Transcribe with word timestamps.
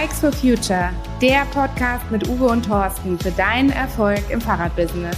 Bikes 0.00 0.20
for 0.20 0.32
Future, 0.32 0.88
der 1.20 1.44
Podcast 1.52 2.10
mit 2.10 2.26
Uwe 2.26 2.46
und 2.46 2.64
Thorsten 2.64 3.18
für 3.18 3.30
deinen 3.32 3.68
Erfolg 3.68 4.22
im 4.30 4.40
Fahrradbusiness. 4.40 5.16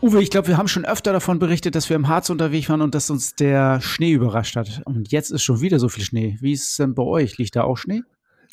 Uwe, 0.00 0.22
ich 0.22 0.30
glaube, 0.30 0.48
wir 0.48 0.56
haben 0.56 0.68
schon 0.68 0.86
öfter 0.86 1.12
davon 1.12 1.38
berichtet, 1.38 1.74
dass 1.74 1.90
wir 1.90 1.96
im 1.96 2.08
Harz 2.08 2.30
unterwegs 2.30 2.70
waren 2.70 2.80
und 2.80 2.94
dass 2.94 3.10
uns 3.10 3.34
der 3.34 3.82
Schnee 3.82 4.12
überrascht 4.12 4.56
hat. 4.56 4.80
Und 4.86 5.12
jetzt 5.12 5.30
ist 5.30 5.42
schon 5.42 5.60
wieder 5.60 5.78
so 5.78 5.90
viel 5.90 6.02
Schnee. 6.02 6.38
Wie 6.40 6.52
ist 6.52 6.70
es 6.70 6.76
denn 6.76 6.94
bei 6.94 7.02
euch? 7.02 7.36
Liegt 7.36 7.56
da 7.56 7.64
auch 7.64 7.76
Schnee? 7.76 8.04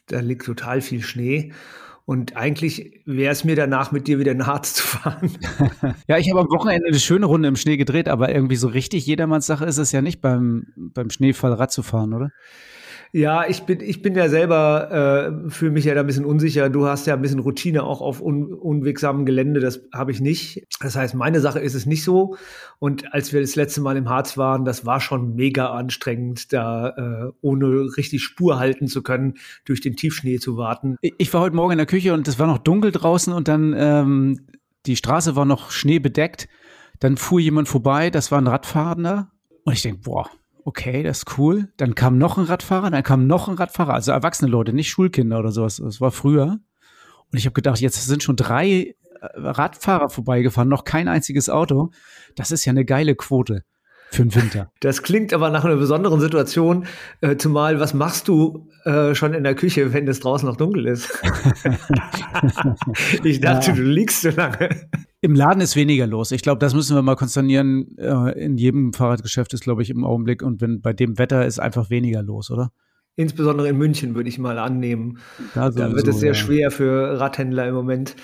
Da 0.08 0.20
liegt 0.20 0.44
total 0.44 0.82
viel 0.82 1.02
Schnee. 1.02 1.54
Und 2.04 2.36
eigentlich 2.36 3.04
wäre 3.06 3.32
es 3.32 3.46
mir 3.46 3.56
danach, 3.56 3.94
mit 3.94 4.06
dir 4.10 4.20
wieder 4.20 4.34
in 4.34 4.46
Harz 4.46 4.74
zu 4.74 4.84
fahren. 4.84 5.32
ja, 6.10 6.18
ich 6.18 6.30
habe 6.30 6.42
am 6.42 6.50
Wochenende 6.50 6.90
eine 6.90 7.00
schöne 7.00 7.28
Runde 7.28 7.48
im 7.48 7.56
Schnee 7.56 7.78
gedreht, 7.78 8.10
aber 8.10 8.36
irgendwie 8.36 8.58
so 8.58 8.68
richtig 8.68 9.06
jedermanns 9.06 9.46
Sache 9.46 9.64
ist 9.64 9.78
es 9.78 9.94
ja 9.94 10.02
nicht 10.02 10.20
beim, 10.20 10.68
beim 10.76 11.10
Schneefall 11.10 11.54
Rad 11.54 11.72
zu 11.72 11.84
fahren, 11.84 12.14
oder? 12.14 12.32
Ja, 13.16 13.48
ich 13.48 13.64
bin, 13.64 13.80
ich 13.80 14.02
bin 14.02 14.14
ja 14.14 14.28
selber, 14.28 15.46
äh, 15.48 15.50
fühle 15.50 15.72
mich 15.72 15.86
ja 15.86 15.94
da 15.94 16.02
ein 16.02 16.06
bisschen 16.06 16.26
unsicher. 16.26 16.70
Du 16.70 16.86
hast 16.86 17.08
ja 17.08 17.14
ein 17.14 17.22
bisschen 17.22 17.40
Routine 17.40 17.84
auch 17.84 18.02
auf 18.02 18.22
un, 18.22 18.54
unwegsamem 18.54 19.26
Gelände, 19.26 19.62
das 19.62 19.88
habe 19.94 20.12
ich 20.12 20.20
nicht. 20.20 20.66
Das 20.82 20.98
heißt, 20.98 21.16
meine 21.16 21.40
Sache 21.40 21.60
ist 21.60 21.76
es 21.76 21.86
nicht 21.86 22.04
so. 22.04 22.36
Und 22.78 23.14
als 23.14 23.32
wir 23.32 23.40
das 23.40 23.56
letzte 23.56 23.80
Mal 23.80 23.96
im 23.96 24.10
Harz 24.10 24.38
waren, 24.38 24.66
das 24.66 24.86
war 24.86 25.00
schon 25.00 25.34
mega 25.34 25.70
anstrengend, 25.70 26.52
da 26.52 26.90
äh, 26.90 27.32
ohne 27.40 27.96
richtig 27.96 28.22
Spur 28.22 28.60
halten 28.60 28.90
zu 28.90 29.02
können, 29.02 29.36
durch 29.64 29.80
den 29.80 29.96
Tiefschnee 29.96 30.40
zu 30.40 30.58
warten. 30.58 30.98
Ich 31.00 31.34
war 31.34 31.40
heute 31.40 31.56
Morgen 31.56 31.72
in 31.72 31.78
der 31.78 31.88
Küche 31.88 32.14
und 32.14 32.28
es 32.28 32.38
war 32.38 32.48
noch 32.48 32.58
dunkel 32.58 32.92
draußen 32.92 33.32
und 33.32 33.48
dann 33.48 33.74
ähm, 33.78 34.42
die 34.88 34.98
Straße 34.98 35.38
war 35.38 35.46
noch 35.46 35.72
schneebedeckt. 35.72 36.50
Dann 37.00 37.16
fuhr 37.16 37.40
jemand 37.40 37.70
vorbei, 37.70 38.10
das 38.10 38.30
war 38.30 38.42
ein 38.42 38.48
Radfahrender. 38.48 39.32
Und 39.64 39.72
ich 39.72 39.84
denke, 39.84 40.02
boah, 40.04 40.30
okay, 40.66 41.04
das 41.04 41.20
ist 41.20 41.38
cool. 41.38 41.70
Dann 41.78 41.96
kam 41.96 42.18
noch 42.18 42.38
ein 42.38 42.46
Radfahrer, 42.46 42.90
dann 42.90 43.04
kam 43.04 43.28
noch 43.28 43.48
ein 43.48 43.56
Radfahrer, 43.56 43.94
also 43.94 44.12
erwachsene 44.12 44.52
Leute, 44.52 44.74
nicht 44.74 44.90
Schulkinder 44.90 45.40
oder 45.40 45.52
sowas. 45.52 45.78
Das 45.78 46.02
war 46.02 46.12
früher. 46.12 46.60
Und 47.32 47.38
ich 47.38 47.46
habe 47.46 47.54
gedacht, 47.54 47.80
jetzt 47.80 48.04
sind 48.04 48.24
schon 48.24 48.36
drei 48.36 48.68
äh, 48.68 48.96
Radfahrer 49.36 50.10
vorbeigefahren, 50.10 50.68
noch 50.68 50.84
kein 50.84 51.08
einziges 51.08 51.50
Auto. 51.50 51.92
Das 52.36 52.52
ist 52.52 52.66
ja 52.66 52.72
eine 52.72 52.84
geile 52.84 53.16
Quote 53.16 53.64
für 54.12 54.24
den 54.24 54.36
Winter. 54.36 54.72
Das 54.80 55.04
klingt 55.04 55.34
aber 55.34 55.50
nach 55.50 55.66
einer 55.66 55.76
besonderen 55.76 56.20
Situation. 56.20 56.88
Äh, 57.22 57.38
zumal, 57.38 57.80
was 57.80 57.94
machst 57.94 58.28
du 58.28 58.68
äh, 58.86 59.14
schon 59.14 59.34
in 59.34 59.44
der 59.44 59.56
Küche, 59.56 59.94
wenn 59.94 60.08
es 60.08 60.20
draußen 60.20 60.48
noch 60.48 60.58
dunkel 60.58 60.88
ist? 60.88 61.12
ich 63.24 63.40
dachte, 63.40 63.72
ja. 63.72 63.76
du 63.76 63.84
liegst 63.84 64.22
so 64.22 64.30
lange. 64.30 64.70
Im 65.26 65.34
Laden 65.34 65.60
ist 65.60 65.76
weniger 65.76 66.06
los. 66.06 66.32
Ich 66.32 66.44
glaube, 66.44 66.60
das 66.60 66.76
müssen 66.76 66.96
wir 66.96 67.02
mal 67.02 67.16
konsternieren. 67.16 67.98
Äh, 67.98 68.46
in 68.46 68.58
jedem 68.58 68.94
Fahrradgeschäft 68.94 69.56
ist, 69.56 69.64
glaube 69.64 69.82
ich, 69.82 69.90
im 69.90 70.04
Augenblick. 70.04 70.44
Und 70.44 70.62
wenn 70.62 70.82
bei 70.82 70.94
dem 70.94 71.18
Wetter 71.18 71.48
ist 71.48 71.58
einfach 71.58 71.90
weniger 71.90 72.22
los, 72.22 72.52
oder? 72.52 72.72
Insbesondere 73.16 73.70
in 73.70 73.76
München 73.76 74.14
würde 74.14 74.30
ich 74.30 74.38
mal 74.38 74.60
annehmen. 74.60 75.18
Da, 75.56 75.72
da 75.72 75.92
wird 75.96 76.08
es 76.08 76.20
sehr 76.20 76.34
ja. 76.34 76.36
schwer 76.36 76.70
für 76.70 77.20
Radhändler 77.20 77.68
im 77.68 77.74
Moment. 77.74 78.16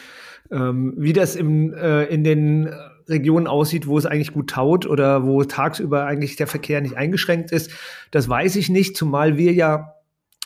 Ähm, 0.52 0.94
wie 0.96 1.12
das 1.12 1.36
im, 1.36 1.74
äh, 1.74 2.04
in 2.04 2.24
den 2.24 2.70
Regionen 3.10 3.48
aussieht, 3.48 3.88
wo 3.88 3.98
es 3.98 4.06
eigentlich 4.06 4.32
gut 4.32 4.52
taut 4.52 4.86
oder 4.86 5.26
wo 5.26 5.44
tagsüber 5.44 6.06
eigentlich 6.06 6.36
der 6.36 6.46
Verkehr 6.46 6.82
nicht 6.82 6.98
eingeschränkt 6.98 7.52
ist, 7.52 7.72
das 8.12 8.30
weiß 8.30 8.58
ich 8.58 8.70
nicht, 8.70 8.96
zumal 8.96 9.38
wir 9.38 9.54
ja 9.54 9.96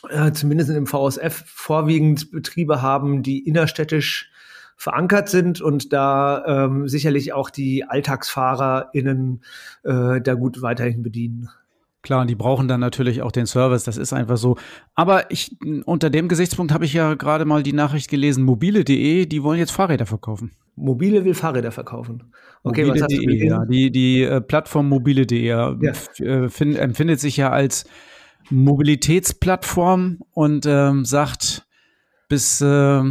äh, 0.09 0.31
zumindest 0.31 0.69
im 0.69 0.87
VSF 0.87 1.43
vorwiegend 1.47 2.31
Betriebe 2.31 2.81
haben, 2.81 3.23
die 3.23 3.39
innerstädtisch 3.39 4.31
verankert 4.75 5.29
sind 5.29 5.61
und 5.61 5.93
da 5.93 6.65
ähm, 6.65 6.87
sicherlich 6.87 7.33
auch 7.33 7.49
die 7.49 7.85
AlltagsfahrerInnen 7.85 9.41
äh, 9.83 10.21
da 10.21 10.33
gut 10.33 10.61
weiterhin 10.61 11.03
bedienen. 11.03 11.49
Klar, 12.05 12.21
und 12.21 12.29
die 12.29 12.35
brauchen 12.35 12.67
dann 12.67 12.81
natürlich 12.81 13.23
auch 13.23 13.31
den 13.31 13.47
Service, 13.47 13.83
das 13.83 13.97
ist 13.97 14.13
einfach 14.13 14.37
so. 14.37 14.57
Aber 14.93 15.31
ich, 15.31 15.55
unter 15.85 16.11
dem 16.11 16.27
Gesichtspunkt 16.27 16.71
habe 16.71 16.85
ich 16.85 16.93
ja 16.93 17.15
gerade 17.15 17.45
mal 17.45 17.63
die 17.63 17.73
Nachricht 17.73 18.11
gelesen, 18.11 18.43
mobile.de, 18.43 19.25
die 19.25 19.43
wollen 19.43 19.57
jetzt 19.57 19.71
Fahrräder 19.71 20.05
verkaufen. 20.05 20.51
Mobile 20.75 21.25
will 21.25 21.33
Fahrräder 21.33 21.71
verkaufen. 21.71 22.31
Okay, 22.63 22.85
mobile. 22.85 22.93
was 22.93 23.01
hast 23.01 23.17
du 23.17 23.31
ja, 23.31 23.65
die, 23.65 23.89
die 23.89 24.21
äh, 24.21 24.39
Plattform 24.39 24.87
mobile.de 24.87 25.45
ja. 25.47 25.75
äh, 26.19 26.47
find, 26.49 26.77
empfindet 26.77 27.19
sich 27.19 27.37
ja 27.37 27.49
als 27.49 27.85
Mobilitätsplattform 28.51 30.19
und 30.31 30.67
ähm, 30.67 31.05
sagt 31.05 31.65
bis, 32.29 32.61
äh, 32.61 33.01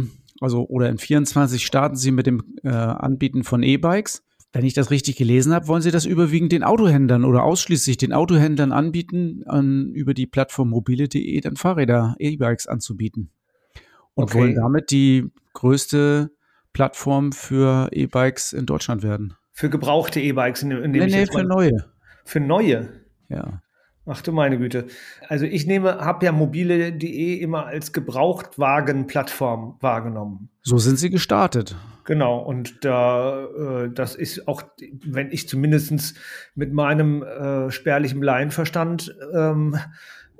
also 0.45 0.65
oder 0.67 0.89
in 0.89 0.97
24 0.97 1.65
starten 1.65 1.95
sie 1.95 2.11
mit 2.11 2.27
dem 2.27 2.43
äh, 2.63 2.69
Anbieten 2.69 3.43
von 3.43 3.63
E-Bikes. 3.63 4.23
Wenn 4.53 4.63
ich 4.63 4.73
das 4.73 4.89
richtig 4.89 5.17
gelesen 5.17 5.53
habe, 5.53 5.67
wollen 5.67 5.81
Sie 5.81 5.91
das 5.91 6.05
überwiegend 6.05 6.53
den 6.53 6.63
Autohändlern 6.63 7.25
oder 7.25 7.43
ausschließlich 7.43 7.97
den 7.97 8.13
Autohändlern 8.13 8.71
anbieten, 8.71 9.43
an, 9.47 9.91
über 9.93 10.13
die 10.13 10.27
Plattform 10.27 10.69
mobile.de 10.69 11.41
dann 11.41 11.57
Fahrräder, 11.57 12.15
E-Bikes 12.19 12.65
anzubieten. 12.65 13.31
Und 14.13 14.25
okay. 14.25 14.39
wollen 14.39 14.55
damit 14.55 14.91
die 14.91 15.29
größte 15.53 16.31
Plattform 16.71 17.33
für 17.33 17.89
E-Bikes 17.91 18.53
in 18.53 18.65
Deutschland 18.65 19.03
werden. 19.03 19.33
Für 19.51 19.69
gebrauchte 19.69 20.21
E-Bikes? 20.21 20.63
In, 20.63 20.71
in 20.71 20.91
nee, 20.91 21.05
nee, 21.05 21.25
für 21.25 21.43
neue. 21.43 21.85
Für 22.23 22.39
neue? 22.39 22.89
Ja. 23.27 23.61
Ach 24.07 24.21
du 24.21 24.31
meine 24.31 24.59
Güte. 24.59 24.85
Also 25.27 25.45
ich 25.45 25.65
nehme, 25.65 25.97
habe 25.99 26.25
ja 26.25 26.31
mobile.de 26.31 27.35
immer 27.35 27.65
als 27.65 27.91
Gebrauchtwagen-Plattform 27.91 29.77
wahrgenommen. 29.81 30.49
So 30.61 30.77
sind 30.77 30.99
sie 30.99 31.09
gestartet. 31.09 31.75
Genau, 32.03 32.37
und 32.37 32.85
da 32.85 33.45
äh, 33.45 33.89
das 33.91 34.13
ist 34.13 34.47
auch, 34.47 34.61
wenn 35.03 35.31
ich 35.31 35.49
zumindest 35.49 36.15
mit 36.53 36.71
meinem 36.71 37.23
äh, 37.23 37.71
spärlichen 37.71 38.21
Laienverstand 38.21 39.15
ähm, 39.33 39.75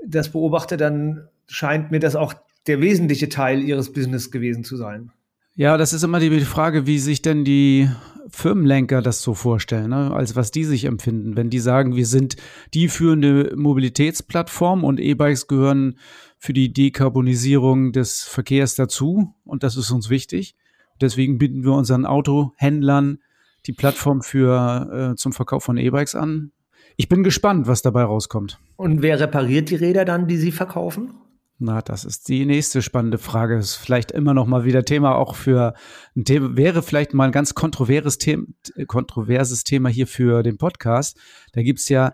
das 0.05 0.29
beobachte, 0.29 0.77
dann 0.77 1.27
scheint 1.47 1.89
mir 1.89 1.99
das 1.99 2.15
auch 2.15 2.35
der 2.67 2.81
wesentliche 2.81 3.29
Teil 3.29 3.61
ihres 3.61 3.93
Business 3.93 4.29
gewesen 4.29 4.63
zu 4.63 4.77
sein. 4.77 5.11
Ja, 5.57 5.77
das 5.77 5.93
ist 5.93 6.03
immer 6.03 6.19
die 6.19 6.41
Frage, 6.41 6.85
wie 6.85 6.99
sich 6.99 7.21
denn 7.21 7.45
die 7.45 7.89
Firmenlenker 8.27 9.01
das 9.01 9.21
so 9.21 9.33
vorstellen, 9.33 9.91
ne? 9.91 10.13
als 10.13 10.35
was 10.35 10.51
die 10.51 10.65
sich 10.65 10.83
empfinden. 10.83 11.37
Wenn 11.37 11.49
die 11.49 11.59
sagen, 11.59 11.95
wir 11.95 12.05
sind 12.05 12.35
die 12.73 12.89
führende 12.89 13.53
Mobilitätsplattform 13.55 14.83
und 14.83 14.99
E-Bikes 14.99 15.47
gehören 15.47 15.97
für 16.37 16.51
die 16.51 16.73
Dekarbonisierung 16.73 17.93
des 17.93 18.23
Verkehrs 18.23 18.75
dazu 18.75 19.33
und 19.45 19.63
das 19.63 19.77
ist 19.77 19.91
uns 19.91 20.09
wichtig. 20.09 20.55
Deswegen 20.99 21.37
bieten 21.37 21.63
wir 21.63 21.71
unseren 21.71 22.05
Autohändlern 22.05 23.19
die 23.65 23.73
Plattform 23.73 24.21
für 24.21 25.13
äh, 25.13 25.15
zum 25.15 25.31
Verkauf 25.31 25.63
von 25.63 25.77
E-Bikes 25.77 26.15
an. 26.15 26.51
Ich 26.97 27.07
bin 27.07 27.23
gespannt, 27.23 27.65
was 27.65 27.81
dabei 27.81 28.03
rauskommt. 28.03 28.59
Und 28.75 29.01
wer 29.01 29.21
repariert 29.21 29.69
die 29.69 29.75
Räder 29.75 30.03
dann, 30.03 30.27
die 30.27 30.37
Sie 30.37 30.51
verkaufen? 30.51 31.13
Na, 31.57 31.81
das 31.81 32.03
ist 32.03 32.27
die 32.27 32.45
nächste 32.45 32.81
spannende 32.81 33.17
Frage. 33.17 33.55
Das 33.55 33.65
ist 33.65 33.75
vielleicht 33.75 34.11
immer 34.11 34.33
noch 34.33 34.45
mal 34.45 34.65
wieder 34.65 34.83
Thema 34.83 35.15
auch 35.15 35.35
für 35.35 35.73
ein 36.15 36.25
Thema, 36.25 36.57
wäre 36.57 36.83
vielleicht 36.83 37.13
mal 37.13 37.25
ein 37.25 37.31
ganz 37.31 37.55
kontroverses 37.55 38.17
Thema, 38.17 38.45
kontroverses 38.87 39.63
Thema 39.63 39.87
hier 39.87 40.07
für 40.07 40.43
den 40.43 40.57
Podcast. 40.57 41.17
Da 41.53 41.61
gibt's 41.61 41.87
ja 41.87 42.13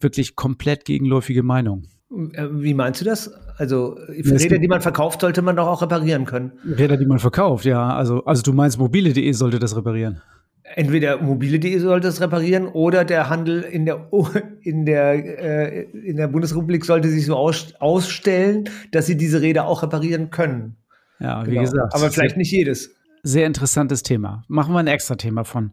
wirklich 0.00 0.36
komplett 0.36 0.86
gegenläufige 0.86 1.42
Meinungen. 1.42 1.88
Äh, 2.32 2.46
wie 2.50 2.72
meinst 2.72 3.02
du 3.02 3.04
das? 3.04 3.30
Also 3.58 3.98
Räder, 4.08 4.58
die 4.58 4.68
man 4.68 4.80
verkauft, 4.80 5.20
sollte 5.20 5.42
man 5.42 5.56
doch 5.56 5.66
auch 5.66 5.82
reparieren 5.82 6.24
können. 6.24 6.52
Räder, 6.64 6.96
die 6.96 7.06
man 7.06 7.18
verkauft, 7.18 7.66
ja. 7.66 7.94
Also, 7.94 8.24
also 8.24 8.42
du 8.42 8.54
meinst, 8.54 8.78
mobile.de 8.78 9.32
sollte 9.32 9.58
das 9.58 9.76
reparieren 9.76 10.22
entweder 10.74 11.20
mobile.de 11.22 11.78
sollte 11.78 12.08
es 12.08 12.20
reparieren 12.20 12.66
oder 12.66 13.04
der 13.04 13.28
Handel 13.28 13.62
in 13.62 13.86
der, 13.86 14.08
in 14.62 14.86
der, 14.86 15.12
äh, 15.14 15.82
in 15.92 16.16
der 16.16 16.28
Bundesrepublik 16.28 16.84
sollte 16.84 17.08
sich 17.08 17.26
so 17.26 17.36
aus, 17.36 17.74
ausstellen, 17.78 18.68
dass 18.92 19.06
sie 19.06 19.16
diese 19.16 19.40
Räder 19.40 19.66
auch 19.66 19.82
reparieren 19.82 20.30
können. 20.30 20.76
Ja, 21.20 21.44
wie 21.46 21.50
genau. 21.50 21.62
gesagt. 21.62 21.94
Aber 21.94 22.10
vielleicht 22.10 22.36
nicht 22.36 22.52
jedes. 22.52 22.94
Sehr 23.22 23.46
interessantes 23.46 24.02
Thema. 24.02 24.44
Machen 24.48 24.72
wir 24.74 24.78
ein 24.78 24.86
extra 24.86 25.16
Thema 25.16 25.44
von. 25.44 25.72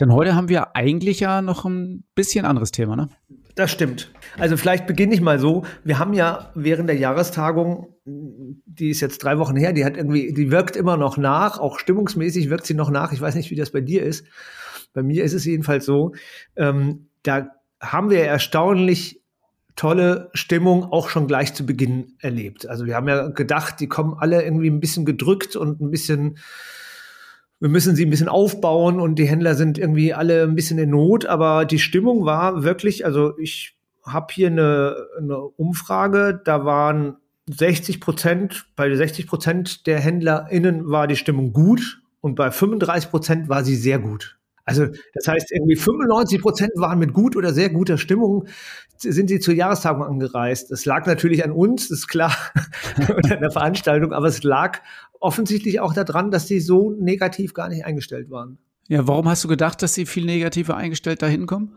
Denn 0.00 0.12
heute 0.12 0.34
haben 0.34 0.48
wir 0.48 0.74
eigentlich 0.74 1.20
ja 1.20 1.40
noch 1.40 1.64
ein 1.64 2.04
bisschen 2.14 2.44
anderes 2.44 2.72
Thema, 2.72 2.96
ne? 2.96 3.08
Das 3.54 3.70
stimmt. 3.70 4.12
Also 4.38 4.56
vielleicht 4.56 4.86
beginne 4.86 5.14
ich 5.14 5.20
mal 5.20 5.38
so. 5.38 5.64
Wir 5.84 5.98
haben 5.98 6.12
ja 6.12 6.50
während 6.54 6.88
der 6.88 6.96
Jahrestagung, 6.96 7.94
die 8.04 8.90
ist 8.90 9.00
jetzt 9.00 9.22
drei 9.24 9.38
Wochen 9.38 9.56
her, 9.56 9.72
die 9.72 9.84
hat 9.84 9.96
irgendwie, 9.96 10.32
die 10.32 10.50
wirkt 10.50 10.76
immer 10.76 10.96
noch 10.96 11.16
nach, 11.16 11.58
auch 11.58 11.78
stimmungsmäßig 11.78 12.50
wirkt 12.50 12.66
sie 12.66 12.74
noch 12.74 12.90
nach. 12.90 13.12
Ich 13.12 13.20
weiß 13.20 13.34
nicht, 13.34 13.50
wie 13.50 13.56
das 13.56 13.70
bei 13.70 13.80
dir 13.80 14.02
ist. 14.02 14.26
Bei 14.92 15.02
mir 15.02 15.24
ist 15.24 15.34
es 15.34 15.44
jedenfalls 15.44 15.84
so. 15.84 16.14
Ähm, 16.56 17.08
da 17.22 17.48
haben 17.80 18.10
wir 18.10 18.24
erstaunlich 18.24 19.20
tolle 19.76 20.30
Stimmung 20.34 20.84
auch 20.84 21.08
schon 21.08 21.26
gleich 21.26 21.54
zu 21.54 21.64
Beginn 21.64 22.14
erlebt. 22.18 22.68
Also 22.68 22.86
wir 22.86 22.96
haben 22.96 23.08
ja 23.08 23.28
gedacht, 23.28 23.80
die 23.80 23.88
kommen 23.88 24.14
alle 24.18 24.42
irgendwie 24.42 24.68
ein 24.68 24.80
bisschen 24.80 25.04
gedrückt 25.04 25.56
und 25.56 25.80
ein 25.80 25.90
bisschen 25.90 26.38
wir 27.60 27.68
müssen 27.68 27.94
sie 27.94 28.06
ein 28.06 28.10
bisschen 28.10 28.28
aufbauen 28.28 29.00
und 29.00 29.16
die 29.16 29.28
Händler 29.28 29.54
sind 29.54 29.78
irgendwie 29.78 30.14
alle 30.14 30.42
ein 30.44 30.54
bisschen 30.54 30.78
in 30.78 30.90
Not, 30.90 31.26
aber 31.26 31.66
die 31.66 31.78
Stimmung 31.78 32.24
war 32.24 32.64
wirklich, 32.64 33.04
also 33.04 33.38
ich 33.38 33.76
habe 34.02 34.32
hier 34.32 34.48
eine, 34.48 34.96
eine 35.18 35.38
Umfrage, 35.38 36.40
da 36.44 36.64
waren 36.64 37.16
60 37.46 38.00
Prozent, 38.00 38.66
bei 38.76 38.94
60 38.94 39.26
Prozent 39.26 39.86
der 39.86 40.00
HändlerInnen 40.00 40.88
war 40.88 41.06
die 41.06 41.16
Stimmung 41.16 41.52
gut 41.52 42.00
und 42.22 42.34
bei 42.34 42.50
35 42.50 43.10
Prozent 43.10 43.48
war 43.48 43.62
sie 43.62 43.76
sehr 43.76 43.98
gut. 43.98 44.38
Also 44.64 44.86
das 45.14 45.26
heißt, 45.26 45.52
irgendwie 45.52 45.76
95 45.76 46.40
Prozent 46.40 46.72
waren 46.76 46.98
mit 46.98 47.12
gut 47.12 47.36
oder 47.36 47.52
sehr 47.52 47.70
guter 47.70 47.98
Stimmung, 47.98 48.46
sind 49.02 49.28
sie 49.28 49.40
zur 49.40 49.54
Jahrestagung 49.54 50.02
angereist. 50.02 50.70
Das 50.70 50.84
lag 50.84 51.06
natürlich 51.06 51.44
an 51.44 51.52
uns, 51.52 51.90
ist 51.90 52.08
klar, 52.08 52.34
oder 53.08 53.14
an 53.34 53.40
der 53.40 53.50
Veranstaltung, 53.50 54.12
aber 54.12 54.26
es 54.26 54.42
lag 54.42 54.80
offensichtlich 55.20 55.80
auch 55.80 55.94
daran, 55.94 56.30
dass 56.30 56.48
sie 56.48 56.60
so 56.60 56.90
negativ 56.98 57.54
gar 57.54 57.68
nicht 57.68 57.84
eingestellt 57.84 58.30
waren. 58.30 58.58
Ja, 58.88 59.06
warum 59.06 59.28
hast 59.28 59.44
du 59.44 59.48
gedacht, 59.48 59.82
dass 59.82 59.94
sie 59.94 60.04
viel 60.04 60.24
negativer 60.24 60.76
eingestellt 60.76 61.22
dahin 61.22 61.46
kommen? 61.46 61.70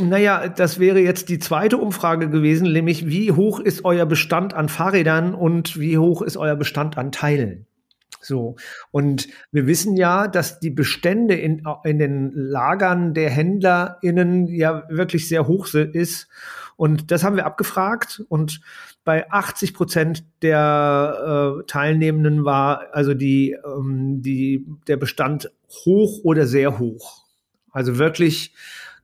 Naja, 0.00 0.48
das 0.48 0.78
wäre 0.80 0.98
jetzt 0.98 1.28
die 1.28 1.38
zweite 1.38 1.76
Umfrage 1.76 2.28
gewesen, 2.28 2.72
nämlich 2.72 3.06
wie 3.06 3.32
hoch 3.32 3.60
ist 3.60 3.84
euer 3.84 4.06
Bestand 4.06 4.54
an 4.54 4.68
Fahrrädern 4.68 5.34
und 5.34 5.78
wie 5.78 5.98
hoch 5.98 6.20
ist 6.20 6.36
euer 6.36 6.56
Bestand 6.56 6.98
an 6.98 7.12
Teilen? 7.12 7.67
So. 8.20 8.56
Und 8.90 9.28
wir 9.52 9.66
wissen 9.66 9.96
ja, 9.96 10.28
dass 10.28 10.60
die 10.60 10.70
Bestände 10.70 11.34
in, 11.34 11.62
in 11.84 11.98
den 11.98 12.32
Lagern 12.32 13.14
der 13.14 13.30
HändlerInnen 13.30 14.46
ja 14.48 14.84
wirklich 14.88 15.28
sehr 15.28 15.46
hoch 15.46 15.72
ist. 15.74 16.28
Und 16.76 17.10
das 17.10 17.24
haben 17.24 17.36
wir 17.36 17.46
abgefragt 17.46 18.22
und 18.28 18.60
bei 19.04 19.30
80 19.30 19.74
Prozent 19.74 20.24
der 20.42 21.60
äh, 21.60 21.64
Teilnehmenden 21.66 22.44
war 22.44 22.86
also 22.92 23.14
die, 23.14 23.56
ähm, 23.64 24.22
die, 24.22 24.66
der 24.86 24.96
Bestand 24.96 25.50
hoch 25.84 26.20
oder 26.24 26.46
sehr 26.46 26.78
hoch. 26.78 27.24
Also 27.72 27.98
wirklich 27.98 28.54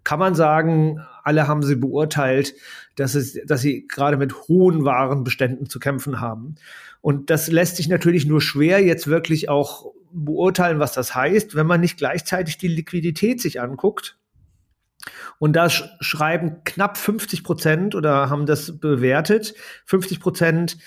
kann 0.05 0.19
man 0.19 0.35
sagen, 0.35 1.01
alle 1.23 1.49
haben 1.49 1.63
sie 1.63 1.77
beurteilt, 1.77 2.55
dass, 2.97 3.15
es, 3.15 3.39
dass 3.47 3.63
sie 3.63 3.89
gerade 3.89 4.19
mit 4.19 4.47
hohen 4.47 4.85
Warenbeständen 4.85 5.69
zu 5.69 5.81
kämpfen 5.81 6.21
haben. 6.21 6.57
Und 7.05 7.29
das 7.29 7.49
lässt 7.49 7.77
sich 7.77 7.87
natürlich 7.87 8.25
nur 8.25 8.41
schwer 8.41 8.83
jetzt 8.83 9.09
wirklich 9.09 9.51
auch 9.51 9.93
beurteilen, 10.11 10.79
was 10.79 10.95
das 10.95 11.15
heißt, 11.15 11.55
wenn 11.55 11.67
man 11.67 11.83
nicht 11.83 11.99
gleichzeitig 11.99 12.57
die 12.57 12.67
Liquidität 12.67 13.43
sich 13.43 13.61
anguckt. 13.61 14.17
Und 15.39 15.53
da 15.53 15.69
sch 15.69 15.85
schreiben 16.01 16.63
knapp 16.65 16.97
50 16.97 17.45
Prozent 17.45 17.95
oder 17.95 18.31
haben 18.31 18.47
das 18.47 18.79
bewertet, 18.79 19.55
50 19.85 20.19
Prozent 20.19 20.79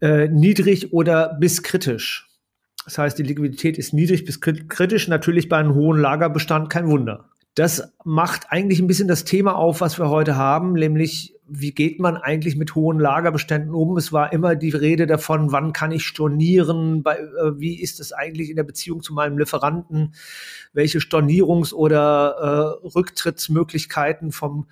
äh, 0.00 0.28
niedrig 0.28 0.94
oder 0.94 1.36
bis 1.38 1.62
kritisch. 1.62 2.26
Das 2.86 2.96
heißt, 2.96 3.18
die 3.18 3.24
Liquidität 3.24 3.76
ist 3.76 3.92
niedrig 3.92 4.24
bis 4.24 4.40
kritisch, 4.40 5.08
natürlich 5.08 5.50
bei 5.50 5.58
einem 5.58 5.74
hohen 5.74 6.00
Lagerbestand 6.00 6.70
kein 6.70 6.88
Wunder. 6.88 7.28
Das 7.54 7.92
macht 8.02 8.46
eigentlich 8.48 8.80
ein 8.80 8.86
bisschen 8.86 9.08
das 9.08 9.24
Thema 9.24 9.56
auf, 9.56 9.82
was 9.82 9.98
wir 9.98 10.08
heute 10.08 10.36
haben, 10.36 10.72
nämlich 10.72 11.35
wie 11.48 11.72
geht 11.72 12.00
man 12.00 12.16
eigentlich 12.16 12.56
mit 12.56 12.74
hohen 12.74 12.98
Lagerbeständen 12.98 13.74
um? 13.74 13.96
Es 13.96 14.12
war 14.12 14.32
immer 14.32 14.56
die 14.56 14.70
Rede 14.70 15.06
davon, 15.06 15.52
wann 15.52 15.72
kann 15.72 15.92
ich 15.92 16.04
stornieren, 16.04 17.02
bei, 17.02 17.16
äh, 17.16 17.58
wie 17.58 17.80
ist 17.80 18.00
es 18.00 18.12
eigentlich 18.12 18.50
in 18.50 18.56
der 18.56 18.64
Beziehung 18.64 19.02
zu 19.02 19.14
meinem 19.14 19.38
Lieferanten, 19.38 20.14
welche 20.72 20.98
Stornierungs- 20.98 21.72
oder 21.72 22.80
äh, 22.82 22.88
Rücktrittsmöglichkeiten 22.88 24.32
vom 24.32 24.66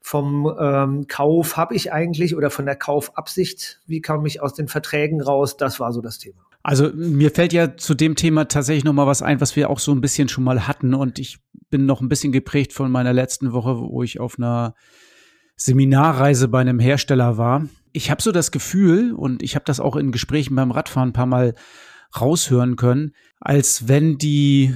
vom 0.00 0.54
ähm, 0.60 1.08
Kauf 1.08 1.56
habe 1.56 1.74
ich 1.74 1.92
eigentlich 1.92 2.36
oder 2.36 2.48
von 2.48 2.64
der 2.64 2.76
Kaufabsicht, 2.76 3.80
wie 3.86 4.00
komme 4.00 4.28
ich 4.28 4.40
aus 4.40 4.54
den 4.54 4.68
Verträgen 4.68 5.20
raus? 5.20 5.56
Das 5.56 5.80
war 5.80 5.92
so 5.92 6.00
das 6.00 6.20
Thema. 6.20 6.46
Also 6.62 6.90
mir 6.94 7.32
fällt 7.32 7.52
ja 7.52 7.76
zu 7.76 7.94
dem 7.94 8.14
Thema 8.14 8.46
tatsächlich 8.46 8.84
noch 8.84 8.92
mal 8.92 9.08
was 9.08 9.20
ein, 9.22 9.40
was 9.40 9.56
wir 9.56 9.68
auch 9.68 9.80
so 9.80 9.90
ein 9.90 10.00
bisschen 10.00 10.28
schon 10.28 10.44
mal 10.44 10.68
hatten 10.68 10.94
und 10.94 11.18
ich 11.18 11.38
bin 11.70 11.86
noch 11.86 12.00
ein 12.00 12.08
bisschen 12.08 12.30
geprägt 12.30 12.72
von 12.72 12.90
meiner 12.90 13.12
letzten 13.12 13.52
Woche, 13.52 13.80
wo 13.80 14.04
ich 14.04 14.20
auf 14.20 14.38
einer 14.38 14.76
Seminarreise 15.56 16.48
bei 16.48 16.60
einem 16.60 16.78
Hersteller 16.78 17.38
war. 17.38 17.66
Ich 17.92 18.10
habe 18.10 18.22
so 18.22 18.30
das 18.30 18.50
Gefühl, 18.50 19.12
und 19.12 19.42
ich 19.42 19.54
habe 19.54 19.64
das 19.64 19.80
auch 19.80 19.96
in 19.96 20.12
Gesprächen 20.12 20.54
beim 20.54 20.70
Radfahren 20.70 21.10
ein 21.10 21.14
paar 21.14 21.26
Mal 21.26 21.54
raushören 22.20 22.76
können, 22.76 23.12
als 23.40 23.88
wenn 23.88 24.18
die 24.18 24.74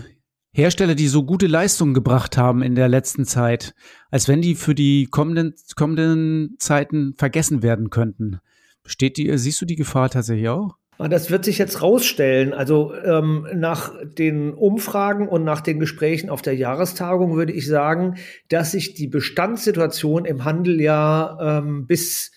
Hersteller, 0.53 0.95
die 0.95 1.07
so 1.07 1.25
gute 1.25 1.47
Leistungen 1.47 1.95
gebracht 1.95 2.37
haben 2.37 2.63
in 2.63 2.75
der 2.75 2.89
letzten 2.89 3.25
Zeit, 3.25 3.75
als 4.11 4.27
wenn 4.27 4.43
die 4.43 4.55
für 4.55 4.75
die 4.75 5.07
kommenden, 5.07 5.55
kommenden 5.77 6.57
Zeiten 6.59 7.15
vergessen 7.17 7.63
werden 7.63 7.91
könnten. 7.91 8.41
Besteht 8.83 9.17
die, 9.17 9.37
siehst 9.39 9.61
du 9.61 9.67
die 9.67 9.77
Gefahr 9.77 10.11
tatsächlich 10.11 10.49
auch? 10.49 10.77
Ah, 11.01 11.09
das 11.09 11.31
wird 11.31 11.47
sich 11.47 11.57
jetzt 11.57 11.81
rausstellen. 11.81 12.53
Also 12.53 12.93
ähm, 12.95 13.47
nach 13.55 13.95
den 14.05 14.53
Umfragen 14.53 15.29
und 15.29 15.45
nach 15.45 15.63
den 15.63 15.81
Gesprächen 15.81 16.29
auf 16.29 16.43
der 16.43 16.55
Jahrestagung 16.55 17.37
würde 17.37 17.55
ich 17.55 17.67
sagen, 17.67 18.17
dass 18.51 18.73
sich 18.73 18.93
die 18.93 19.07
Bestandssituation 19.07 20.27
im 20.27 20.45
Handel 20.45 20.79
ja 20.79 21.39
ähm, 21.41 21.87
bis 21.87 22.33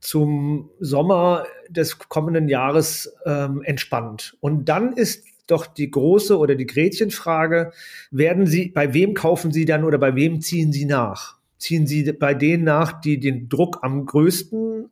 zum 0.00 0.70
Sommer 0.80 1.44
des 1.68 2.00
kommenden 2.00 2.48
Jahres 2.48 3.14
ähm, 3.26 3.62
entspannt. 3.62 4.36
Und 4.40 4.68
dann 4.68 4.92
ist 4.94 5.24
doch 5.46 5.66
die 5.66 5.92
große 5.92 6.36
oder 6.36 6.56
die 6.56 6.66
Gretchenfrage, 6.66 7.70
werden 8.10 8.48
Sie, 8.48 8.70
bei 8.70 8.92
wem 8.92 9.14
kaufen 9.14 9.52
Sie 9.52 9.66
dann 9.66 9.84
oder 9.84 9.98
bei 9.98 10.16
wem 10.16 10.40
ziehen 10.40 10.72
Sie 10.72 10.84
nach? 10.84 11.36
Ziehen 11.58 11.86
Sie 11.86 12.12
bei 12.12 12.34
denen 12.34 12.64
nach, 12.64 13.00
die 13.00 13.20
den 13.20 13.48
Druck 13.48 13.78
am 13.82 14.04
größten 14.04 14.90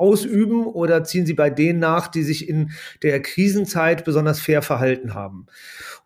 ausüben 0.00 0.66
oder 0.66 1.04
ziehen 1.04 1.26
Sie 1.26 1.34
bei 1.34 1.50
denen 1.50 1.78
nach, 1.78 2.08
die 2.08 2.22
sich 2.22 2.48
in 2.48 2.70
der 3.02 3.20
Krisenzeit 3.20 4.04
besonders 4.04 4.40
fair 4.40 4.62
verhalten 4.62 5.14
haben? 5.14 5.46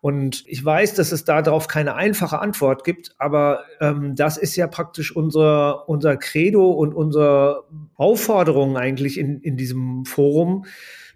Und 0.01 0.43
ich 0.45 0.63
weiß, 0.63 0.93
dass 0.93 1.11
es 1.11 1.23
darauf 1.23 1.67
keine 1.67 1.95
einfache 1.95 2.39
Antwort 2.39 2.83
gibt, 2.83 3.15
aber 3.17 3.63
ähm, 3.79 4.15
das 4.15 4.37
ist 4.37 4.55
ja 4.55 4.67
praktisch 4.67 5.15
unser, 5.15 5.89
unser 5.89 6.17
Credo 6.17 6.71
und 6.71 6.93
unsere 6.93 7.63
Aufforderung 7.95 8.77
eigentlich 8.77 9.17
in, 9.17 9.39
in 9.41 9.57
diesem 9.57 10.05
Forum, 10.05 10.65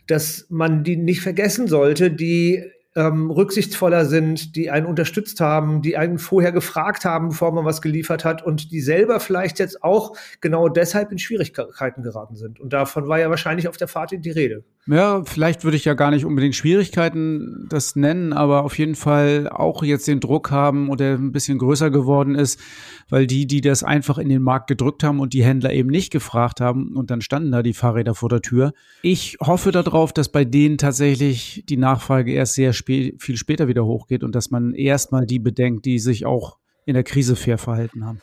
dass 0.08 0.48
man 0.50 0.84
die 0.84 0.98
nicht 0.98 1.22
vergessen 1.22 1.68
sollte, 1.68 2.10
die 2.10 2.64
ähm, 2.96 3.30
rücksichtsvoller 3.30 4.06
sind, 4.06 4.56
die 4.56 4.72
einen 4.72 4.86
unterstützt 4.86 5.40
haben, 5.42 5.82
die 5.82 5.96
einen 5.96 6.18
vorher 6.18 6.52
gefragt 6.52 7.06
haben, 7.06 7.30
bevor 7.30 7.52
man 7.52 7.66
was 7.66 7.82
geliefert 7.82 8.26
hat 8.26 8.44
und 8.44 8.72
die 8.72 8.82
selber 8.82 9.20
vielleicht 9.20 9.60
jetzt 9.60 9.84
auch 9.84 10.18
genau 10.42 10.70
deshalb 10.70 11.12
in 11.12 11.20
Schwierigkeiten 11.20 12.02
geraten 12.02 12.36
sind. 12.36 12.60
Und 12.60 12.74
davon 12.74 13.08
war 13.08 13.20
ja 13.20 13.30
wahrscheinlich 13.30 13.68
auf 13.68 13.78
der 13.78 13.88
Fahrt 13.88 14.12
die 14.12 14.32
Rede. 14.32 14.64
Ja, 14.88 15.24
vielleicht 15.24 15.64
würde 15.64 15.78
ich 15.78 15.86
ja 15.86 15.94
gar 15.94 16.10
nicht 16.10 16.26
unbedingt 16.26 16.56
Schwierigkeiten 16.56 17.68
das 17.70 17.96
nennen, 17.96 18.34
aber 18.34 18.64
auf 18.64 18.78
jeden 18.80 18.96
Fall 18.96 19.48
auch 19.48 19.84
jetzt 19.84 20.08
den 20.08 20.20
Druck 20.20 20.50
haben 20.50 20.90
oder 20.90 21.14
ein 21.14 21.32
bisschen 21.32 21.60
größer 21.60 21.92
geworden 21.92 22.34
ist, 22.34 22.60
weil 23.08 23.28
die, 23.28 23.46
die 23.46 23.62
das 23.62 23.84
einfach 23.84 24.18
in 24.18 24.30
den 24.30 24.42
Markt 24.42 24.68
gedrückt 24.68 25.04
haben 25.04 25.20
und 25.20 25.34
die 25.34 25.44
Händler 25.44 25.74
eben 25.74 25.90
nicht 25.90 26.12
gefragt 26.12 26.60
haben 26.60 26.96
und 26.96 27.12
dann 27.12 27.22
standen 27.22 27.52
da 27.52 27.62
die 27.62 27.74
Fahrräder 27.74 28.16
vor 28.16 28.30
der 28.30 28.42
Tür. 28.42 28.74
Ich 29.04 29.38
hoffe 29.40 29.72
darauf, 29.72 30.12
dass 30.12 30.30
bei 30.30 30.44
denen 30.44 30.78
tatsächlich 30.80 31.64
die 31.70 31.78
Nachfrage 31.78 32.32
erst 32.32 32.56
sehr 32.56 32.74
spä 32.74 33.14
viel 33.20 33.38
später 33.38 33.68
wieder 33.68 33.86
hochgeht 33.86 34.24
und 34.24 34.34
dass 34.34 34.50
man 34.50 34.74
erstmal 34.74 35.26
die 35.26 35.40
bedenkt, 35.40 35.86
die 35.86 36.00
sich 36.00 36.26
auch 36.26 36.58
in 36.86 36.96
der 36.96 37.04
Krise 37.04 37.36
fair 37.36 37.60
verhalten 37.60 38.06
haben. 38.06 38.22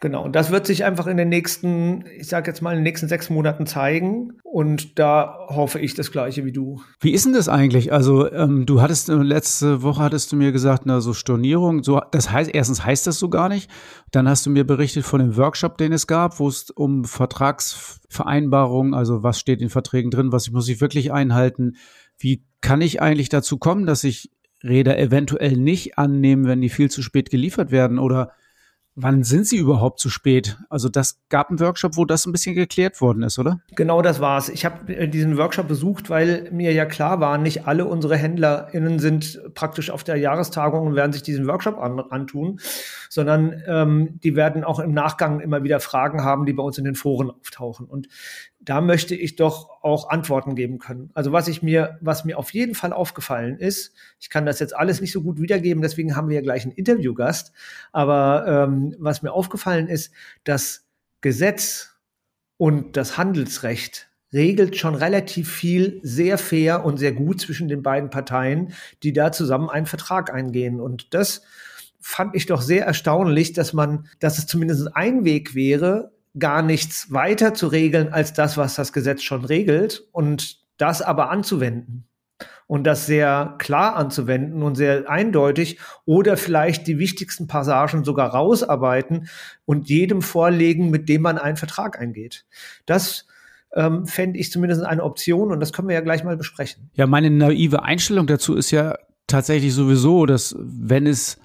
Genau, 0.00 0.22
und 0.22 0.36
das 0.36 0.50
wird 0.50 0.66
sich 0.66 0.84
einfach 0.84 1.06
in 1.06 1.16
den 1.16 1.30
nächsten, 1.30 2.04
ich 2.18 2.28
sage 2.28 2.50
jetzt 2.50 2.60
mal, 2.60 2.72
in 2.72 2.78
den 2.78 2.82
nächsten 2.82 3.08
sechs 3.08 3.30
Monaten 3.30 3.66
zeigen. 3.66 4.32
Und 4.42 4.98
da 4.98 5.46
hoffe 5.48 5.78
ich 5.78 5.94
das 5.94 6.10
Gleiche 6.10 6.44
wie 6.44 6.52
du. 6.52 6.82
Wie 7.00 7.12
ist 7.12 7.24
denn 7.24 7.32
das 7.32 7.48
eigentlich? 7.48 7.92
Also, 7.92 8.30
ähm, 8.30 8.66
du 8.66 8.82
hattest 8.82 9.08
äh, 9.08 9.14
letzte 9.14 9.82
Woche 9.82 10.02
hattest 10.02 10.30
du 10.30 10.36
mir 10.36 10.52
gesagt, 10.52 10.82
na, 10.84 11.00
so 11.00 11.14
Stornierung, 11.14 11.82
so, 11.82 12.02
das 12.10 12.30
heißt, 12.30 12.50
erstens 12.52 12.84
heißt 12.84 13.06
das 13.06 13.18
so 13.18 13.30
gar 13.30 13.48
nicht. 13.48 13.70
Dann 14.10 14.28
hast 14.28 14.44
du 14.44 14.50
mir 14.50 14.64
berichtet 14.64 15.04
von 15.04 15.20
dem 15.20 15.36
Workshop, 15.36 15.78
den 15.78 15.92
es 15.92 16.06
gab, 16.06 16.38
wo 16.38 16.48
es 16.48 16.70
um 16.70 17.04
Vertragsvereinbarungen, 17.04 18.92
also 18.94 19.22
was 19.22 19.40
steht 19.40 19.62
in 19.62 19.70
Verträgen 19.70 20.10
drin, 20.10 20.32
was 20.32 20.50
muss 20.50 20.68
ich 20.68 20.80
wirklich 20.80 21.12
einhalten. 21.12 21.76
Wie 22.18 22.44
kann 22.60 22.80
ich 22.82 23.00
eigentlich 23.00 23.28
dazu 23.30 23.58
kommen, 23.58 23.86
dass 23.86 24.04
ich 24.04 24.30
Räder 24.62 24.98
eventuell 24.98 25.56
nicht 25.56 25.98
annehmen, 25.98 26.46
wenn 26.46 26.60
die 26.60 26.68
viel 26.68 26.90
zu 26.90 27.00
spät 27.02 27.30
geliefert 27.30 27.70
werden? 27.70 27.98
Oder 27.98 28.32
Wann 28.96 29.24
sind 29.24 29.46
Sie 29.46 29.56
überhaupt 29.56 29.98
zu 29.98 30.08
spät? 30.08 30.56
Also 30.68 30.88
das 30.88 31.20
gab 31.28 31.50
einen 31.50 31.58
Workshop, 31.58 31.96
wo 31.96 32.04
das 32.04 32.26
ein 32.26 32.32
bisschen 32.32 32.54
geklärt 32.54 33.00
worden 33.00 33.24
ist, 33.24 33.40
oder? 33.40 33.60
Genau 33.74 34.02
das 34.02 34.20
war's. 34.20 34.48
Ich 34.48 34.64
habe 34.64 34.94
äh, 34.94 35.08
diesen 35.08 35.36
Workshop 35.36 35.66
besucht, 35.66 36.10
weil 36.10 36.48
mir 36.52 36.72
ja 36.72 36.86
klar 36.86 37.18
war, 37.18 37.36
nicht 37.36 37.66
alle 37.66 37.86
unsere 37.86 38.16
HändlerInnen 38.16 39.00
sind 39.00 39.40
praktisch 39.54 39.90
auf 39.90 40.04
der 40.04 40.16
Jahrestagung 40.16 40.86
und 40.86 40.94
werden 40.94 41.12
sich 41.12 41.22
diesen 41.22 41.48
Workshop 41.48 41.76
an, 41.78 41.98
antun, 41.98 42.60
sondern 43.10 43.60
ähm, 43.66 44.20
die 44.22 44.36
werden 44.36 44.62
auch 44.62 44.78
im 44.78 44.92
Nachgang 44.92 45.40
immer 45.40 45.64
wieder 45.64 45.80
Fragen 45.80 46.22
haben, 46.22 46.46
die 46.46 46.52
bei 46.52 46.62
uns 46.62 46.78
in 46.78 46.84
den 46.84 46.94
Foren 46.94 47.30
auftauchen. 47.30 47.86
Und 47.86 48.06
da 48.64 48.80
möchte 48.80 49.14
ich 49.14 49.36
doch 49.36 49.82
auch 49.82 50.08
Antworten 50.08 50.54
geben 50.54 50.78
können. 50.78 51.10
Also 51.14 51.32
was 51.32 51.48
ich 51.48 51.62
mir, 51.62 51.98
was 52.00 52.24
mir 52.24 52.38
auf 52.38 52.54
jeden 52.54 52.74
Fall 52.74 52.92
aufgefallen 52.92 53.58
ist, 53.58 53.92
ich 54.18 54.30
kann 54.30 54.46
das 54.46 54.58
jetzt 54.58 54.74
alles 54.74 55.00
nicht 55.00 55.12
so 55.12 55.20
gut 55.22 55.40
wiedergeben, 55.40 55.82
deswegen 55.82 56.16
haben 56.16 56.28
wir 56.28 56.36
ja 56.36 56.42
gleich 56.42 56.62
einen 56.62 56.72
Interviewgast, 56.72 57.52
aber 57.92 58.46
ähm, 58.46 58.83
was 58.98 59.22
mir 59.22 59.32
aufgefallen 59.32 59.88
ist, 59.88 60.12
das 60.44 60.86
Gesetz 61.20 61.96
und 62.56 62.96
das 62.96 63.16
Handelsrecht 63.16 64.08
regelt 64.32 64.76
schon 64.76 64.96
relativ 64.96 65.50
viel 65.50 66.00
sehr 66.02 66.38
fair 66.38 66.84
und 66.84 66.98
sehr 66.98 67.12
gut 67.12 67.40
zwischen 67.40 67.68
den 67.68 67.82
beiden 67.82 68.10
Parteien, 68.10 68.74
die 69.02 69.12
da 69.12 69.32
zusammen 69.32 69.70
einen 69.70 69.86
Vertrag 69.86 70.34
eingehen. 70.34 70.80
Und 70.80 71.14
das 71.14 71.42
fand 72.00 72.34
ich 72.34 72.46
doch 72.46 72.60
sehr 72.60 72.84
erstaunlich, 72.84 73.52
dass 73.52 73.72
man, 73.72 74.08
dass 74.18 74.38
es 74.38 74.46
zumindest 74.46 74.94
ein 74.96 75.24
Weg 75.24 75.54
wäre, 75.54 76.12
gar 76.38 76.62
nichts 76.62 77.12
weiter 77.12 77.54
zu 77.54 77.68
regeln 77.68 78.12
als 78.12 78.32
das, 78.32 78.56
was 78.56 78.74
das 78.74 78.92
Gesetz 78.92 79.22
schon 79.22 79.44
regelt 79.44 80.04
und 80.10 80.58
das 80.76 81.00
aber 81.00 81.30
anzuwenden. 81.30 82.08
Und 82.66 82.84
das 82.84 83.06
sehr 83.06 83.54
klar 83.58 83.96
anzuwenden 83.96 84.62
und 84.62 84.74
sehr 84.74 85.08
eindeutig 85.08 85.78
oder 86.04 86.36
vielleicht 86.36 86.86
die 86.86 86.98
wichtigsten 86.98 87.46
Passagen 87.46 88.04
sogar 88.04 88.30
rausarbeiten 88.30 89.28
und 89.64 89.88
jedem 89.88 90.22
vorlegen, 90.22 90.90
mit 90.90 91.08
dem 91.08 91.22
man 91.22 91.38
einen 91.38 91.56
Vertrag 91.56 92.00
eingeht. 92.00 92.46
Das 92.86 93.26
ähm, 93.74 94.06
fände 94.06 94.38
ich 94.38 94.50
zumindest 94.50 94.82
eine 94.82 95.02
Option 95.02 95.50
und 95.50 95.60
das 95.60 95.72
können 95.72 95.88
wir 95.88 95.94
ja 95.94 96.00
gleich 96.00 96.24
mal 96.24 96.36
besprechen. 96.36 96.90
Ja, 96.94 97.06
meine 97.06 97.30
naive 97.30 97.82
Einstellung 97.82 98.26
dazu 98.26 98.54
ist 98.54 98.70
ja 98.70 98.96
tatsächlich 99.26 99.74
sowieso, 99.74 100.26
dass 100.26 100.56
wenn 100.58 101.06
es 101.06 101.38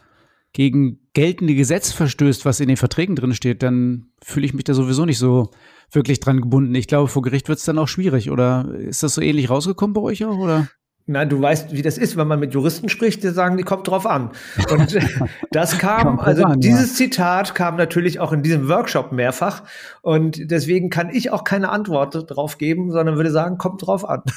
gegen 0.53 0.99
geltende 1.13 1.53
Gesetz 1.53 1.91
verstößt, 1.91 2.45
was 2.45 2.59
in 2.59 2.67
den 2.67 2.77
Verträgen 2.77 3.15
drin 3.15 3.35
steht, 3.35 3.61
dann 3.61 4.07
fühle 4.23 4.45
ich 4.45 4.53
mich 4.53 4.63
da 4.63 4.73
sowieso 4.73 5.05
nicht 5.05 5.19
so 5.19 5.51
wirklich 5.91 6.19
dran 6.19 6.41
gebunden. 6.41 6.73
Ich 6.75 6.87
glaube, 6.87 7.07
vor 7.07 7.21
Gericht 7.21 7.49
wird 7.49 7.59
es 7.59 7.65
dann 7.65 7.77
auch 7.77 7.87
schwierig. 7.87 8.31
Oder 8.31 8.73
ist 8.75 9.03
das 9.03 9.15
so 9.15 9.21
ähnlich 9.21 9.49
rausgekommen 9.49 9.93
bei 9.93 10.01
euch 10.01 10.25
auch? 10.25 10.37
Oder? 10.37 10.67
Na, 11.11 11.25
du 11.25 11.41
weißt, 11.41 11.73
wie 11.73 11.81
das 11.81 11.97
ist, 11.97 12.17
wenn 12.17 12.27
man 12.27 12.39
mit 12.39 12.53
Juristen 12.53 12.87
spricht, 12.87 13.23
die 13.23 13.29
sagen, 13.29 13.57
die 13.57 13.63
kommt 13.63 13.87
drauf 13.87 14.05
an. 14.05 14.29
Und 14.69 14.95
das 15.51 15.79
kam, 15.79 16.19
also 16.19 16.43
an, 16.43 16.59
dieses 16.59 16.91
ja. 16.91 17.07
Zitat 17.07 17.55
kam 17.55 17.77
natürlich 17.77 18.19
auch 18.19 18.31
in 18.31 18.43
diesem 18.43 18.69
Workshop 18.69 19.11
mehrfach. 19.11 19.63
Und 20.03 20.51
deswegen 20.51 20.91
kann 20.91 21.09
ich 21.09 21.31
auch 21.31 21.43
keine 21.43 21.69
Antwort 21.69 22.29
drauf 22.29 22.59
geben, 22.59 22.91
sondern 22.91 23.15
würde 23.15 23.31
sagen, 23.31 23.57
kommt 23.57 23.85
drauf 23.85 24.07
an. 24.07 24.21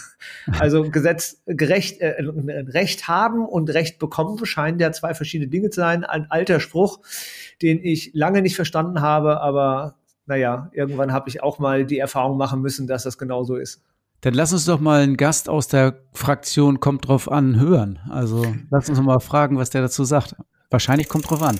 Also 0.58 0.88
Gesetz, 0.88 1.42
gerecht, 1.46 2.00
äh, 2.00 2.14
Recht 2.20 3.06
haben 3.06 3.44
und 3.44 3.68
Recht 3.70 3.98
bekommen 3.98 4.44
scheinen 4.46 4.78
ja 4.78 4.92
zwei 4.92 5.14
verschiedene 5.14 5.50
Dinge 5.50 5.70
zu 5.70 5.80
sein. 5.80 6.04
Ein 6.04 6.30
alter 6.30 6.58
Spruch, 6.58 7.00
den 7.60 7.80
ich 7.82 8.12
lange 8.14 8.40
nicht 8.40 8.56
verstanden 8.56 9.02
habe, 9.02 9.40
aber 9.40 9.96
naja, 10.26 10.70
irgendwann 10.72 11.12
habe 11.12 11.28
ich 11.28 11.42
auch 11.42 11.58
mal 11.58 11.84
die 11.84 11.98
Erfahrung 11.98 12.38
machen 12.38 12.62
müssen, 12.62 12.86
dass 12.86 13.02
das 13.02 13.18
genau 13.18 13.44
so 13.44 13.56
ist. 13.56 13.82
Dann 14.22 14.34
lass 14.34 14.52
uns 14.52 14.66
doch 14.66 14.78
mal 14.78 15.02
einen 15.02 15.16
Gast 15.16 15.48
aus 15.48 15.66
der 15.66 15.98
Fraktion 16.14 16.78
kommt 16.78 17.08
drauf 17.08 17.30
an 17.30 17.58
hören. 17.58 17.98
Also 18.08 18.54
lass 18.70 18.88
uns 18.88 19.00
mal 19.00 19.18
fragen, 19.18 19.58
was 19.58 19.70
der 19.70 19.82
dazu 19.82 20.04
sagt. 20.04 20.36
Wahrscheinlich 20.70 21.08
kommt 21.08 21.28
drauf 21.28 21.42
an. 21.42 21.58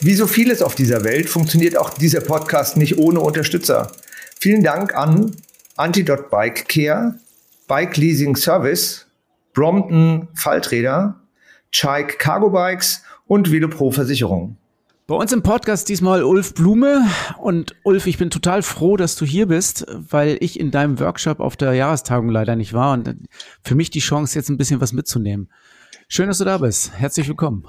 Wie 0.00 0.14
so 0.14 0.26
vieles 0.26 0.62
auf 0.62 0.74
dieser 0.74 1.04
Welt 1.04 1.28
funktioniert 1.28 1.76
auch 1.76 1.90
dieser 1.90 2.20
Podcast 2.20 2.78
nicht 2.78 2.96
ohne 2.96 3.20
Unterstützer. 3.20 3.92
Vielen 4.40 4.62
Dank 4.62 4.94
an 4.94 5.36
Antidot 5.76 6.30
Bike 6.30 6.68
Care, 6.68 7.16
Bike 7.66 7.98
Leasing 7.98 8.34
Service, 8.34 9.06
Brompton 9.52 10.28
Falträder, 10.34 11.20
Chike 11.70 12.16
Cargo 12.16 12.48
Bikes 12.48 13.02
und 13.26 13.52
Velopro 13.52 13.90
Versicherung. 13.90 14.56
Bei 15.08 15.14
uns 15.14 15.32
im 15.32 15.42
Podcast 15.42 15.88
diesmal 15.88 16.22
Ulf 16.22 16.52
Blume. 16.52 17.02
Und 17.38 17.74
Ulf, 17.82 18.06
ich 18.06 18.18
bin 18.18 18.28
total 18.28 18.60
froh, 18.60 18.98
dass 18.98 19.16
du 19.16 19.24
hier 19.24 19.46
bist, 19.46 19.86
weil 19.88 20.36
ich 20.40 20.60
in 20.60 20.70
deinem 20.70 21.00
Workshop 21.00 21.40
auf 21.40 21.56
der 21.56 21.72
Jahrestagung 21.72 22.28
leider 22.28 22.56
nicht 22.56 22.74
war 22.74 22.92
und 22.92 23.16
für 23.64 23.74
mich 23.74 23.88
die 23.88 24.00
Chance, 24.00 24.38
jetzt 24.38 24.50
ein 24.50 24.58
bisschen 24.58 24.82
was 24.82 24.92
mitzunehmen. 24.92 25.50
Schön, 26.08 26.26
dass 26.26 26.36
du 26.36 26.44
da 26.44 26.58
bist. 26.58 26.92
Herzlich 26.92 27.26
willkommen. 27.26 27.66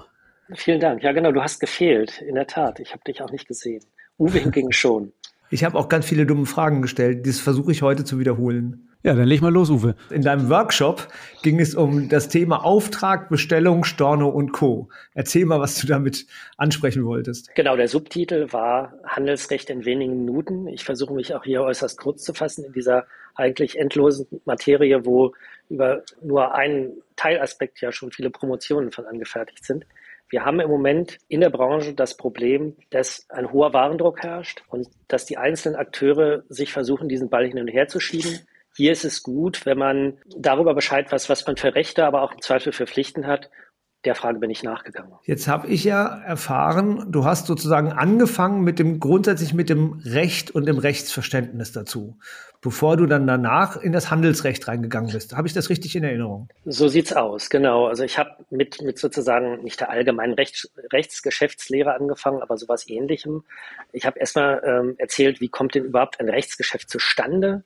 Vielen 0.54 0.82
Dank. 0.82 1.02
Ja, 1.02 1.14
genau, 1.14 1.32
du 1.32 1.42
hast 1.42 1.62
gefehlt, 1.62 2.20
in 2.20 2.36
der 2.36 2.46
Tat. 2.46 2.82
Ich 2.82 2.92
habe 2.92 3.06
dich 3.08 3.22
auch 3.22 3.32
nicht 3.32 3.48
gesehen. 3.48 3.86
Uwe 4.18 4.40
hingegen 4.40 4.74
schon. 4.74 5.14
Ich 5.50 5.64
habe 5.64 5.80
auch 5.80 5.88
ganz 5.88 6.06
viele 6.06 6.26
dumme 6.26 6.46
Fragen 6.46 6.82
gestellt. 6.82 7.26
Das 7.26 7.40
versuche 7.40 7.72
ich 7.72 7.82
heute 7.82 8.04
zu 8.04 8.20
wiederholen. 8.20 8.89
Ja, 9.02 9.14
dann 9.14 9.28
leg 9.28 9.42
mal 9.42 9.54
los, 9.54 9.70
Uwe. 9.70 9.96
In 10.10 10.24
deinem 10.24 10.50
Workshop 10.50 11.08
ging 11.42 11.62
es 11.62 11.74
um 11.74 12.10
das 12.10 12.28
Thema 12.28 12.66
Auftrag, 12.66 13.30
Bestellung, 13.30 13.86
Storno 13.86 14.28
und 14.28 14.52
Co. 14.52 14.90
Erzähl 15.14 15.46
mal, 15.46 15.62
was 15.62 15.80
du 15.80 15.88
damit 15.88 16.28
ansprechen 16.58 17.06
wolltest. 17.06 17.56
Genau, 17.56 17.78
der 17.78 17.88
Subtitel 17.88 18.52
war 18.52 18.94
Handelsrecht 19.06 19.70
in 19.70 19.86
wenigen 19.86 20.26
Minuten. 20.26 20.68
Ich 20.68 20.84
versuche 20.84 21.14
mich 21.14 21.34
auch 21.34 21.46
hier 21.46 21.62
äußerst 21.62 21.98
kurz 21.98 22.26
zu 22.26 22.34
fassen 22.34 22.66
in 22.66 22.74
dieser 22.74 23.06
eigentlich 23.36 23.80
endlosen 23.80 24.28
Materie, 24.44 25.06
wo 25.06 25.34
über 25.70 26.04
nur 26.22 26.54
einen 26.54 27.02
Teilaspekt 27.16 27.80
ja 27.80 27.94
schon 27.94 28.12
viele 28.12 28.30
Promotionen 28.30 28.92
von 28.92 29.06
angefertigt 29.06 29.64
sind. 29.64 29.86
Wir 30.28 30.44
haben 30.44 30.60
im 30.60 30.70
Moment 30.70 31.20
in 31.30 31.40
der 31.40 31.52
Branche 31.52 31.94
das 31.94 32.18
Problem, 32.18 32.76
dass 32.90 33.30
ein 33.30 33.54
hoher 33.54 33.72
Warendruck 33.72 34.24
herrscht 34.24 34.62
und 34.68 34.90
dass 35.08 35.26
die 35.26 35.38
einzelnen 35.38 35.78
Akteure 35.78 36.44
sich 36.50 36.74
versuchen, 36.74 37.08
diesen 37.08 37.30
Ball 37.30 37.48
hin 37.48 37.60
und 37.60 37.70
her 37.70 37.88
zu 37.88 38.02
schieben 38.02 38.40
hier 38.80 38.94
ist 38.94 39.04
es 39.04 39.24
gut, 39.24 39.66
wenn 39.66 39.78
man 39.78 40.14
darüber 40.38 40.74
Bescheid 40.74 41.12
weiß, 41.12 41.28
was 41.28 41.46
man 41.46 41.58
für 41.58 41.76
Rechte, 41.76 42.06
aber 42.06 42.22
auch 42.22 42.32
im 42.32 42.42
Zweifel 42.42 42.72
für 42.72 42.88
Pflichten 42.88 43.28
hat. 43.28 43.50
Der 44.06 44.16
Frage 44.16 44.40
bin 44.40 44.50
ich 44.50 44.64
nachgegangen. 44.64 45.12
Jetzt 45.26 45.50
habe 45.50 45.68
ich 45.68 45.84
ja 45.84 46.22
erfahren, 46.22 47.12
du 47.12 47.26
hast 47.26 47.46
sozusagen 47.46 47.92
angefangen 47.92 48.64
mit 48.64 48.80
dem 48.80 49.02
grundsätzlich 49.02 49.54
mit 49.54 49.70
dem 49.70 50.02
Recht 50.06 50.52
und 50.52 50.66
dem 50.66 50.78
Rechtsverständnis 50.78 51.74
dazu, 51.74 52.18
bevor 52.62 52.96
du 52.96 53.06
dann 53.06 53.28
danach 53.28 53.76
in 53.76 53.92
das 53.92 54.10
Handelsrecht 54.10 54.66
reingegangen 54.70 55.12
bist. 55.12 55.36
Habe 55.36 55.50
ich 55.50 55.54
das 55.54 55.70
richtig 55.70 55.98
in 55.98 56.06
Erinnerung? 56.06 56.48
So 56.64 56.88
sieht's 56.88 57.12
aus, 57.12 57.50
genau. 57.50 57.88
Also 57.88 58.06
ich 58.06 58.18
habe 58.18 58.30
mit 58.50 58.82
mit 58.82 58.98
sozusagen 58.98 59.62
nicht 59.62 59.82
der 59.82 59.90
allgemeinen 59.90 60.36
Rechts, 60.36 60.72
Rechtsgeschäftslehre 60.94 61.94
angefangen, 61.94 62.42
aber 62.42 62.56
sowas 62.56 62.88
Ähnlichem. 62.88 63.44
Ich 63.92 64.06
habe 64.06 64.18
erstmal 64.18 64.62
ähm, 64.66 64.96
erzählt, 64.98 65.42
wie 65.42 65.50
kommt 65.50 65.76
denn 65.76 65.84
überhaupt 65.84 66.22
ein 66.22 66.30
Rechtsgeschäft 66.30 66.90
zustande? 66.90 67.66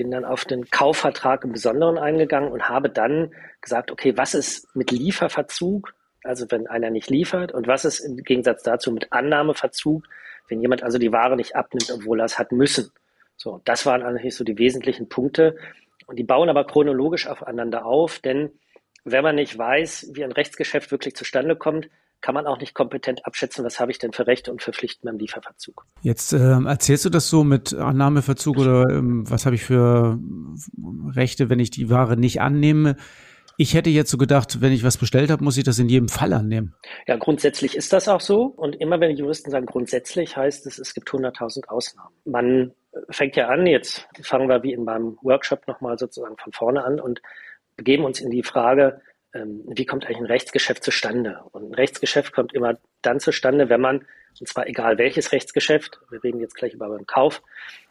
Bin 0.00 0.10
dann 0.10 0.24
auf 0.24 0.46
den 0.46 0.70
Kaufvertrag 0.70 1.44
im 1.44 1.52
Besonderen 1.52 1.98
eingegangen 1.98 2.50
und 2.50 2.70
habe 2.70 2.88
dann 2.88 3.34
gesagt, 3.60 3.90
okay, 3.90 4.16
was 4.16 4.32
ist 4.32 4.74
mit 4.74 4.90
Lieferverzug, 4.90 5.92
also 6.24 6.46
wenn 6.48 6.66
einer 6.66 6.88
nicht 6.88 7.10
liefert, 7.10 7.52
und 7.52 7.66
was 7.66 7.84
ist 7.84 8.00
im 8.00 8.16
Gegensatz 8.16 8.62
dazu 8.62 8.92
mit 8.92 9.12
Annahmeverzug, 9.12 10.08
wenn 10.48 10.62
jemand 10.62 10.82
also 10.82 10.96
die 10.96 11.12
Ware 11.12 11.36
nicht 11.36 11.54
abnimmt, 11.54 11.90
obwohl 11.94 12.18
er 12.18 12.24
es 12.24 12.38
hat 12.38 12.50
müssen. 12.50 12.90
So, 13.36 13.60
das 13.66 13.84
waren 13.84 14.02
eigentlich 14.02 14.34
so 14.34 14.42
die 14.42 14.56
wesentlichen 14.56 15.10
Punkte. 15.10 15.58
Und 16.06 16.18
die 16.18 16.24
bauen 16.24 16.48
aber 16.48 16.64
chronologisch 16.64 17.26
aufeinander 17.26 17.84
auf, 17.84 18.20
denn 18.20 18.52
wenn 19.04 19.22
man 19.22 19.34
nicht 19.34 19.58
weiß, 19.58 20.12
wie 20.14 20.24
ein 20.24 20.32
Rechtsgeschäft 20.32 20.90
wirklich 20.92 21.14
zustande 21.14 21.56
kommt, 21.56 21.90
kann 22.20 22.34
man 22.34 22.46
auch 22.46 22.58
nicht 22.58 22.74
kompetent 22.74 23.26
abschätzen, 23.26 23.64
was 23.64 23.80
habe 23.80 23.90
ich 23.90 23.98
denn 23.98 24.12
für 24.12 24.26
Rechte 24.26 24.50
und 24.52 24.62
für 24.62 24.72
Pflichten 24.72 25.06
beim 25.06 25.18
Lieferverzug. 25.18 25.86
Jetzt 26.02 26.32
äh, 26.32 26.38
erzählst 26.38 27.04
du 27.04 27.10
das 27.10 27.28
so 27.28 27.44
mit 27.44 27.74
Annahmeverzug 27.74 28.58
oder 28.58 28.88
ähm, 28.90 29.28
was 29.28 29.46
habe 29.46 29.56
ich 29.56 29.64
für 29.64 30.18
Rechte, 31.14 31.50
wenn 31.50 31.58
ich 31.58 31.70
die 31.70 31.90
Ware 31.90 32.16
nicht 32.16 32.40
annehme? 32.40 32.96
Ich 33.56 33.74
hätte 33.74 33.90
jetzt 33.90 34.10
so 34.10 34.16
gedacht, 34.16 34.62
wenn 34.62 34.72
ich 34.72 34.84
was 34.84 34.96
bestellt 34.96 35.30
habe, 35.30 35.44
muss 35.44 35.58
ich 35.58 35.64
das 35.64 35.78
in 35.78 35.88
jedem 35.88 36.08
Fall 36.08 36.32
annehmen. 36.32 36.74
Ja, 37.06 37.16
grundsätzlich 37.16 37.76
ist 37.76 37.92
das 37.92 38.08
auch 38.08 38.20
so. 38.20 38.44
Und 38.44 38.76
immer 38.80 39.00
wenn 39.00 39.14
Juristen 39.14 39.50
sagen 39.50 39.66
grundsätzlich, 39.66 40.36
heißt 40.36 40.66
es, 40.66 40.78
es 40.78 40.94
gibt 40.94 41.10
100.000 41.10 41.68
Ausnahmen. 41.68 42.14
Man 42.24 42.72
fängt 43.10 43.36
ja 43.36 43.48
an, 43.48 43.66
jetzt 43.66 44.08
fangen 44.22 44.48
wir 44.48 44.62
wie 44.62 44.72
in 44.72 44.84
meinem 44.84 45.18
Workshop 45.22 45.68
nochmal 45.68 45.98
sozusagen 45.98 46.36
von 46.38 46.52
vorne 46.52 46.84
an 46.84 47.00
und 47.00 47.20
begeben 47.76 48.04
uns 48.04 48.20
in 48.20 48.30
die 48.30 48.42
Frage, 48.42 49.00
ähm, 49.34 49.62
wie 49.66 49.86
kommt 49.86 50.04
eigentlich 50.04 50.18
ein 50.18 50.26
Rechtsgeschäft 50.26 50.82
zustande? 50.82 51.40
Und 51.52 51.70
ein 51.70 51.74
Rechtsgeschäft 51.74 52.32
kommt 52.32 52.52
immer 52.52 52.78
dann 53.02 53.20
zustande, 53.20 53.68
wenn 53.68 53.80
man, 53.80 54.06
und 54.38 54.48
zwar 54.48 54.66
egal 54.66 54.98
welches 54.98 55.32
Rechtsgeschäft, 55.32 56.00
wir 56.10 56.22
reden 56.22 56.40
jetzt 56.40 56.54
gleich 56.54 56.74
über 56.74 56.88
beim 56.88 57.06
Kauf, 57.06 57.42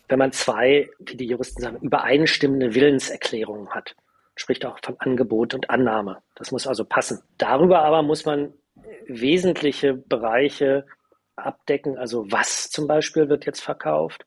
wenn 0.07 0.19
man 0.19 0.31
zwei, 0.31 0.89
wie 0.99 1.15
die 1.15 1.27
Juristen 1.27 1.61
sagen, 1.61 1.77
übereinstimmende 1.81 2.73
Willenserklärungen 2.73 3.69
hat. 3.69 3.95
Spricht 4.35 4.65
auch 4.65 4.79
von 4.83 4.95
Angebot 4.99 5.53
und 5.53 5.69
Annahme. 5.69 6.21
Das 6.35 6.51
muss 6.51 6.65
also 6.65 6.85
passen. 6.85 7.21
Darüber 7.37 7.83
aber 7.83 8.01
muss 8.01 8.25
man 8.25 8.53
wesentliche 9.07 9.93
Bereiche 9.93 10.85
abdecken. 11.35 11.97
Also 11.97 12.31
was 12.31 12.69
zum 12.69 12.87
Beispiel 12.87 13.29
wird 13.29 13.45
jetzt 13.45 13.61
verkauft? 13.61 14.25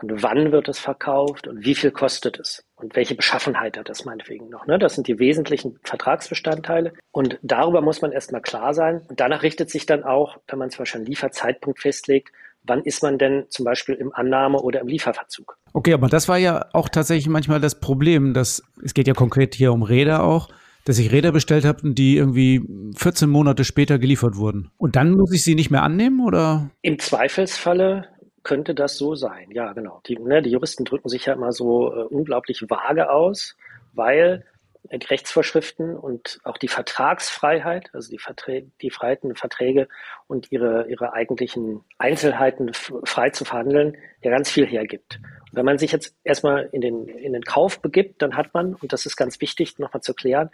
Und 0.00 0.22
wann 0.22 0.52
wird 0.52 0.68
es 0.68 0.78
verkauft 0.78 1.46
und 1.46 1.64
wie 1.64 1.74
viel 1.74 1.90
kostet 1.90 2.38
es 2.38 2.64
und 2.76 2.96
welche 2.96 3.14
Beschaffenheit 3.14 3.78
hat 3.78 3.88
es 3.88 4.04
meinetwegen 4.04 4.48
noch. 4.48 4.66
Ne? 4.66 4.78
Das 4.78 4.94
sind 4.94 5.08
die 5.08 5.18
wesentlichen 5.18 5.78
Vertragsbestandteile 5.82 6.92
und 7.12 7.38
darüber 7.42 7.80
muss 7.80 8.02
man 8.02 8.12
erstmal 8.12 8.42
klar 8.42 8.74
sein 8.74 9.02
und 9.08 9.20
danach 9.20 9.42
richtet 9.42 9.70
sich 9.70 9.86
dann 9.86 10.04
auch, 10.04 10.38
wenn 10.48 10.58
man 10.58 10.70
zum 10.70 10.80
Beispiel 10.80 11.00
einen 11.00 11.06
Lieferzeitpunkt 11.06 11.80
festlegt, 11.80 12.30
wann 12.62 12.82
ist 12.82 13.02
man 13.02 13.18
denn 13.18 13.46
zum 13.48 13.64
Beispiel 13.64 13.94
im 13.94 14.12
Annahme- 14.12 14.60
oder 14.60 14.80
im 14.80 14.88
Lieferverzug. 14.88 15.56
Okay, 15.72 15.92
aber 15.92 16.08
das 16.08 16.28
war 16.28 16.36
ja 16.36 16.66
auch 16.72 16.88
tatsächlich 16.88 17.28
manchmal 17.28 17.60
das 17.60 17.80
Problem, 17.80 18.34
dass 18.34 18.62
es 18.84 18.92
geht 18.92 19.08
ja 19.08 19.14
konkret 19.14 19.54
hier 19.54 19.72
um 19.72 19.82
Räder 19.82 20.24
auch 20.24 20.48
dass 20.86 20.98
ich 20.98 21.10
Räder 21.10 21.32
bestellt 21.32 21.64
habe 21.64 21.82
und 21.82 21.96
die 21.96 22.16
irgendwie 22.16 22.62
14 22.94 23.28
Monate 23.28 23.64
später 23.64 23.98
geliefert 23.98 24.36
wurden. 24.36 24.70
Und 24.78 24.94
dann 24.94 25.10
muss 25.10 25.32
ich 25.32 25.42
sie 25.42 25.56
nicht 25.56 25.68
mehr 25.68 25.82
annehmen 25.82 26.20
oder? 26.24 26.70
Im 26.80 27.00
Zweifelsfalle 27.00 28.06
könnte 28.46 28.76
das 28.76 28.96
so 28.96 29.16
sein. 29.16 29.50
Ja, 29.50 29.72
genau. 29.72 30.00
Die, 30.06 30.16
ne, 30.16 30.40
die 30.40 30.50
Juristen 30.50 30.84
drücken 30.84 31.08
sich 31.08 31.26
ja 31.26 31.32
immer 31.32 31.50
so 31.50 31.92
äh, 31.92 32.04
unglaublich 32.04 32.62
vage 32.70 33.10
aus, 33.10 33.56
weil 33.92 34.44
die 34.92 35.04
Rechtsvorschriften 35.04 35.96
und 35.96 36.38
auch 36.44 36.56
die 36.56 36.68
Vertragsfreiheit, 36.68 37.90
also 37.92 38.08
die, 38.08 38.20
Verträge, 38.20 38.70
die 38.80 38.90
Freiheiten, 38.90 39.34
Verträge 39.34 39.88
und 40.28 40.52
ihre, 40.52 40.88
ihre 40.88 41.12
eigentlichen 41.12 41.84
Einzelheiten 41.98 42.72
frei 42.72 43.30
zu 43.30 43.44
verhandeln, 43.44 43.96
ja 44.22 44.30
ganz 44.30 44.48
viel 44.48 44.64
hergibt. 44.64 45.18
Und 45.50 45.56
wenn 45.56 45.64
man 45.64 45.78
sich 45.78 45.90
jetzt 45.90 46.14
erstmal 46.22 46.68
in 46.70 46.80
den, 46.80 47.08
in 47.08 47.32
den 47.32 47.42
Kauf 47.42 47.80
begibt, 47.82 48.22
dann 48.22 48.36
hat 48.36 48.54
man, 48.54 48.76
und 48.76 48.92
das 48.92 49.06
ist 49.06 49.16
ganz 49.16 49.40
wichtig 49.40 49.80
nochmal 49.80 50.02
zu 50.02 50.14
klären, 50.14 50.50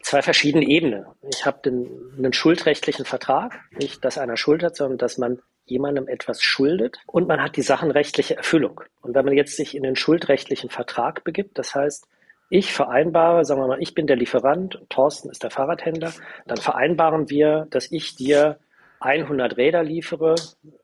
zwei 0.00 0.22
verschiedene 0.22 0.66
Ebenen. 0.66 1.04
Ich 1.28 1.44
habe 1.44 1.68
einen 1.68 2.32
schuldrechtlichen 2.32 3.04
Vertrag, 3.04 3.60
nicht, 3.72 4.02
dass 4.06 4.16
einer 4.16 4.38
Schuld 4.38 4.62
hat, 4.62 4.74
sondern 4.74 4.96
dass 4.96 5.18
man 5.18 5.42
jemandem 5.66 6.08
etwas 6.08 6.42
schuldet 6.42 6.98
und 7.06 7.28
man 7.28 7.42
hat 7.42 7.56
die 7.56 7.62
sachenrechtliche 7.62 8.36
Erfüllung. 8.36 8.80
Und 9.02 9.14
wenn 9.14 9.24
man 9.24 9.34
jetzt 9.34 9.56
sich 9.56 9.76
in 9.76 9.82
den 9.82 9.96
schuldrechtlichen 9.96 10.70
Vertrag 10.70 11.24
begibt, 11.24 11.58
das 11.58 11.74
heißt, 11.74 12.08
Ich 12.48 12.72
vereinbare, 12.72 13.44
sagen 13.44 13.60
wir 13.60 13.66
mal, 13.66 13.82
ich 13.82 13.94
bin 13.94 14.06
der 14.06 14.16
Lieferant, 14.16 14.80
Thorsten 14.88 15.30
ist 15.30 15.42
der 15.42 15.50
Fahrradhändler, 15.50 16.12
dann 16.46 16.58
vereinbaren 16.58 17.28
wir, 17.28 17.66
dass 17.70 17.90
ich 17.90 18.14
dir 18.14 18.58
100 19.00 19.56
Räder 19.56 19.82
liefere 19.82 20.36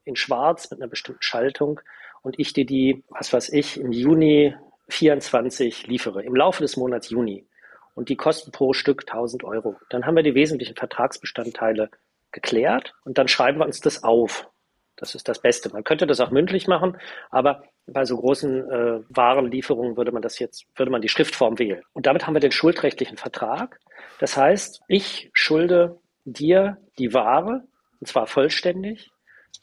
in 0.05 0.17
schwarz 0.17 0.71
mit 0.71 0.81
einer 0.81 0.91
bestimmten 0.91 1.23
Schaltung 1.23 1.81
und 2.23 2.39
ich 2.39 2.53
dir 2.53 2.67
die, 2.67 3.05
was 3.09 3.33
weiß 3.33 3.51
ich, 3.51 3.79
im 3.79 3.93
Juni 3.93 4.57
24 4.89 5.87
liefere, 5.87 6.25
im 6.25 6.35
Laufe 6.35 6.63
des 6.63 6.77
Monats 6.77 7.11
Juni. 7.11 7.47
Und 7.95 8.09
die 8.09 8.17
kosten 8.17 8.51
pro 8.51 8.73
Stück 8.73 9.03
1000 9.07 9.45
Euro. 9.45 9.77
Dann 9.91 10.05
haben 10.05 10.17
wir 10.17 10.23
die 10.23 10.35
wesentlichen 10.35 10.77
Vertragsbestandteile 10.77 11.91
geklärt 12.33 12.95
und 13.05 13.19
dann 13.19 13.29
schreiben 13.29 13.59
wir 13.61 13.67
uns 13.67 13.81
das 13.81 14.03
auf. 14.03 14.49
Das 14.97 15.15
ist 15.15 15.29
das 15.29 15.41
Beste. 15.41 15.71
Man 15.71 15.85
könnte 15.85 16.07
das 16.07 16.21
auch 16.21 16.31
mündlich 16.31 16.69
machen, 16.69 16.97
aber 17.31 17.65
bei 17.87 18.05
so 18.05 18.17
großen 18.17 18.71
äh, 18.71 19.01
Warenlieferungen 19.09 19.97
würde 19.97 20.13
man 20.13 20.23
das 20.23 20.39
jetzt, 20.39 20.67
würde 20.77 20.93
man 20.93 21.03
die 21.03 21.09
Schriftform 21.09 21.59
wählen. 21.59 21.83
Und 21.93 22.07
damit 22.07 22.27
haben 22.27 22.35
wir 22.35 22.41
den 22.41 22.53
schuldrechtlichen 22.53 23.17
Vertrag. 23.17 23.81
Das 24.19 24.37
heißt, 24.37 24.83
ich 24.89 25.31
schulde 25.33 25.99
dir 26.25 26.79
die 26.99 27.13
Ware, 27.15 27.65
und 28.01 28.07
zwar 28.07 28.27
vollständig, 28.27 29.11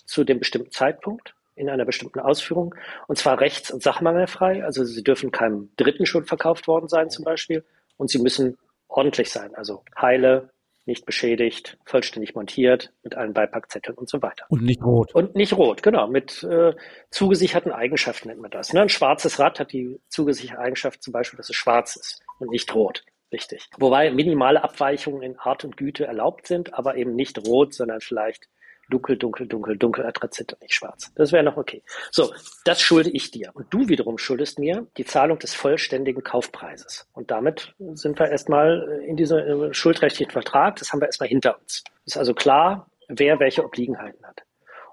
zu 0.06 0.24
dem 0.24 0.40
bestimmten 0.40 0.72
Zeitpunkt 0.72 1.36
in 1.56 1.70
einer 1.70 1.86
bestimmten 1.86 2.20
Ausführung, 2.20 2.74
und 3.08 3.18
zwar 3.18 3.40
rechts- 3.40 3.72
und 3.72 3.84
sachmangelfrei. 3.84 4.64
Also 4.64 4.84
sie 4.84 5.04
dürfen 5.04 5.32
keinem 5.32 5.70
Dritten 5.78 6.06
schon 6.06 6.26
verkauft 6.26 6.68
worden 6.68 6.88
sein 6.88 7.10
zum 7.10 7.26
Beispiel, 7.26 7.64
und 7.98 8.10
sie 8.10 8.20
müssen 8.20 8.58
ordentlich 8.88 9.30
sein, 9.30 9.54
also 9.56 9.84
heile, 10.00 10.50
nicht 10.86 11.06
beschädigt, 11.06 11.78
vollständig 11.86 12.36
montiert, 12.36 12.92
mit 13.04 13.16
allen 13.16 13.34
Beipackzetteln 13.34 13.98
und 13.98 14.10
so 14.10 14.22
weiter. 14.22 14.46
Und 14.50 14.64
nicht 14.64 14.84
rot. 14.84 15.14
Und 15.14 15.36
nicht 15.36 15.54
rot, 15.54 15.84
genau, 15.84 16.08
mit 16.08 16.44
äh, 16.44 16.74
zugesicherten 17.12 17.72
Eigenschaften 17.72 18.30
nennt 18.30 18.42
man 18.42 18.52
das. 18.52 18.74
Ne? 18.74 18.82
Ein 18.82 18.90
schwarzes 18.90 19.40
Rad 19.40 19.60
hat 19.60 19.72
die 19.72 20.00
zugesicherte 20.08 20.62
Eigenschaft 20.62 21.04
zum 21.04 21.14
Beispiel, 21.14 21.38
dass 21.38 21.50
es 21.50 21.56
schwarz 21.56 21.96
ist 21.96 22.22
und 22.40 22.50
nicht 22.50 22.74
rot. 22.74 23.04
Richtig. 23.32 23.70
Wobei 23.78 24.12
minimale 24.12 24.64
Abweichungen 24.64 25.22
in 25.22 25.38
Art 25.38 25.64
und 25.64 25.78
Güte 25.78 26.06
erlaubt 26.06 26.48
sind, 26.48 26.74
aber 26.74 26.96
eben 26.96 27.14
nicht 27.14 27.38
rot, 27.48 27.76
sondern 27.76 28.02
vielleicht 28.02 28.50
dunkel, 28.90 29.18
dunkel, 29.18 29.48
dunkel, 29.48 29.78
dunkel, 29.78 30.06
Atrazit 30.06 30.54
und 30.54 30.62
nicht 30.62 30.74
schwarz. 30.74 31.12
Das 31.16 31.32
wäre 31.32 31.44
noch 31.44 31.58
okay. 31.58 31.84
So, 32.12 32.34
das 32.66 32.82
schulde 32.82 33.10
ich 33.12 33.32
dir. 33.32 33.52
Und 33.54 33.68
du 33.74 33.88
wiederum 33.88 34.18
schuldest 34.18 34.60
mir 34.60 34.88
die 34.98 35.06
Zahlung 35.06 35.40
des 35.40 35.54
vollständigen 35.54 36.24
Kaufpreises. 36.24 37.08
Und 37.14 37.32
damit 37.32 37.74
sind 37.94 38.20
wir 38.20 38.30
erstmal 38.30 39.02
in 39.06 39.16
diesem 39.16 39.38
äh, 39.38 39.74
schuldrechtlichen 39.74 40.32
Vertrag, 40.32 40.78
das 40.78 40.92
haben 40.92 41.02
wir 41.02 41.08
erstmal 41.08 41.30
hinter 41.30 41.60
uns. 41.60 41.84
Ist 42.06 42.18
also 42.18 42.34
klar, 42.34 42.90
wer 43.08 43.40
welche 43.40 43.64
Obliegenheiten 43.64 44.26
hat. 44.26 44.44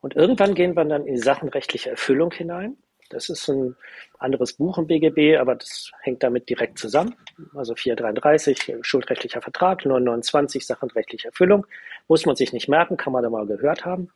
Und 0.00 0.14
irgendwann 0.14 0.54
gehen 0.54 0.76
wir 0.76 0.84
dann 0.84 1.06
in 1.06 1.14
die 1.14 1.20
sachenrechtliche 1.20 1.90
Erfüllung 1.90 2.30
hinein. 2.30 2.76
Das 3.08 3.28
ist 3.28 3.48
ein 3.48 3.76
anderes 4.18 4.54
Buch 4.54 4.78
im 4.78 4.86
BGB, 4.86 5.38
aber 5.38 5.54
das 5.54 5.90
hängt 6.02 6.22
damit 6.22 6.48
direkt 6.48 6.78
zusammen. 6.78 7.14
Also 7.54 7.74
433, 7.74 8.76
schuldrechtlicher 8.82 9.42
Vertrag, 9.42 9.84
929, 9.84 10.66
sachenrechtliche 10.66 11.28
Erfüllung. 11.28 11.66
Muss 12.08 12.26
man 12.26 12.36
sich 12.36 12.52
nicht 12.52 12.68
merken, 12.68 12.96
kann 12.96 13.12
man 13.12 13.22
da 13.22 13.30
mal 13.30 13.46
gehört 13.46 13.84
haben. 13.84 14.10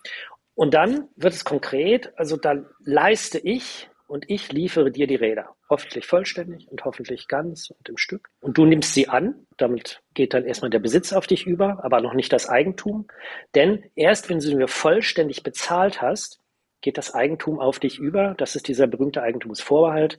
Und 0.54 0.74
dann 0.74 1.08
wird 1.16 1.34
es 1.34 1.44
konkret, 1.44 2.12
also 2.16 2.36
dann 2.36 2.66
leiste 2.84 3.38
ich 3.38 3.88
und 4.10 4.28
ich 4.28 4.52
liefere 4.52 4.90
dir 4.90 5.06
die 5.06 5.14
Räder. 5.14 5.54
Hoffentlich 5.68 6.04
vollständig 6.04 6.66
und 6.68 6.84
hoffentlich 6.84 7.28
ganz 7.28 7.70
und 7.70 7.88
im 7.88 7.96
Stück. 7.96 8.28
Und 8.40 8.58
du 8.58 8.64
nimmst 8.64 8.92
sie 8.92 9.08
an. 9.08 9.46
Damit 9.56 10.02
geht 10.14 10.34
dann 10.34 10.44
erstmal 10.44 10.70
der 10.70 10.80
Besitz 10.80 11.12
auf 11.12 11.28
dich 11.28 11.46
über, 11.46 11.84
aber 11.84 12.00
noch 12.00 12.12
nicht 12.12 12.32
das 12.32 12.48
Eigentum. 12.48 13.06
Denn 13.54 13.84
erst 13.94 14.28
wenn 14.28 14.40
du 14.40 14.46
sie 14.46 14.56
mir 14.56 14.66
vollständig 14.66 15.44
bezahlt 15.44 16.02
hast, 16.02 16.40
geht 16.80 16.98
das 16.98 17.14
Eigentum 17.14 17.60
auf 17.60 17.78
dich 17.78 17.98
über. 17.98 18.34
Das 18.38 18.56
ist 18.56 18.68
dieser 18.68 18.86
berühmte 18.86 19.22
Eigentumsvorbehalt. 19.22 20.18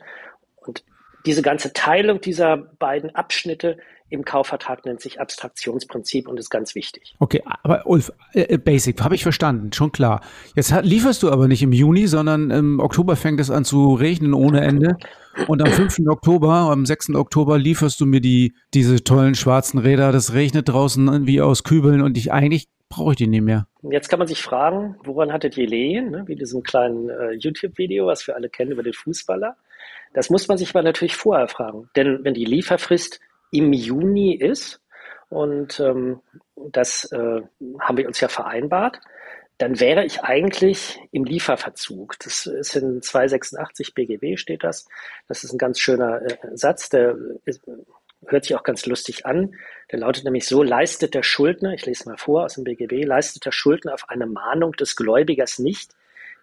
Und 0.57 0.83
diese 1.25 1.41
ganze 1.41 1.73
Teilung 1.73 2.21
dieser 2.21 2.57
beiden 2.57 3.15
Abschnitte 3.15 3.77
im 4.11 4.25
Kaufvertrag 4.25 4.85
nennt 4.85 4.99
sich 4.99 5.21
Abstraktionsprinzip 5.21 6.27
und 6.27 6.37
ist 6.37 6.49
ganz 6.49 6.75
wichtig. 6.75 7.15
Okay, 7.19 7.41
aber 7.63 7.87
Ulf, 7.87 8.11
äh, 8.33 8.41
äh 8.41 8.57
Basic, 8.57 9.01
habe 9.01 9.15
ich 9.15 9.23
verstanden, 9.23 9.71
schon 9.71 9.93
klar. 9.93 10.21
Jetzt 10.53 10.73
hat, 10.73 10.85
lieferst 10.85 11.23
du 11.23 11.31
aber 11.31 11.47
nicht 11.47 11.63
im 11.63 11.71
Juni, 11.71 12.07
sondern 12.07 12.51
im 12.51 12.79
Oktober 12.81 13.15
fängt 13.15 13.39
es 13.39 13.49
an 13.49 13.63
zu 13.63 13.93
regnen 13.93 14.33
ohne 14.33 14.61
Ende. 14.61 14.97
Und 15.47 15.61
am 15.61 15.71
5. 15.71 15.99
Oktober, 16.09 16.49
am 16.49 16.85
6. 16.85 17.15
Oktober 17.15 17.57
lieferst 17.57 18.01
du 18.01 18.05
mir 18.05 18.19
die, 18.19 18.53
diese 18.73 19.01
tollen 19.01 19.33
schwarzen 19.33 19.79
Räder. 19.79 20.11
Das 20.11 20.33
regnet 20.33 20.67
draußen 20.67 21.25
wie 21.25 21.39
aus 21.39 21.63
Kübeln 21.63 22.01
und 22.01 22.17
ich 22.17 22.33
eigentlich 22.33 22.67
brauche 22.91 23.11
ich 23.11 23.17
die 23.17 23.27
nicht 23.27 23.41
mehr. 23.41 23.67
Jetzt 23.81 24.09
kann 24.09 24.19
man 24.19 24.27
sich 24.27 24.41
fragen, 24.41 24.97
woran 25.03 25.33
hattet 25.33 25.57
ihr 25.57 25.67
Lehen, 25.67 26.11
ne? 26.11 26.23
wie 26.27 26.35
diesem 26.35 26.61
kleinen 26.61 27.09
äh, 27.09 27.31
YouTube-Video, 27.31 28.05
was 28.05 28.27
wir 28.27 28.35
alle 28.35 28.49
kennen 28.49 28.71
über 28.71 28.83
den 28.83 28.93
Fußballer. 28.93 29.57
Das 30.13 30.29
muss 30.29 30.47
man 30.47 30.57
sich 30.57 30.69
aber 30.69 30.83
natürlich 30.83 31.15
vorher 31.15 31.47
fragen. 31.47 31.89
Denn 31.95 32.23
wenn 32.23 32.35
die 32.35 32.45
Lieferfrist 32.45 33.19
im 33.51 33.73
Juni 33.73 34.35
ist, 34.35 34.81
und 35.29 35.79
ähm, 35.79 36.19
das 36.55 37.09
äh, 37.13 37.41
haben 37.79 37.97
wir 37.97 38.05
uns 38.05 38.19
ja 38.19 38.27
vereinbart, 38.27 38.99
dann 39.57 39.79
wäre 39.79 40.03
ich 40.03 40.23
eigentlich 40.23 40.99
im 41.11 41.23
Lieferverzug. 41.23 42.15
Das 42.19 42.47
ist 42.47 42.75
in 42.75 43.01
286 43.01 43.93
BGB 43.93 44.37
steht 44.37 44.63
das. 44.63 44.87
Das 45.27 45.43
ist 45.43 45.53
ein 45.53 45.57
ganz 45.57 45.79
schöner 45.79 46.21
äh, 46.21 46.37
Satz, 46.53 46.89
der 46.89 47.15
ist, 47.45 47.61
hört 48.27 48.43
sich 48.43 48.55
auch 48.55 48.63
ganz 48.63 48.85
lustig 48.85 49.25
an. 49.25 49.55
Der 49.91 49.99
lautet 49.99 50.23
nämlich 50.23 50.45
so, 50.45 50.63
leistet 50.63 51.13
der 51.13 51.23
Schuldner, 51.23 51.73
ich 51.73 51.85
lese 51.85 52.07
mal 52.07 52.17
vor 52.17 52.45
aus 52.45 52.55
dem 52.55 52.63
BGB, 52.63 53.03
leistet 53.05 53.45
der 53.45 53.51
Schuldner 53.51 53.93
auf 53.93 54.09
eine 54.09 54.27
Mahnung 54.27 54.73
des 54.73 54.95
Gläubigers 54.95 55.59
nicht, 55.59 55.91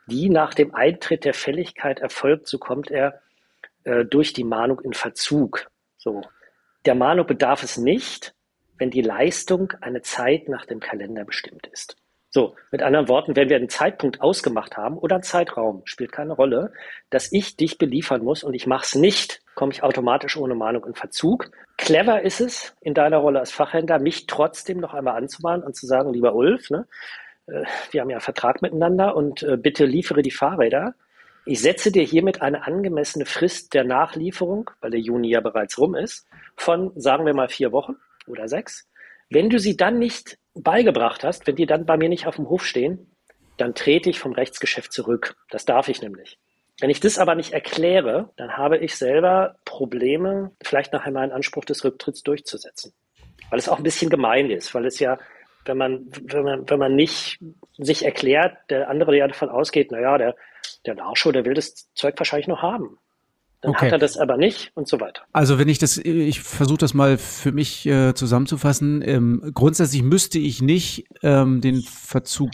die 0.07 0.29
nach 0.31 0.55
dem 0.55 0.75
Eintritt 0.75 1.25
der 1.25 1.35
Fälligkeit 1.35 2.01
erfolgt, 2.01 2.49
so 2.49 2.59
kommt 2.59 2.91
er 2.91 3.21
äh, 3.85 4.05
durch 4.05 4.33
die 4.33 4.45
Mahnung 4.45 4.81
in 4.81 4.93
Verzug. 4.93 5.71
So. 5.97 6.23
Der 6.85 6.95
Mahnung 6.95 7.27
bedarf 7.27 7.63
es 7.63 7.77
nicht, 7.77 8.35
wenn 8.79 8.91
die 8.91 9.03
Leistung 9.03 9.73
eine 9.81 10.03
Zeit 10.03 10.49
nach 10.49 10.65
dem 10.65 10.81
Kalender 10.81 11.25
bestimmt 11.25 11.67
ist. 11.67 11.97
So, 12.31 12.55
mit 12.71 12.83
anderen 12.83 13.09
Worten, 13.09 13.37
wenn 13.37 13.49
wir 13.49 13.57
einen 13.57 13.71
Zeitpunkt 13.71 14.21
ausgemacht 14.21 14.77
haben 14.77 14.99
oder 14.99 15.17
einen 15.17 15.23
Zeitraum, 15.23 15.83
spielt 15.85 16.13
keine 16.13 16.35
Rolle, 16.35 16.73
dass 17.11 17.33
ich 17.33 17.57
dich 17.57 17.79
beliefern 17.79 18.23
muss 18.23 18.45
und 18.45 18.55
ich 18.55 18.67
mache 18.67 18.85
es 18.85 18.95
nicht, 18.95 19.43
komme 19.59 19.73
ich 19.73 19.83
automatisch 19.83 20.37
ohne 20.37 20.55
Mahnung 20.55 20.85
in 20.87 20.95
Verzug. 20.95 21.51
Clever 21.79 22.23
ist 22.23 22.41
es, 22.41 22.77
in 22.81 22.95
deiner 22.95 23.17
Rolle 23.17 23.41
als 23.41 23.51
Fachhändler, 23.51 23.99
mich 23.99 24.29
trotzdem 24.29 24.79
noch 24.79 24.95
einmal 24.95 25.17
anzumahnen 25.17 25.67
und 25.67 25.75
zu 25.75 25.85
sagen, 25.85 26.13
lieber 26.13 26.37
Ulf, 26.37 26.71
ne, 26.71 26.87
äh, 27.49 27.65
wir 27.91 28.01
haben 28.01 28.09
ja 28.09 28.19
einen 28.19 28.21
Vertrag 28.21 28.63
miteinander 28.63 29.17
und 29.17 29.43
äh, 29.43 29.57
bitte 29.57 29.85
liefere 29.85 30.23
die 30.23 30.31
Fahrräder. 30.31 30.95
Ich 31.45 31.61
setze 31.61 31.91
dir 31.91 32.05
hiermit 32.05 32.41
eine 32.41 32.69
angemessene 32.69 33.27
Frist 33.27 33.75
der 33.75 33.83
Nachlieferung, 33.83 34.71
weil 34.81 34.93
der 34.93 35.01
Juni 35.01 35.31
ja 35.31 35.41
bereits 35.41 35.77
rum 35.77 35.97
ist, 35.97 36.29
von, 36.55 36.93
sagen 36.95 37.27
wir 37.27 37.35
mal, 37.35 37.49
vier 37.49 37.73
Wochen 37.73 37.97
oder 38.29 38.47
sechs. 38.47 38.89
Wenn 39.29 39.51
du 39.51 39.59
sie 39.59 39.77
dann 39.77 39.99
nicht 39.99 40.39
beigebracht 40.55 41.25
hast, 41.25 41.49
wenn 41.49 41.57
die 41.57 41.67
dann 41.67 41.85
bei 41.85 41.97
mir 41.97 42.09
nicht 42.09 42.29
auf 42.29 42.37
dem 42.37 42.49
Hof 42.49 42.65
stehen, 42.65 43.11
dann 43.57 43.75
trete 43.75 44.09
ich 44.09 44.21
vom 44.21 44.35
Rechtsgeschäft 44.35 44.93
zurück. 44.93 45.35
Das 45.51 45.65
darf 45.65 45.89
ich 45.89 46.01
nämlich. 46.01 46.39
Wenn 46.81 46.91
ich 46.91 47.01
das 47.01 47.19
aber 47.19 47.35
nicht 47.35 47.53
erkläre, 47.53 48.31
dann 48.37 48.57
habe 48.57 48.79
ich 48.79 48.95
selber 48.97 49.57
Probleme, 49.65 50.53
vielleicht 50.63 50.93
nachher 50.93 51.13
meinen 51.13 51.33
Anspruch 51.33 51.65
des 51.65 51.85
Rücktritts 51.85 52.23
durchzusetzen. 52.23 52.93
Weil 53.51 53.59
es 53.59 53.69
auch 53.69 53.79
ein 53.79 53.83
bisschen 53.83 54.11
gemein 54.11 54.51
ist, 54.51 54.75
weil 54.75 54.87
es 54.87 54.99
ja, 55.01 55.19
wenn 55.65 55.77
man, 55.77 56.07
wenn 56.23 56.45
man, 56.45 56.71
wenn 56.71 56.79
man 56.79 56.95
nicht 56.95 57.41
sich 57.79 58.05
erklärt, 58.05 58.57
der 58.71 58.89
andere, 58.89 59.13
der 59.13 59.29
davon 59.29 59.49
ausgeht, 59.49 59.91
naja, 59.91 60.19
der, 60.19 60.37
der 60.87 60.95
Nachschau, 60.95 61.33
der 61.33 61.45
will 61.45 61.55
das 61.55 61.93
Zeug 61.95 62.15
wahrscheinlich 62.17 62.49
noch 62.49 62.63
haben. 62.63 62.99
Dann 63.61 63.73
okay. 63.73 63.87
hat 63.87 63.93
er 63.93 63.99
das 63.99 64.17
aber 64.17 64.37
nicht 64.37 64.71
und 64.75 64.87
so 64.87 65.01
weiter. 65.01 65.23
Also 65.33 65.59
wenn 65.59 65.69
ich 65.69 65.79
das, 65.79 65.99
ich 65.99 66.43
versuche 66.43 66.79
das 66.79 66.95
mal 66.95 67.19
für 67.19 67.51
mich 67.51 67.87
äh, 67.87 68.15
zusammenzufassen. 68.15 69.03
Ähm, 69.05 69.51
grundsätzlich 69.53 70.03
müsste 70.03 70.39
ich 70.39 70.63
nicht 70.63 71.07
ähm, 71.23 71.61
den 71.61 71.83
Verzug 71.83 72.51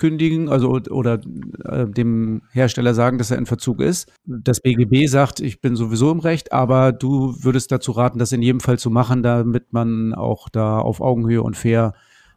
ankündigen, 0.00 0.48
also 0.48 0.70
oder 0.90 1.20
äh, 1.64 1.86
dem 1.86 2.42
Hersteller 2.52 2.94
sagen, 2.94 3.18
dass 3.18 3.30
er 3.30 3.38
in 3.38 3.46
Verzug 3.46 3.80
ist. 3.80 4.12
Das 4.24 4.60
BGB 4.60 5.06
sagt, 5.06 5.40
ich 5.40 5.60
bin 5.60 5.76
sowieso 5.76 6.10
im 6.10 6.20
Recht, 6.20 6.52
aber 6.52 6.92
du 6.92 7.34
würdest 7.42 7.72
dazu 7.72 7.92
raten, 7.92 8.18
das 8.18 8.32
in 8.32 8.42
jedem 8.42 8.60
Fall 8.60 8.78
zu 8.78 8.90
machen, 8.90 9.22
damit 9.22 9.72
man 9.72 10.14
auch 10.14 10.48
da 10.48 10.78
auf 10.78 11.00
Augenhöhe 11.00 11.42
und 11.42 11.56
fair 11.56 11.94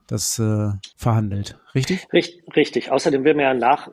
das 0.07 0.37
äh, 0.39 0.69
verhandelt. 0.97 1.57
Richtig? 1.73 2.07
Richtig, 2.11 2.43
richtig. 2.55 2.91
Außerdem 2.91 3.23
will 3.23 3.35
man 3.35 3.43
ja 3.43 3.53
nach, 3.53 3.89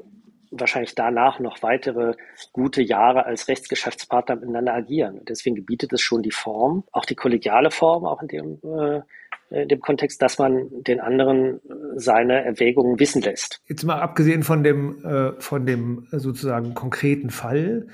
wahrscheinlich 0.50 0.94
danach 0.96 1.38
noch 1.38 1.62
weitere 1.62 2.14
gute 2.52 2.82
Jahre 2.82 3.24
als 3.26 3.46
Rechtsgeschäftspartner 3.46 4.36
miteinander 4.36 4.74
agieren. 4.74 5.20
Deswegen 5.28 5.54
gebietet 5.54 5.92
es 5.92 6.00
schon 6.00 6.22
die 6.22 6.32
Form, 6.32 6.84
auch 6.90 7.04
die 7.04 7.14
kollegiale 7.14 7.70
Form, 7.70 8.04
auch 8.04 8.20
in 8.22 8.28
dem, 8.28 8.58
äh, 8.64 9.02
in 9.50 9.68
dem 9.68 9.80
Kontext, 9.80 10.22
dass 10.22 10.38
man 10.38 10.68
den 10.70 11.00
anderen 11.00 11.60
seine 11.96 12.44
Erwägungen 12.44 12.98
wissen 13.00 13.22
lässt. 13.22 13.60
Jetzt 13.66 13.84
mal 13.84 14.00
abgesehen 14.00 14.42
von 14.42 14.62
dem, 14.62 15.04
äh, 15.04 15.32
von 15.40 15.66
dem 15.66 16.06
sozusagen 16.10 16.74
konkreten 16.74 17.30
Fall, 17.30 17.88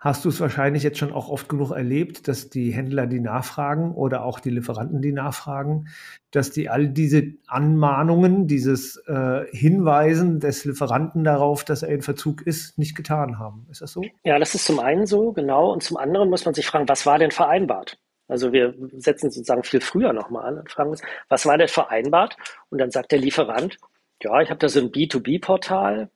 hast 0.00 0.24
du 0.24 0.30
es 0.30 0.40
wahrscheinlich 0.40 0.82
jetzt 0.82 0.98
schon 0.98 1.12
auch 1.12 1.28
oft 1.28 1.48
genug 1.48 1.72
erlebt, 1.72 2.26
dass 2.26 2.48
die 2.48 2.70
Händler, 2.70 3.06
die 3.06 3.20
nachfragen 3.20 3.92
oder 3.92 4.24
auch 4.24 4.40
die 4.40 4.48
Lieferanten, 4.48 5.02
die 5.02 5.12
nachfragen, 5.12 5.88
dass 6.30 6.50
die 6.50 6.70
all 6.70 6.88
diese 6.88 7.34
Anmahnungen, 7.46 8.46
dieses 8.46 8.96
äh, 9.06 9.44
Hinweisen 9.50 10.40
des 10.40 10.64
Lieferanten 10.64 11.22
darauf, 11.22 11.64
dass 11.64 11.82
er 11.82 11.90
in 11.90 12.00
Verzug 12.00 12.40
ist, 12.42 12.78
nicht 12.78 12.96
getan 12.96 13.38
haben. 13.38 13.66
Ist 13.70 13.82
das 13.82 13.92
so? 13.92 14.02
Ja, 14.24 14.38
das 14.38 14.54
ist 14.54 14.64
zum 14.64 14.80
einen 14.80 15.06
so, 15.06 15.32
genau. 15.32 15.70
Und 15.70 15.82
zum 15.82 15.98
anderen 15.98 16.30
muss 16.30 16.46
man 16.46 16.54
sich 16.54 16.66
fragen, 16.66 16.88
was 16.88 17.04
war 17.04 17.18
denn 17.18 17.30
vereinbart? 17.30 17.98
Also 18.30 18.52
wir 18.52 18.74
setzen 18.96 19.30
sozusagen 19.30 19.64
viel 19.64 19.80
früher 19.80 20.12
nochmal 20.12 20.46
an 20.46 20.58
und 20.58 20.70
fragen 20.70 20.90
uns, 20.90 21.02
was 21.28 21.46
war 21.46 21.58
denn 21.58 21.68
vereinbart? 21.68 22.36
Und 22.70 22.78
dann 22.78 22.90
sagt 22.90 23.12
der 23.12 23.18
Lieferant, 23.18 23.76
ja, 24.22 24.40
ich 24.40 24.50
habe 24.50 24.58
da 24.58 24.68
so 24.68 24.80
ein 24.80 24.92
B2B-Portal 24.92 26.10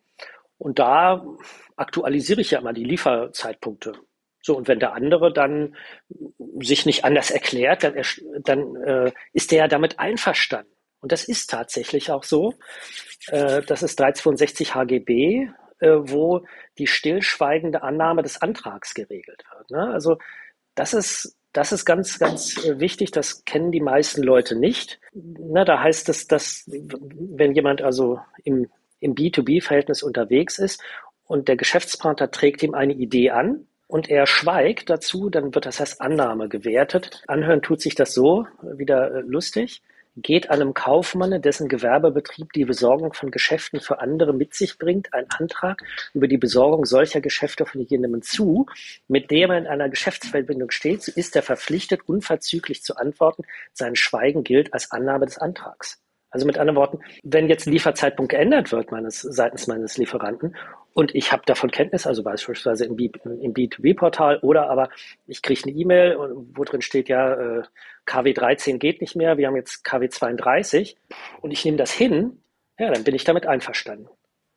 und 0.59 0.79
da 0.79 1.24
aktualisiere 1.77 2.40
ich 2.40 2.53
ja 2.53 2.61
immer 2.61 2.72
die 2.72 2.85
Lieferzeitpunkte. 2.85 3.92
So, 4.42 4.57
und 4.57 4.68
wenn 4.68 4.79
der 4.79 4.92
andere 4.92 5.33
dann 5.33 5.74
sich 6.61 6.85
nicht 6.85 7.05
anders 7.05 7.31
erklärt, 7.31 7.83
dann, 7.83 7.94
dann 8.42 8.77
äh, 8.77 9.12
ist 9.33 9.50
der 9.50 9.59
ja 9.59 9.68
damit 9.68 9.98
einverstanden. 9.98 10.70
Und 11.00 11.12
das 11.12 11.24
ist 11.24 11.50
tatsächlich 11.50 12.11
auch 12.11 12.24
so. 12.24 12.55
Äh, 13.29 13.62
das 13.62 13.83
ist 13.83 13.98
362 13.98 14.74
HGB, 14.74 15.48
äh, 15.81 15.88
wo 15.88 16.46
die 16.79 16.87
stillschweigende 16.87 17.83
Annahme 17.83 18.22
des 18.22 18.40
Antrags 18.40 18.94
geregelt 18.94 19.44
wird. 19.55 19.70
Ne? 19.70 19.92
Also 19.92 20.18
das 20.74 20.94
ist 20.94 21.37
das 21.55 21.73
ist 21.73 21.85
ganz, 21.85 22.19
ganz 22.19 22.62
äh, 22.64 22.81
wichtig. 22.81 23.12
Das 23.12 23.45
kennen 23.45 23.73
die 23.73 23.81
meisten 23.81 24.23
Leute 24.23 24.59
nicht. 24.59 25.01
Na, 25.14 25.64
da 25.64 25.81
heißt 25.81 26.09
es, 26.11 26.27
dass 26.27 26.64
wenn 26.67 27.55
jemand 27.55 27.81
also 27.81 28.21
im, 28.43 28.69
im 29.01 29.14
B2B-Verhältnis 29.14 30.03
unterwegs 30.03 30.59
ist 30.59 30.83
und 31.25 31.49
der 31.49 31.57
Geschäftspartner 31.57 32.31
trägt 32.31 32.62
ihm 32.62 32.75
eine 32.75 32.93
Idee 32.93 33.31
an 33.31 33.67
und 33.87 34.11
er 34.11 34.27
schweigt 34.27 34.90
dazu, 34.90 35.31
dann 35.31 35.55
wird 35.55 35.64
das 35.64 35.81
als 35.81 36.01
Annahme 36.01 36.49
gewertet. 36.49 37.23
Anhören 37.29 37.62
tut 37.62 37.81
sich 37.81 37.95
das 37.95 38.12
so, 38.12 38.47
wieder 38.61 39.14
äh, 39.14 39.21
lustig 39.21 39.83
geht 40.16 40.50
einem 40.50 40.74
Kaufmann, 40.74 41.40
dessen 41.42 41.68
Gewerbebetrieb 41.68 42.53
die 42.53 42.64
Besorgung 42.64 43.12
von 43.12 43.31
Geschäften 43.31 43.81
für 43.81 44.00
andere 44.00 44.33
mit 44.33 44.55
sich 44.55 44.79
bringt, 44.79 45.12
ein 45.12 45.27
Antrag 45.31 45.83
über 46.12 46.29
die 46.29 46.38
Besorgung 46.38 46.85
solcher 46.85 47.20
Geschäfte 47.20 47.66
von 47.66 47.81
jemandem 47.81 48.22
zu, 48.22 48.66
mit 49.09 49.31
dem 49.31 49.50
er 49.50 49.59
in 49.59 49.66
einer 49.66 49.88
Geschäftsverbindung 49.88 50.70
steht, 50.70 51.03
so 51.03 51.12
ist 51.14 51.35
er 51.37 51.42
verpflichtet, 51.42 52.09
unverzüglich 52.09 52.83
zu 52.83 52.96
antworten. 52.96 53.42
Sein 53.72 53.96
Schweigen 53.96 54.44
gilt 54.44 54.72
als 54.72 54.90
Annahme 54.90 55.27
des 55.27 55.38
Antrags. 55.38 56.00
Also 56.31 56.46
mit 56.46 56.59
anderen 56.59 56.77
Worten, 56.77 56.98
wenn 57.22 57.48
jetzt 57.48 57.66
Lieferzeitpunkt 57.66 58.33
geändert 58.33 58.72
wird 58.72 58.90
meines, 58.90 59.20
seitens 59.20 59.68
meines 59.68 59.96
Lieferanten 59.98 60.57
und 60.94 61.14
ich 61.14 61.33
habe 61.33 61.42
davon 61.44 61.70
Kenntnis, 61.70 62.07
also 62.07 62.22
beispielsweise 62.22 62.87
im, 62.87 62.96
B, 62.96 63.11
im 63.24 63.52
B2B-Portal 63.52 64.38
oder 64.40 64.70
aber 64.70 64.88
ich 65.26 65.42
kriege 65.42 65.62
eine 65.64 65.72
E-Mail, 65.72 66.16
wo 66.54 66.64
drin 66.64 66.80
steht 66.80 67.09
ja, 67.09 67.35
äh, 67.35 67.62
KW 68.07 68.33
13 68.33 68.78
geht 68.78 69.00
nicht 69.00 69.16
mehr, 69.16 69.37
wir 69.37 69.46
haben 69.46 69.57
jetzt 69.57 69.85
KW 69.85 70.09
32 70.09 70.96
und 71.42 71.50
ich 71.50 71.64
nehme 71.64 71.76
das 71.76 71.92
hin, 71.92 72.40
ja, 72.78 72.90
dann 72.90 73.04
bin 73.04 73.14
ich 73.14 73.24
damit 73.24 73.46
einverstanden. 73.46 74.09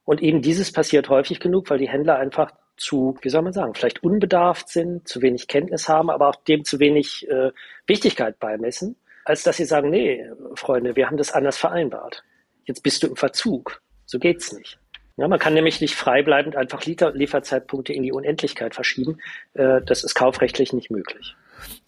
Und 0.06 0.22
eben 0.22 0.42
dieses 0.42 0.72
passiert 0.72 1.10
häufig 1.10 1.40
genug, 1.40 1.70
weil 1.70 1.80
die 1.80 1.90
Händler 1.90 2.18
einfach 2.18 2.52
zu, 2.78 3.18
wie 3.22 3.30
soll 3.30 3.42
man 3.42 3.52
sagen, 3.52 3.74
vielleicht 3.74 4.04
unbedarft 4.04 4.70
sind, 4.70 5.08
zu 5.08 5.22
wenig 5.22 5.48
Kenntnis 5.48 5.90
haben, 5.90 6.10
aber 6.10 6.30
auch 6.30 6.36
dem 6.36 6.64
zu 6.64 6.80
wenig 6.80 7.28
äh, 7.30 7.52
Wichtigkeit 7.88 8.40
beimessen 8.40 8.96
als 9.28 9.44
dass 9.44 9.58
sie 9.58 9.66
sagen, 9.66 9.90
nee, 9.90 10.26
Freunde, 10.56 10.96
wir 10.96 11.08
haben 11.08 11.18
das 11.18 11.34
anders 11.34 11.58
vereinbart. 11.58 12.24
Jetzt 12.64 12.82
bist 12.82 13.04
du 13.04 13.08
im 13.08 13.18
Verzug. 13.18 13.82
So 14.06 14.20
geht's 14.20 14.54
nicht. 14.54 14.80
Ja, 15.18 15.28
man 15.28 15.40
kann 15.40 15.56
nämlich 15.56 15.82
nicht 15.82 15.96
freibleibend 15.96 16.56
einfach 16.56 16.86
Lieferzeitpunkte 16.86 17.92
in 17.92 18.04
die 18.04 18.12
Unendlichkeit 18.12 18.76
verschieben. 18.76 19.18
Äh, 19.56 19.82
das 19.82 20.04
ist 20.04 20.14
kaufrechtlich 20.14 20.74
nicht 20.74 20.92
möglich. 20.92 21.36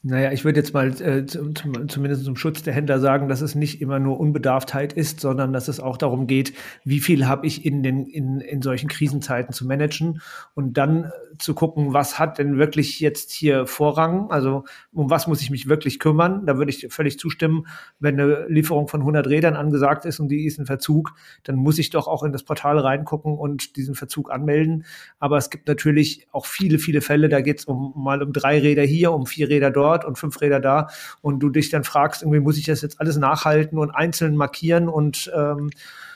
Naja, 0.01 0.32
ich 0.32 0.45
würde 0.45 0.62
jetzt 0.62 0.73
mal 0.73 0.89
äh, 1.01 1.25
zum, 1.25 1.53
zumindest 1.89 2.23
zum 2.23 2.38
Schutz 2.38 2.63
der 2.63 2.73
Händler 2.73 3.01
sagen, 3.01 3.27
dass 3.27 3.41
es 3.41 3.53
nicht 3.53 3.82
immer 3.82 3.99
nur 3.99 4.17
Unbedarftheit 4.17 4.93
ist, 4.93 5.19
sondern 5.19 5.51
dass 5.51 5.67
es 5.67 5.82
auch 5.82 5.97
darum 5.97 6.25
geht, 6.25 6.53
wie 6.86 7.01
viel 7.01 7.27
habe 7.27 7.45
ich 7.45 7.65
in, 7.65 7.84
den, 7.84 8.05
in, 8.05 8.39
in 8.39 8.62
solchen 8.62 8.88
Krisenzeiten 8.88 9.53
zu 9.53 9.67
managen 9.67 10.21
und 10.55 10.77
dann 10.77 11.03
äh, 11.03 11.10
zu 11.38 11.53
gucken, 11.53 11.91
was 11.93 12.17
hat 12.17 12.38
denn 12.38 12.58
wirklich 12.58 13.01
jetzt 13.01 13.32
hier 13.32 13.67
Vorrang, 13.67 14.32
also 14.32 14.63
um 14.93 15.10
was 15.10 15.27
muss 15.27 15.41
ich 15.41 15.49
mich 15.49 15.67
wirklich 15.67 15.99
kümmern. 15.99 16.45
Da 16.45 16.58
würde 16.58 16.71
ich 16.71 16.88
völlig 16.89 17.19
zustimmen, 17.19 17.67
wenn 17.99 18.17
eine 18.17 18.47
Lieferung 18.47 18.88
von 18.88 19.01
100 19.01 19.27
Rädern 19.27 19.58
angesagt 19.58 20.05
ist 20.05 20.21
und 20.21 20.29
die 20.29 20.45
ist 20.45 20.60
in 20.60 20.65
Verzug, 20.65 21.13
dann 21.43 21.58
muss 21.58 21.77
ich 21.77 21.89
doch 21.89 22.08
auch 22.08 22.23
in 22.23 22.32
das 22.32 22.43
Portal 22.43 22.79
reingucken 22.79 23.38
und 23.38 23.75
diesen 23.75 23.95
Verzug 23.95 24.32
anmelden. 24.32 24.86
Aber 25.19 25.36
es 25.36 25.49
gibt 25.49 25.67
natürlich 25.67 26.25
auch 26.32 26.45
viele, 26.45 26.79
viele 26.79 27.01
Fälle, 27.01 27.27
da 27.27 27.41
geht 27.41 27.60
es 27.60 27.65
um 27.65 27.93
mal 27.97 28.23
um 28.23 28.32
drei 28.32 28.60
Räder 28.60 28.84
hier, 28.84 29.12
um 29.12 29.25
vier 29.25 29.49
Räder 29.49 29.59
dort 29.60 29.76
dort 29.89 30.06
und 30.06 30.17
fünf 30.17 30.39
Räder 30.41 30.60
da 30.60 30.88
und 31.22 31.39
du 31.39 31.50
dich 31.50 31.69
dann 31.69 31.84
fragst, 31.84 32.22
irgendwie 32.22 32.39
muss 32.39 32.58
ich 32.58 32.65
das 32.65 32.82
jetzt 32.82 33.00
alles 33.00 33.17
nachhalten 33.17 33.78
und 33.78 33.91
einzeln 33.91 34.36
markieren 34.36 34.88
und 34.88 35.32
ähm, 35.36 35.72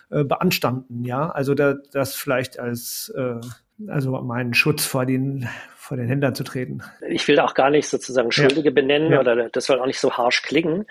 äh, 0.10 0.24
beanstanden, 0.24 1.04
ja. 1.04 1.30
Also 1.30 1.54
da, 1.56 1.76
das 1.92 2.16
vielleicht 2.16 2.60
als 2.60 3.14
äh, 3.16 3.40
also 3.88 4.12
meinen 4.22 4.54
Schutz 4.54 4.86
vor 4.86 5.06
den 5.06 5.48
vor 5.76 5.98
den 5.98 6.08
Händlern 6.08 6.34
zu 6.34 6.46
treten. 6.46 6.82
Ich 7.10 7.28
will 7.28 7.40
auch 7.40 7.54
gar 7.56 7.70
nicht 7.70 7.90
sozusagen 7.90 8.32
Schuldige 8.32 8.70
ja. 8.70 8.74
benennen 8.74 9.12
ja. 9.12 9.20
oder 9.20 9.50
das 9.50 9.66
soll 9.66 9.82
auch 9.82 9.86
nicht 9.86 10.00
so 10.00 10.14
harsch 10.14 10.42
klingen. 10.42 10.86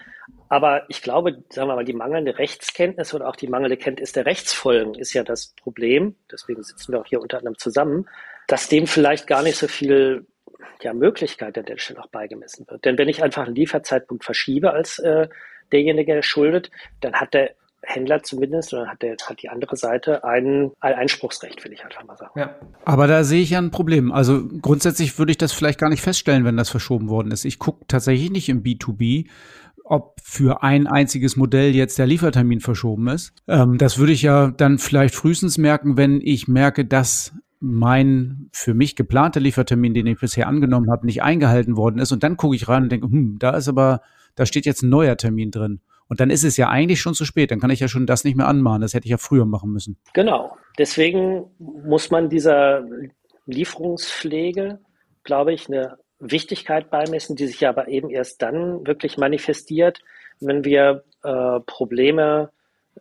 Aber 0.51 0.83
ich 0.89 1.01
glaube, 1.01 1.43
sagen 1.49 1.69
wir 1.69 1.77
mal, 1.77 1.85
die 1.85 1.95
mangelnde 1.95 2.39
Rechtskenntnis 2.39 3.15
oder 3.15 3.27
auch 3.27 3.37
die 3.37 3.47
mangelnde 3.47 3.79
Kenntnis 3.79 4.13
der 4.13 4.27
Rechtsfolgen 4.27 4.95
ist 4.95 5.15
ja 5.15 5.25
das 5.25 5.55
Problem. 5.63 6.17
Deswegen 6.31 6.63
sitzen 6.63 6.93
wir 6.93 7.01
auch 7.01 7.07
hier 7.07 7.23
unter 7.23 7.39
anderem 7.39 7.57
zusammen, 7.57 8.07
dass 8.49 8.69
dem 8.69 8.87
vielleicht 8.87 9.27
gar 9.27 9.43
nicht 9.43 9.57
so 9.57 9.67
viel 9.67 10.27
ja, 10.83 10.93
Möglichkeit 10.93 11.57
an 11.59 11.65
der 11.65 11.79
Stelle 11.79 12.01
auch 12.01 12.09
beigemessen 12.09 12.67
wird. 12.69 12.85
Denn 12.85 12.99
wenn 12.99 13.09
ich 13.09 13.23
einfach 13.23 13.47
einen 13.47 13.55
Lieferzeitpunkt 13.55 14.25
verschiebe 14.25 14.73
als 14.73 14.99
äh, 14.99 15.29
derjenige, 15.73 16.15
der 16.15 16.23
schuldet, 16.23 16.71
dann 17.01 17.15
hat 17.15 17.35
der 17.35 17.55
Händler 17.85 18.23
zumindest 18.23 18.73
oder 18.73 18.87
hat, 18.87 19.03
der, 19.03 19.17
hat 19.29 19.43
die 19.43 19.49
andere 19.49 19.77
Seite 19.77 20.25
ein, 20.25 20.71
ein 20.81 20.95
Einspruchsrecht, 20.95 21.65
will 21.65 21.73
ich 21.73 21.85
einfach 21.85 22.05
mal 22.05 22.17
sagen. 22.17 22.39
Ja. 22.39 22.55
Aber 22.85 23.07
da 23.07 23.25
sehe 23.25 23.43
ich 23.43 23.51
ja 23.51 23.59
ein 23.59 23.73
Problem. 23.73 24.13
Also 24.13 24.47
grundsätzlich 24.61 25.19
würde 25.19 25.33
ich 25.33 25.39
das 25.39 25.53
vielleicht 25.53 25.81
gar 25.81 25.91
nicht 25.91 26.03
feststellen, 26.03 26.45
wenn 26.45 26.57
das 26.57 26.71
verschoben 26.71 27.09
worden 27.09 27.33
ist. 27.33 27.45
Ich 27.45 27.59
gucke 27.59 27.85
tatsächlich 27.89 28.31
nicht 28.31 28.49
im 28.49 28.63
B2B, 28.63 29.29
ob 29.85 30.21
für 30.23 30.63
ein 30.63 30.87
einziges 30.87 31.37
Modell 31.37 31.75
jetzt 31.75 31.99
der 31.99 32.07
Liefertermin 32.07 32.61
verschoben 32.61 33.09
ist. 33.09 33.35
Ähm, 33.49 33.79
das 33.79 33.99
würde 33.99 34.13
ich 34.13 34.23
ja 34.23 34.53
dann 34.53 34.79
vielleicht 34.79 35.15
frühestens 35.15 35.59
merken, 35.59 35.97
wenn 35.97 36.21
ich 36.21 36.47
merke, 36.47 36.85
dass 36.85 37.33
mein 37.63 38.49
für 38.53 38.75
mich 38.75 38.97
geplanter 38.97 39.41
Liefertermin, 39.41 39.95
den 39.95 40.07
ich 40.07 40.19
bisher 40.19 40.49
angenommen 40.49 40.91
habe, 40.91 41.07
nicht 41.07 41.23
eingehalten 41.23 41.77
worden 41.77 42.01
ist. 42.01 42.11
Und 42.11 42.25
dann 42.25 42.37
gucke 42.37 42.57
ich 42.57 42.69
rein 42.69 42.85
und 42.85 42.93
denke, 42.93 43.07
hm, 43.07 43.39
da 43.39 43.51
ist 43.51 43.69
aber, 43.69 44.01
da 44.35 44.47
steht 44.47 44.67
jetzt 44.67 44.83
ein 44.83 44.91
neuer 44.91 45.17
Termin 45.17 45.53
drin. 45.53 45.81
Und 46.09 46.21
dann 46.21 46.29
ist 46.29 46.43
es 46.43 46.57
ja 46.57 46.69
eigentlich 46.69 47.01
schon 47.01 47.15
zu 47.15 47.25
spät. 47.25 47.53
Dann 47.53 47.61
kann 47.61 47.71
ich 47.71 47.81
ja 47.81 47.89
schon 47.89 48.05
das 48.05 48.25
nicht 48.25 48.37
mehr 48.37 48.49
anmahnen. 48.49 48.83
Das 48.83 48.95
hätte 48.95 49.07
ich 49.07 49.13
ja 49.13 49.17
früher 49.17 49.47
machen 49.47 49.73
müssen. 49.73 49.97
Genau. 50.13 50.57
Deswegen 50.77 51.45
muss 51.59 52.11
man 52.11 52.29
dieser 52.29 52.85
Lieferungspflege, 53.47 54.81
glaube 55.23 55.53
ich, 55.55 55.69
eine 55.69 55.99
Wichtigkeit 56.19 56.91
beimessen, 56.91 57.37
die 57.37 57.47
sich 57.47 57.67
aber 57.67 57.89
eben 57.89 58.11
erst 58.11 58.43
dann 58.43 58.87
wirklich 58.87 59.17
manifestiert, 59.19 60.01
wenn 60.41 60.65
wir 60.65 61.05
äh, 61.23 61.61
Probleme 61.61 62.51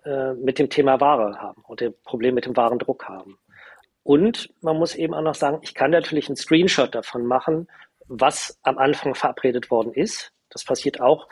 äh, 0.06 0.34
mit 0.34 0.60
dem 0.60 0.69
Thema 0.69 1.02
Ware 1.02 1.41
haben 1.41 1.63
oder 1.67 1.91
Probleme 1.91 2.36
mit 2.36 2.45
dem 2.45 2.56
Warendruck 2.56 3.10
haben. 3.10 3.38
Und 4.04 4.50
man 4.62 4.78
muss 4.78 4.96
eben 4.96 5.14
auch 5.14 5.22
noch 5.22 5.36
sagen, 5.36 5.60
ich 5.62 5.76
kann 5.76 5.92
natürlich 5.92 6.28
einen 6.28 6.36
Screenshot 6.36 6.96
davon 6.96 7.26
machen, 7.26 7.68
was 8.08 8.60
am 8.64 8.78
Anfang 8.78 9.16
verabredet 9.16 9.72
worden 9.72 9.94
ist. 9.94 10.32
Das 10.50 10.66
passiert 10.66 11.00
auch 11.00 11.28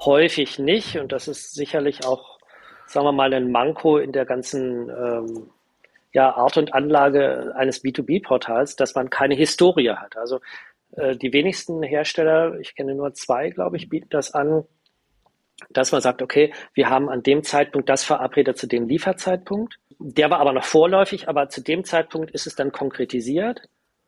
häufig 0.00 0.58
nicht 0.58 0.96
und 0.96 1.12
das 1.12 1.28
ist 1.28 1.54
sicherlich 1.54 2.04
auch, 2.04 2.38
sagen 2.86 3.06
wir 3.06 3.12
mal, 3.12 3.32
ein 3.32 3.52
Manko 3.52 3.98
in 3.98 4.12
der 4.12 4.24
ganzen 4.24 4.88
ähm, 4.88 5.50
ja, 6.12 6.34
Art 6.34 6.56
und 6.56 6.74
Anlage 6.74 7.52
eines 7.56 7.82
B2B-Portals, 7.84 8.76
dass 8.76 8.94
man 8.94 9.10
keine 9.10 9.34
Historie 9.34 9.90
hat. 9.90 10.16
Also 10.16 10.40
äh, 10.92 11.16
die 11.16 11.32
wenigsten 11.32 11.82
Hersteller, 11.82 12.58
ich 12.60 12.74
kenne 12.74 12.94
nur 12.94 13.14
zwei, 13.14 13.50
glaube 13.50 13.76
ich, 13.76 13.88
bieten 13.88 14.08
das 14.10 14.34
an, 14.34 14.64
dass 15.70 15.92
man 15.92 16.00
sagt, 16.00 16.22
okay, 16.22 16.52
wir 16.74 16.90
haben 16.90 17.08
an 17.08 17.22
dem 17.22 17.44
Zeitpunkt 17.44 17.88
das 17.88 18.04
verabredet 18.04 18.58
zu 18.58 18.66
dem 18.66 18.88
Lieferzeitpunkt. 18.88 19.78
Der 20.04 20.30
war 20.30 20.40
aber 20.40 20.52
noch 20.52 20.64
vorläufig, 20.64 21.28
aber 21.28 21.48
zu 21.48 21.62
dem 21.62 21.84
Zeitpunkt 21.84 22.30
ist 22.32 22.46
es 22.46 22.54
dann 22.54 22.72
konkretisiert 22.72 23.62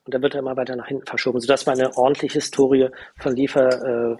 und 0.04 0.14
dann 0.14 0.22
wird 0.22 0.34
er 0.34 0.40
immer 0.40 0.56
weiter 0.56 0.76
nach 0.76 0.88
hinten 0.88 1.06
verschoben, 1.06 1.40
sodass 1.40 1.66
man 1.66 1.78
eine 1.78 1.96
ordentliche 1.96 2.34
Historie 2.34 2.88
von 3.16 3.34
Liefer, 3.34 4.14
äh, 4.14 4.16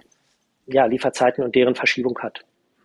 ja, 0.67 0.85
Lieferzeiten 0.85 1.43
und 1.43 1.55
deren 1.55 1.75
Verschiebung 1.75 2.17
hat. 2.19 2.41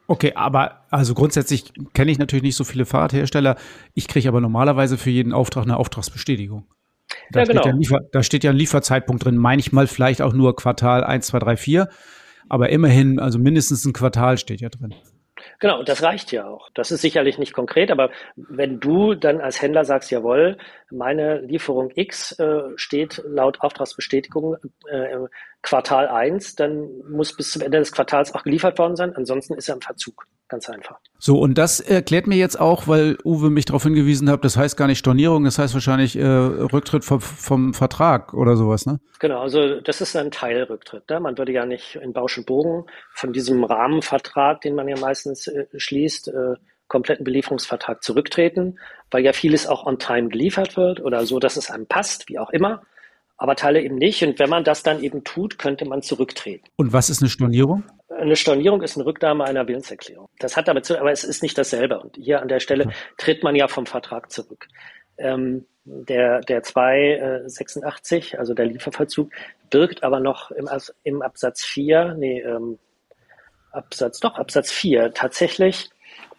Okay, 0.07 0.33
aber 0.35 0.83
also 0.91 1.15
grundsätzlich 1.15 1.73
kenne 1.95 2.11
ich 2.11 2.19
natürlich 2.19 2.43
nicht 2.43 2.57
so 2.57 2.65
viele 2.65 2.85
Fahrradhersteller. 2.85 3.57
Ich 3.95 4.09
kriege 4.09 4.29
aber 4.29 4.41
normalerweise 4.41 4.99
für 4.99 5.11
jeden 5.11 5.33
Auftrag 5.33 5.65
eine 5.65 5.77
Auftragsbestätigung. 5.77 6.67
Da, 7.31 7.41
ja, 7.41 7.47
genau. 7.47 7.63
steht 7.63 7.73
ja 7.73 7.79
Liefer, 7.79 8.01
da 8.11 8.23
steht 8.23 8.45
ja 8.45 8.51
ein 8.51 8.57
Lieferzeitpunkt 8.57 9.25
drin, 9.25 9.37
manchmal 9.37 9.87
vielleicht 9.87 10.21
auch 10.21 10.33
nur 10.33 10.57
Quartal 10.57 11.05
1, 11.05 11.29
2, 11.29 11.39
3, 11.39 11.57
4. 11.57 11.89
Aber 12.49 12.71
immerhin, 12.71 13.21
also 13.21 13.39
mindestens 13.39 13.85
ein 13.85 13.93
Quartal 13.93 14.37
steht 14.37 14.61
ja 14.61 14.69
drin. 14.69 14.95
Genau, 15.59 15.83
das 15.83 16.03
reicht 16.03 16.33
ja 16.33 16.47
auch. 16.47 16.71
Das 16.75 16.91
ist 16.91 17.01
sicherlich 17.01 17.39
nicht 17.39 17.53
konkret, 17.53 17.91
aber 17.91 18.11
wenn 18.37 18.81
du 18.81 19.15
dann 19.15 19.41
als 19.41 19.61
Händler 19.61 19.85
sagst, 19.85 20.11
jawohl, 20.11 20.59
meine 20.91 21.41
Lieferung 21.41 21.91
X 21.95 22.39
äh, 22.39 22.63
steht 22.77 23.23
laut 23.27 23.61
Auftragsbestätigung 23.61 24.57
äh, 24.89 25.19
Quartal 25.63 26.09
1, 26.09 26.57
dann 26.57 26.89
muss 27.09 27.37
bis 27.37 27.53
zum 27.53 27.63
Ende 27.63 27.79
des 27.79 27.93
Quartals 27.93 28.35
auch 28.35 28.43
geliefert 28.43 28.79
worden 28.79 28.97
sein, 28.97 29.15
ansonsten 29.15 29.55
ist 29.55 29.69
er 29.69 29.75
im 29.75 29.81
Verzug. 29.81 30.27
Ganz 30.51 30.69
einfach. 30.69 30.99
So, 31.21 31.39
und 31.39 31.59
das 31.59 31.79
erklärt 31.79 32.27
mir 32.27 32.35
jetzt 32.35 32.59
auch, 32.59 32.89
weil 32.89 33.17
Uwe 33.25 33.51
mich 33.51 33.67
darauf 33.67 33.85
hingewiesen 33.85 34.29
hat, 34.29 34.45
das 34.45 34.57
heißt 34.57 34.77
gar 34.77 34.89
nicht 34.89 34.99
Stornierung, 34.99 35.45
das 35.45 35.61
heißt 35.61 35.75
wahrscheinlich 35.75 36.17
äh, 36.17 36.27
Rücktritt 36.27 37.05
vom, 37.05 37.21
vom, 37.21 37.73
Vertrag 37.73 38.35
oder 38.35 38.57
sowas, 38.57 38.85
ne? 38.85 38.99
Genau, 39.21 39.41
also 39.41 39.81
das 39.81 40.01
ist 40.01 40.17
ein 40.17 40.33
Teilrücktritt. 40.33 41.09
Ne? 41.09 41.21
Man 41.21 41.39
würde 41.39 41.53
ja 41.53 41.65
nicht 41.67 41.95
in 42.03 42.13
Bausch 42.13 42.37
und 42.37 42.47
Bogen 42.47 42.87
von 43.13 43.33
diesem 43.33 43.63
Rahmenvertrag, 43.63 44.61
den 44.63 44.75
man 44.75 44.89
ja 44.89 44.99
meistens 44.99 45.47
äh, 45.47 45.67
schließt, 45.77 46.29
äh, 46.29 46.55
kompletten 46.89 47.25
Belieferungsvertrag 47.25 48.03
zurücktreten, 48.03 48.81
weil 49.13 49.25
ja 49.25 49.33
vieles 49.33 49.69
auch 49.69 49.87
on 49.87 50.01
time 50.01 50.31
geliefert 50.31 50.77
wird 50.77 51.01
oder 51.01 51.27
so, 51.27 51.39
dass 51.39 51.57
es 51.57 51.71
einem 51.71 51.87
passt, 51.87 52.29
wie 52.29 52.41
auch 52.41 52.51
immer 52.51 52.83
aber 53.41 53.57
Teile 53.57 53.81
eben 53.81 53.97
nicht. 53.97 54.23
Und 54.23 54.39
wenn 54.39 54.51
man 54.51 54.65
das 54.65 54.83
dann 54.83 55.03
eben 55.03 55.25
tut, 55.25 55.59
könnte 55.59 55.87
man 55.87 56.03
zurücktreten. 56.03 56.69
Und 56.77 56.93
was 56.93 57.09
ist 57.09 57.23
eine 57.23 57.31
Stornierung? 57.31 57.83
Eine 58.11 58.37
Stornierung 58.37 58.83
ist 58.83 58.99
eine 58.99 59.07
Rücknahme 59.07 59.45
einer 59.45 59.67
Willenserklärung. 59.67 60.29
Das 60.39 60.59
hat 60.59 60.69
damit 60.69 60.85
zu, 60.85 61.01
aber 61.01 61.11
es 61.11 61.25
ist 61.25 61.43
nicht 61.43 61.57
dasselbe. 61.57 61.99
Und 62.01 62.17
hier 62.17 62.43
an 62.43 62.49
der 62.49 62.61
Stelle 62.61 62.93
tritt 63.17 63.43
man 63.43 63.57
ja 63.57 63.67
vom 63.67 63.87
Vertrag 63.87 64.31
zurück. 64.31 64.69
Ähm, 65.17 65.65
der, 65.85 66.41
der 66.41 66.63
286, 66.63 68.39
also 68.39 68.53
der 68.53 68.67
Liefervollzug, 68.67 69.31
birgt 69.71 70.05
aber 70.05 70.21
noch 70.21 70.51
im, 70.51 70.69
im 71.05 71.23
Absatz 71.23 71.65
4, 71.65 72.17
nee, 72.19 72.43
ähm, 72.43 72.79
Absatz, 73.73 74.21
doch, 74.21 74.35
Absatz 74.35 74.71
4 74.71 75.15
tatsächlich 75.15 75.89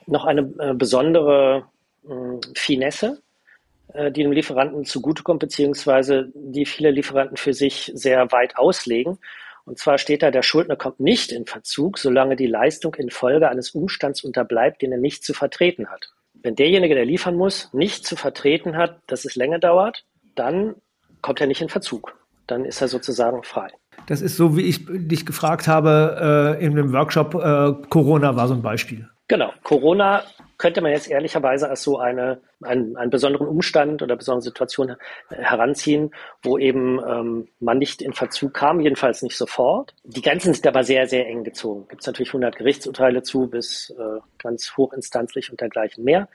noch 0.06 0.26
eine 0.26 0.42
äh, 0.60 0.76
besondere 0.76 1.66
äh, 2.08 2.38
Finesse, 2.54 3.18
äh, 3.18 3.31
die 3.94 4.24
dem 4.24 4.32
Lieferanten 4.32 4.86
zugutekommt, 4.86 5.40
beziehungsweise 5.40 6.32
die 6.34 6.66
viele 6.66 6.92
Lieferanten 6.92 7.38
für 7.38 7.54
sich 7.54 7.92
sehr 7.94 8.32
weit 8.32 8.58
auslegen. 8.58 9.18
Und 9.66 9.78
zwar 9.78 9.98
steht 9.98 10.24
da, 10.24 10.32
der 10.32 10.42
Schuldner 10.42 10.76
kommt 10.76 11.00
nicht 11.00 11.32
in 11.32 11.46
Verzug, 11.46 11.98
solange 11.98 12.36
die 12.36 12.48
Leistung 12.48 12.96
infolge 12.96 13.50
eines 13.50 13.72
Umstands 13.72 14.24
unterbleibt, 14.24 14.82
den 14.82 14.92
er 14.92 14.98
nicht 14.98 15.24
zu 15.24 15.34
vertreten 15.34 15.90
hat. 15.90 16.10
Wenn 16.34 16.56
derjenige, 16.56 16.96
der 16.96 17.06
liefern 17.06 17.36
muss, 17.36 17.70
nicht 17.74 18.06
zu 18.06 18.16
vertreten 18.16 18.76
hat, 18.76 19.00
dass 19.08 19.26
es 19.26 19.36
länger 19.36 19.60
dauert, 19.60 20.06
dann 20.36 20.76
kommt 21.22 21.40
er 21.40 21.48
nicht 21.48 21.62
in 21.62 21.70
Verzug. 21.70 22.18
Dann 22.48 22.66
ist 22.66 22.82
er 22.82 22.88
sozusagen 22.88 23.44
frei. 23.44 23.70
Das 24.08 24.22
ist 24.22 24.38
so, 24.38 24.58
wie 24.58 24.62
ich 24.62 24.86
dich 24.90 25.26
gefragt 25.26 25.68
habe 25.68 26.58
äh, 26.60 26.66
in 26.66 26.72
einem 26.72 26.92
Workshop. 26.92 27.36
Äh, 27.36 27.88
Corona 27.90 28.36
war 28.36 28.48
so 28.48 28.56
ein 28.56 28.62
Beispiel. 28.62 29.08
Genau. 29.28 29.54
Corona 29.64 30.24
könnte 30.62 30.80
man 30.80 30.92
jetzt 30.92 31.10
ehrlicherweise 31.10 31.68
als 31.68 31.82
so 31.82 31.98
eine, 31.98 32.40
einen, 32.62 32.96
einen 32.96 33.10
besonderen 33.10 33.48
Umstand 33.48 34.04
oder 34.04 34.16
besondere 34.16 34.44
Situation 34.44 34.96
heranziehen, 35.30 36.14
wo 36.44 36.60
eben 36.60 37.00
ähm, 37.00 37.48
man 37.60 37.80
nicht 37.80 38.04
in 38.04 38.14
Verzug 38.14 38.54
kam, 38.54 38.80
jedenfalls 38.80 39.24
nicht 39.24 39.36
sofort. 39.36 39.96
Die 40.04 40.22
Grenzen 40.22 40.54
sind 40.54 40.68
aber 40.68 40.84
sehr, 40.84 41.08
sehr 41.08 41.28
eng 41.28 41.44
gezogen. 41.44 41.88
Gibt 41.90 42.02
es 42.02 42.08
natürlich 42.08 42.30
100 42.30 42.56
Gerichtsurteile 42.56 43.24
zu 43.24 43.48
bis 43.48 43.90
äh, 43.90 44.20
ganz 44.38 44.78
hochinstanzlich 44.78 45.50
und 45.50 45.60
dergleichen 45.60 46.04
mehr. 46.04 46.28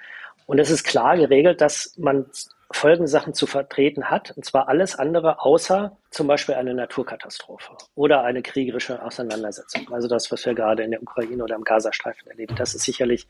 Und 0.46 0.58
es 0.58 0.70
ist 0.70 0.82
klar 0.82 1.16
geregelt, 1.16 1.60
dass 1.60 1.94
man 1.96 2.26
folgende 2.72 3.08
Sachen 3.08 3.32
zu 3.32 3.46
vertreten 3.46 4.10
hat, 4.10 4.32
und 4.36 4.44
zwar 4.44 4.68
alles 4.68 4.96
andere 4.96 5.40
außer 5.40 5.96
zum 6.10 6.26
Beispiel 6.26 6.56
eine 6.56 6.74
Naturkatastrophe 6.74 7.76
oder 7.94 8.24
eine 8.24 8.42
kriegerische 8.42 9.00
Auseinandersetzung. 9.04 9.88
Also 9.92 10.08
das, 10.08 10.32
was 10.32 10.44
wir 10.44 10.54
gerade 10.54 10.82
in 10.82 10.90
der 10.90 11.00
Ukraine 11.00 11.44
oder 11.44 11.54
im 11.54 11.62
Gazastreifen 11.62 12.28
erleben. 12.28 12.56
Das 12.56 12.74
ist 12.74 12.82
sicherlich 12.82 13.28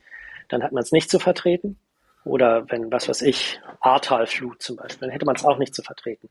dann 0.48 0.62
hat 0.62 0.72
man 0.72 0.82
es 0.82 0.92
nicht 0.92 1.10
zu 1.10 1.18
vertreten. 1.18 1.78
Oder 2.24 2.68
wenn, 2.70 2.90
was 2.90 3.08
weiß 3.08 3.22
ich, 3.22 3.60
Ahrtalflut 3.80 4.60
zum 4.60 4.76
Beispiel, 4.76 5.06
dann 5.06 5.10
hätte 5.10 5.26
man 5.26 5.36
es 5.36 5.44
auch 5.44 5.58
nicht 5.58 5.74
zu 5.74 5.82
vertreten. 5.82 6.28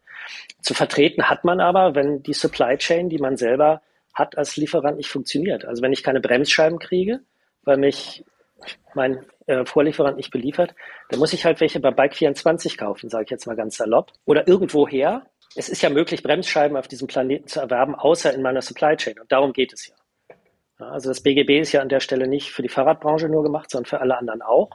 Zu 0.61 0.73
vertreten 0.73 1.29
hat 1.29 1.45
man 1.45 1.61
aber, 1.61 1.95
wenn 1.95 2.21
die 2.21 2.33
Supply 2.33 2.77
Chain, 2.77 3.07
die 3.07 3.17
man 3.17 3.37
selber 3.37 3.81
hat 4.13 4.37
als 4.37 4.57
Lieferant, 4.57 4.97
nicht 4.97 5.09
funktioniert. 5.09 5.63
Also 5.63 5.81
wenn 5.81 5.93
ich 5.93 6.03
keine 6.03 6.19
Bremsscheiben 6.19 6.79
kriege, 6.79 7.21
weil 7.63 7.77
mich 7.77 8.25
mein 8.93 9.25
äh, 9.47 9.65
Vorlieferant 9.65 10.17
nicht 10.17 10.31
beliefert, 10.31 10.75
dann 11.09 11.19
muss 11.19 11.33
ich 11.33 11.45
halt 11.45 11.61
welche 11.61 11.79
bei 11.79 11.89
Bike24 11.89 12.77
kaufen, 12.77 13.09
sage 13.09 13.25
ich 13.25 13.29
jetzt 13.29 13.47
mal 13.47 13.55
ganz 13.55 13.77
salopp. 13.77 14.11
Oder 14.25 14.47
irgendwoher. 14.47 15.25
Es 15.55 15.69
ist 15.69 15.81
ja 15.81 15.89
möglich, 15.89 16.23
Bremsscheiben 16.23 16.75
auf 16.75 16.89
diesem 16.89 17.07
Planeten 17.07 17.47
zu 17.47 17.61
erwerben, 17.61 17.95
außer 17.95 18.33
in 18.33 18.41
meiner 18.41 18.61
Supply 18.61 18.97
Chain. 18.97 19.19
Und 19.19 19.31
darum 19.31 19.53
geht 19.53 19.71
es 19.71 19.87
ja. 19.87 19.95
Also 20.77 21.09
das 21.09 21.21
BGB 21.21 21.61
ist 21.61 21.71
ja 21.71 21.81
an 21.81 21.89
der 21.89 21.99
Stelle 21.99 22.27
nicht 22.27 22.51
für 22.51 22.61
die 22.61 22.69
Fahrradbranche 22.69 23.29
nur 23.29 23.43
gemacht, 23.43 23.69
sondern 23.69 23.89
für 23.89 24.01
alle 24.01 24.17
anderen 24.17 24.41
auch. 24.41 24.71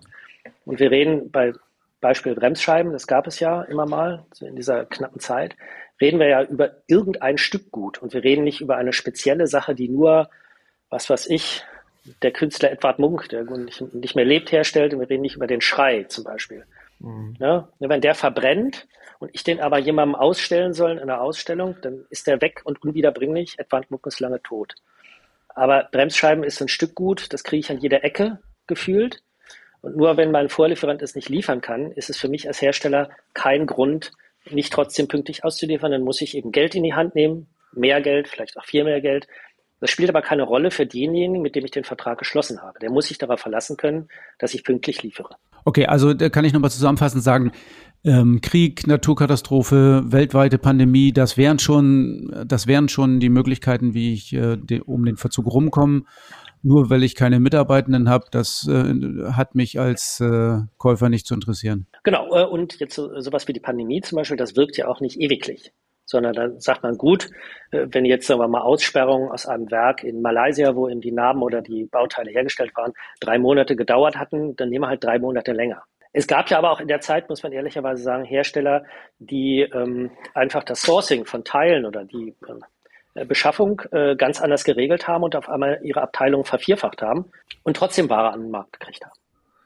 Und 0.65 0.81
wir 0.81 0.91
reden 0.91 1.31
bei 1.31 1.53
Beispiel 2.01 2.35
Bremsscheiben, 2.35 2.93
das 2.93 3.07
gab 3.07 3.27
es 3.27 3.41
ja 3.41 3.63
immer 3.63 3.87
mal 3.87 4.25
in 4.41 4.57
dieser 4.57 4.87
knappen 4.87 5.21
Zeit, 5.21 5.55
reden 6.01 6.19
wir 6.19 6.29
ja 6.29 6.43
über 6.43 6.77
irgendein 6.87 7.37
Stück 7.37 7.71
Gut. 7.71 7.99
Und 7.99 8.15
wir 8.15 8.25
reden 8.25 8.45
nicht 8.45 8.61
über 8.61 8.77
eine 8.77 8.93
spezielle 8.93 9.47
Sache, 9.47 9.75
die 9.75 9.89
nur, 9.89 10.31
was 10.89 11.11
weiß 11.11 11.27
ich, 11.29 11.63
der 12.23 12.31
Künstler 12.31 12.73
Edward 12.73 12.99
Munk, 12.99 13.29
der 13.29 13.45
nicht 13.45 14.17
mehr 14.17 14.25
lebt, 14.25 14.51
herstellt. 14.53 14.95
Und 14.95 15.01
wir 15.01 15.11
reden 15.11 15.23
nicht 15.23 15.37
über 15.37 15.47
den 15.47 15.61
Schrei 15.61 16.05
zum 16.05 16.25
Beispiel. 16.25 16.65
Mhm. 17.01 17.37
Ja, 17.39 17.69
wenn 17.79 18.01
der 18.01 18.15
verbrennt 18.15 18.89
und 19.19 19.31
ich 19.35 19.45
den 19.45 19.61
aber 19.61 19.79
jemandem 19.79 20.15
ausstellen 20.15 20.73
soll 20.73 20.93
in 20.93 20.99
einer 21.01 21.21
Ausstellung, 21.21 21.77
dann 21.83 22.07
ist 22.09 22.27
der 22.27 22.41
weg 22.41 22.63
und 22.65 22.83
unwiederbringlich. 22.83 23.59
Edward 23.59 23.91
Munk 23.91 24.07
ist 24.07 24.21
lange 24.21 24.43
tot. 24.43 24.75
Aber 25.55 25.89
Bremsscheiben 25.91 26.45
ist 26.45 26.61
ein 26.61 26.69
Stück 26.69 26.95
gut, 26.95 27.33
das 27.33 27.45
kriege 27.45 27.61
ich 27.61 27.71
an 27.71 27.79
jeder 27.79 28.05
Ecke 28.05 28.39
gefühlt. 28.67 29.23
Und 29.83 29.97
nur 29.97 30.17
wenn 30.17 30.31
mein 30.31 30.49
Vorlieferant 30.49 31.03
es 31.03 31.15
nicht 31.15 31.29
liefern 31.29 31.61
kann, 31.61 31.93
ist 31.93 32.11
es 32.11 32.19
für 32.19 32.29
mich 32.29 32.47
als 32.47 32.61
Hersteller 32.61 33.11
kein 33.35 33.67
Grund, 33.67 34.13
nicht 34.51 34.73
trotzdem 34.73 35.09
pünktlich 35.09 35.45
auszuliefern. 35.45 35.93
Dann 35.93 36.03
muss 36.03 36.21
ich 36.21 36.37
eben 36.37 36.53
Geld 36.53 36.75
in 36.75 36.83
die 36.83 36.95
Hand 36.95 37.15
nehmen, 37.15 37.49
mehr 37.73 38.01
Geld, 38.01 38.29
vielleicht 38.29 38.57
auch 38.59 38.65
viel 38.65 38.85
mehr 38.85 39.01
Geld. 39.01 39.27
Das 39.81 39.91
spielt 39.91 40.11
aber 40.11 40.23
keine 40.23 40.43
Rolle 40.43 40.71
für 40.71 40.87
denjenigen, 40.87 41.43
mit 41.43 41.57
dem 41.57 41.65
ich 41.65 41.71
den 41.71 41.85
Vertrag 41.85 42.19
geschlossen 42.19 42.63
habe. 42.63 42.79
Der 42.81 42.91
muss 42.91 43.07
sich 43.07 43.19
darauf 43.19 43.41
verlassen 43.41 43.77
können, 43.77 44.09
dass 44.39 44.55
ich 44.55 44.63
pünktlich 44.63 45.03
liefere. 45.03 45.37
Okay, 45.65 45.87
also 45.87 46.15
da 46.15 46.29
kann 46.29 46.45
ich 46.45 46.53
nochmal 46.53 46.71
zusammenfassend 46.71 47.23
sagen, 47.23 47.53
ähm, 48.05 48.41
Krieg, 48.41 48.87
Naturkatastrophe, 48.87 50.05
weltweite 50.07 50.59
Pandemie, 50.59 51.13
das 51.13 51.37
wären 51.37 51.59
schon, 51.59 52.45
das 52.47 52.67
wären 52.67 52.89
schon 52.89 53.21
die 53.21 53.29
Möglichkeiten, 53.29 53.93
wie 53.93 54.15
ich 54.15 54.33
äh, 54.33 54.57
de, 54.57 54.81
um 54.81 55.05
den 55.05 55.17
Verzug 55.17 55.47
rumkomme. 55.47 56.05
Nur 56.63 56.91
weil 56.91 57.03
ich 57.03 57.15
keine 57.15 57.41
Mitarbeitenden 57.41 58.11
habe, 58.11 58.27
das 58.31 58.69
äh, 58.69 58.95
hat 59.33 59.55
mich 59.55 59.81
als 59.81 60.21
äh, 60.21 60.59
Käufer 60.77 61.09
nicht 61.09 61.27
zu 61.27 61.33
interessieren. 61.33 61.87
Genau, 62.05 62.35
äh, 62.35 62.45
und 62.45 62.79
jetzt 62.81 62.95
so, 62.95 63.19
sowas 63.19 63.49
wie 63.49 63.55
die 63.55 63.61
Pandemie 63.61 64.03
zum 64.03 64.17
Beispiel, 64.17 64.37
das 64.37 64.57
wirkt 64.57 64.77
ja 64.77 64.87
auch 64.87 65.01
nicht 65.01 65.19
ewiglich 65.19 65.73
sondern 66.11 66.33
dann 66.33 66.61
sagt 66.61 66.83
man 66.83 66.99
gut, 66.99 67.31
äh, 67.71 67.87
wenn 67.91 68.05
jetzt 68.05 68.27
sagen 68.27 68.41
wir 68.41 68.49
mal 68.49 68.63
Aussperrungen 68.63 69.31
aus 69.31 69.47
einem 69.47 69.71
Werk 69.71 70.03
in 70.03 70.21
Malaysia, 70.21 70.75
wo 70.75 70.89
eben 70.89 71.01
die 71.01 71.13
Narben 71.13 71.43
oder 71.43 71.63
die 71.63 71.85
Bauteile 71.85 72.33
hergestellt 72.33 72.73
waren, 72.77 72.93
drei 73.21 73.39
Monate 73.39 73.77
gedauert 73.77 74.17
hatten, 74.19 74.57
dann 74.57 74.69
nehmen 74.69 74.85
wir 74.85 74.89
halt 74.89 75.05
drei 75.05 75.19
Monate 75.19 75.53
länger. 75.53 75.83
Es 76.13 76.27
gab 76.27 76.51
ja 76.51 76.59
aber 76.59 76.73
auch 76.73 76.81
in 76.81 76.89
der 76.89 77.01
Zeit, 77.01 77.29
muss 77.29 77.45
man 77.45 77.53
ehrlicherweise 77.53 78.03
sagen, 78.03 78.25
Hersteller, 78.25 78.85
die 79.21 79.61
ähm, 79.61 80.11
einfach 80.35 80.65
das 80.65 80.83
Sourcing 80.83 81.25
von 81.25 81.45
Teilen 81.45 81.87
oder 81.87 82.05
die 82.05 82.35
äh, 83.15 83.25
Beschaffung 83.25 83.81
äh, 83.93 84.17
ganz 84.17 84.41
anders 84.41 84.65
geregelt 84.65 85.07
haben 85.07 85.23
und 85.23 85.37
auf 85.37 85.49
einmal 85.49 85.79
ihre 85.85 86.03
Abteilung 86.03 86.45
vervierfacht 86.45 87.03
haben 87.03 87.31
und 87.63 87.77
trotzdem 87.77 88.11
Ware 88.11 88.33
an 88.33 88.43
den 88.43 88.51
Markt 88.51 88.81
gekriegt 88.81 89.05
haben. 89.05 89.15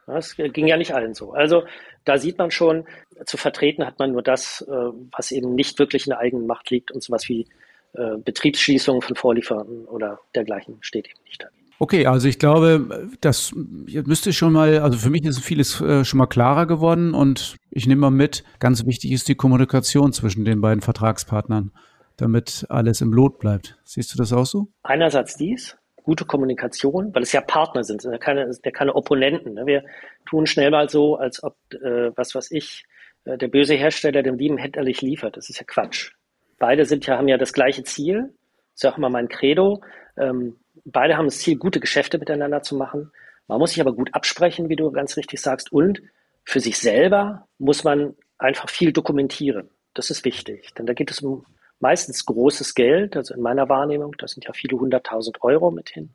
Das 0.07 0.37
ging 0.37 0.67
ja 0.67 0.77
nicht 0.77 0.95
allen 0.95 1.14
so. 1.14 1.33
Also 1.33 1.64
da 2.05 2.19
sieht 2.19 2.38
man 2.38 2.51
schon, 2.51 2.85
zu 3.25 3.37
vertreten 3.37 3.87
hat 3.87 3.99
man 3.99 4.12
nur 4.12 4.23
das, 4.23 4.64
äh, 4.69 4.73
was 5.17 5.31
eben 5.31 5.55
nicht 5.55 5.79
wirklich 5.79 6.07
in 6.07 6.11
der 6.11 6.19
eigenen 6.19 6.47
Macht 6.47 6.71
liegt 6.71 6.90
und 6.90 7.03
sowas 7.03 7.29
wie 7.29 7.47
äh, 7.95 8.17
Betriebsschließungen 8.19 9.03
von 9.03 9.17
Vorlieferanten 9.17 9.87
oder 9.87 10.19
dergleichen 10.35 10.79
steht 10.81 11.07
eben 11.09 11.23
nicht 11.25 11.43
da. 11.43 11.49
Okay, 11.79 12.07
also 12.07 12.29
ich 12.29 12.38
glaube, 12.38 13.09
das 13.21 13.53
müsste 13.55 14.33
schon 14.33 14.53
mal, 14.53 14.79
also 14.79 14.97
für 14.97 15.11
mich 15.11 15.25
ist 15.25 15.40
vieles 15.40 15.81
äh, 15.81 16.05
schon 16.05 16.19
mal 16.19 16.27
klarer 16.27 16.67
geworden 16.67 17.14
und 17.14 17.57
ich 17.71 17.87
nehme 17.87 18.03
mal 18.03 18.11
mit, 18.11 18.45
ganz 18.61 18.87
wichtig 18.87 19.11
ist 19.11 19.29
die 19.29 19.35
Kommunikation 19.35 20.12
zwischen 20.12 20.45
den 20.45 20.61
beiden 20.61 20.83
Vertragspartnern, 20.83 21.73
damit 22.17 22.64
alles 22.69 23.01
im 23.01 23.12
Lot 23.12 23.38
bleibt. 23.38 23.77
Siehst 23.85 24.14
du 24.14 24.19
das 24.19 24.33
auch 24.33 24.47
so? 24.47 24.69
Einerseits 24.85 25.37
dies, 25.37 25.77
gute 26.05 26.25
Kommunikation, 26.25 27.12
weil 27.14 27.23
es 27.23 27.33
ja 27.33 27.40
Partner 27.40 27.83
sind, 27.83 28.03
sind 28.03 28.12
ja 28.12 28.19
keine, 28.19 28.53
sind 28.53 28.64
ja 28.64 28.71
keine 28.71 28.95
Opponenten. 28.95 29.55
Ne? 29.55 29.67
Wir 29.67 29.85
tun 30.27 30.47
schnell 30.47 30.71
mal 30.71 30.88
so, 30.88 31.17
als 31.17 31.43
ob, 31.43 31.57
äh, 31.73 32.17
was 32.17 32.35
weiß 32.35 32.53
ich, 32.53 32.85
äh, 33.25 33.37
der 33.38 33.49
böse 33.49 33.75
Hersteller 33.75 34.23
dem 34.23 34.38
lieben 34.38 34.59
Händlerlich 34.59 35.01
liefert. 35.03 35.37
Das 35.37 35.49
ist 35.49 35.59
ja 35.59 35.64
Quatsch. 35.67 36.12
Beide 36.59 36.85
sind 36.85 37.07
ja, 37.07 37.19
haben 37.19 37.29
ja 37.29 37.38
das 37.38 37.53
gleiche 37.53 37.83
Ziel. 37.83 38.35
Das 38.73 38.75
ist 38.75 38.83
ja 38.85 38.93
auch 38.93 38.99
immer 38.99 39.09
mein 39.11 39.29
Credo. 39.29 39.83
Ähm, 40.17 40.57
beide 40.85 41.17
haben 41.17 41.27
das 41.27 41.38
Ziel, 41.38 41.57
gute 41.57 41.81
Geschäfte 41.81 42.19
miteinander 42.19 42.62
zu 42.62 42.77
machen. 42.77 43.11
Man 43.49 43.59
muss 43.59 43.71
sich 43.71 43.81
aber 43.81 43.95
gut 43.95 44.14
absprechen, 44.14 44.69
wie 44.69 44.77
du 44.77 44.93
ganz 44.93 45.17
richtig 45.17 45.40
sagst. 45.40 45.73
Und 45.73 46.03
für 46.45 46.61
sich 46.61 46.79
selber 46.79 47.49
muss 47.59 47.83
man 47.83 48.14
einfach 48.38 48.69
viel 48.69 48.93
dokumentieren. 48.93 49.71
Das 49.95 50.11
ist 50.11 50.25
wichtig, 50.25 50.75
denn 50.75 50.87
da 50.87 50.93
geht 50.93 51.11
es 51.11 51.21
um 51.21 51.47
meistens 51.80 52.24
großes 52.24 52.74
Geld, 52.74 53.16
also 53.16 53.34
in 53.34 53.40
meiner 53.40 53.68
Wahrnehmung, 53.68 54.14
da 54.18 54.28
sind 54.28 54.44
ja 54.44 54.52
viele 54.52 54.78
hunderttausend 54.78 55.42
Euro 55.42 55.70
mit 55.70 55.90
hin. 55.90 56.10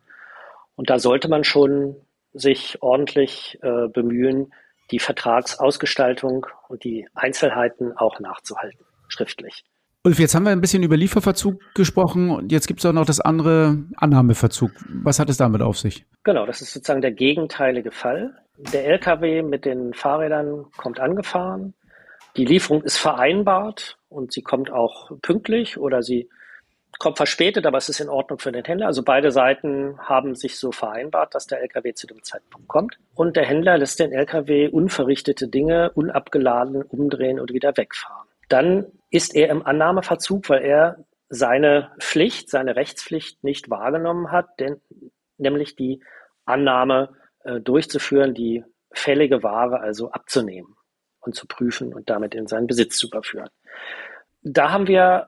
Und 0.75 0.89
da 0.89 0.99
sollte 0.99 1.27
man 1.27 1.43
schon 1.43 1.95
sich 2.33 2.81
ordentlich 2.81 3.59
äh, 3.61 3.87
bemühen, 3.87 4.53
die 4.91 4.99
Vertragsausgestaltung 4.99 6.47
und 6.67 6.83
die 6.83 7.07
Einzelheiten 7.13 7.95
auch 7.95 8.19
nachzuhalten, 8.19 8.85
schriftlich. 9.07 9.63
Ulf, 10.05 10.17
jetzt 10.17 10.33
haben 10.33 10.45
wir 10.45 10.51
ein 10.51 10.61
bisschen 10.61 10.81
über 10.81 10.95
Lieferverzug 10.95 11.59
gesprochen 11.75 12.31
und 12.31 12.51
jetzt 12.51 12.67
gibt 12.67 12.79
es 12.79 12.85
auch 12.85 12.93
noch 12.93 13.05
das 13.05 13.19
andere 13.19 13.83
Annahmeverzug. 13.97 14.71
Was 15.03 15.19
hat 15.19 15.29
es 15.29 15.37
damit 15.37 15.61
auf 15.61 15.77
sich? 15.77 16.05
Genau, 16.23 16.45
das 16.45 16.61
ist 16.61 16.73
sozusagen 16.73 17.01
der 17.01 17.11
gegenteilige 17.11 17.91
Fall. 17.91 18.33
Der 18.57 18.85
LKW 18.87 19.41
mit 19.41 19.65
den 19.65 19.93
Fahrrädern 19.93 20.65
kommt 20.77 20.99
angefahren. 20.99 21.73
Die 22.37 22.45
Lieferung 22.45 22.81
ist 22.83 22.97
vereinbart 22.97 23.98
und 24.09 24.31
sie 24.31 24.41
kommt 24.41 24.71
auch 24.71 25.11
pünktlich 25.21 25.77
oder 25.77 26.03
sie 26.03 26.29
kommt 26.97 27.17
verspätet, 27.17 27.65
aber 27.65 27.77
es 27.77 27.87
ist 27.87 27.99
in 27.99 28.09
Ordnung 28.09 28.39
für 28.39 28.51
den 28.51 28.65
Händler. 28.65 28.87
Also 28.87 29.03
beide 29.03 29.31
Seiten 29.31 29.97
haben 29.99 30.35
sich 30.35 30.57
so 30.57 30.71
vereinbart, 30.71 31.35
dass 31.35 31.47
der 31.47 31.61
LKW 31.61 31.93
zu 31.93 32.07
dem 32.07 32.23
Zeitpunkt 32.23 32.67
kommt. 32.67 32.97
Und 33.13 33.35
der 33.37 33.45
Händler 33.45 33.77
lässt 33.77 33.99
den 33.99 34.11
LKW 34.11 34.67
unverrichtete 34.67 35.47
Dinge 35.47 35.91
unabgeladen 35.91 36.81
umdrehen 36.81 37.39
und 37.39 37.53
wieder 37.53 37.77
wegfahren. 37.77 38.27
Dann 38.49 38.87
ist 39.11 39.35
er 39.35 39.49
im 39.49 39.65
Annahmeverzug, 39.65 40.49
weil 40.49 40.63
er 40.63 41.05
seine 41.29 41.91
Pflicht, 41.99 42.49
seine 42.49 42.75
Rechtspflicht 42.75 43.43
nicht 43.43 43.69
wahrgenommen 43.69 44.31
hat, 44.31 44.59
denn, 44.59 44.81
nämlich 45.37 45.75
die 45.75 46.01
Annahme 46.45 47.15
äh, 47.43 47.59
durchzuführen, 47.59 48.33
die 48.33 48.65
fällige 48.91 49.43
Ware 49.43 49.79
also 49.79 50.11
abzunehmen 50.11 50.75
und 51.19 51.35
zu 51.35 51.47
prüfen 51.47 51.93
und 51.93 52.09
damit 52.09 52.33
in 52.33 52.47
seinen 52.47 52.67
Besitz 52.67 52.97
zu 52.97 53.07
überführen. 53.07 53.49
Da 54.41 54.71
haben 54.71 54.88
wir 54.88 55.27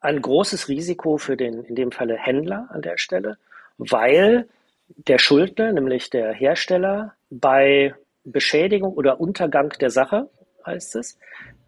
ein 0.00 0.20
großes 0.20 0.68
Risiko 0.68 1.18
für 1.18 1.36
den, 1.36 1.64
in 1.64 1.74
dem 1.74 1.92
Falle 1.92 2.16
Händler 2.16 2.68
an 2.70 2.82
der 2.82 2.98
Stelle, 2.98 3.36
weil 3.78 4.48
der 4.88 5.18
Schuldner, 5.18 5.72
nämlich 5.72 6.10
der 6.10 6.32
Hersteller, 6.32 7.14
bei 7.30 7.94
Beschädigung 8.24 8.92
oder 8.92 9.20
Untergang 9.20 9.70
der 9.80 9.90
Sache, 9.90 10.28
heißt 10.66 10.96
es, 10.96 11.18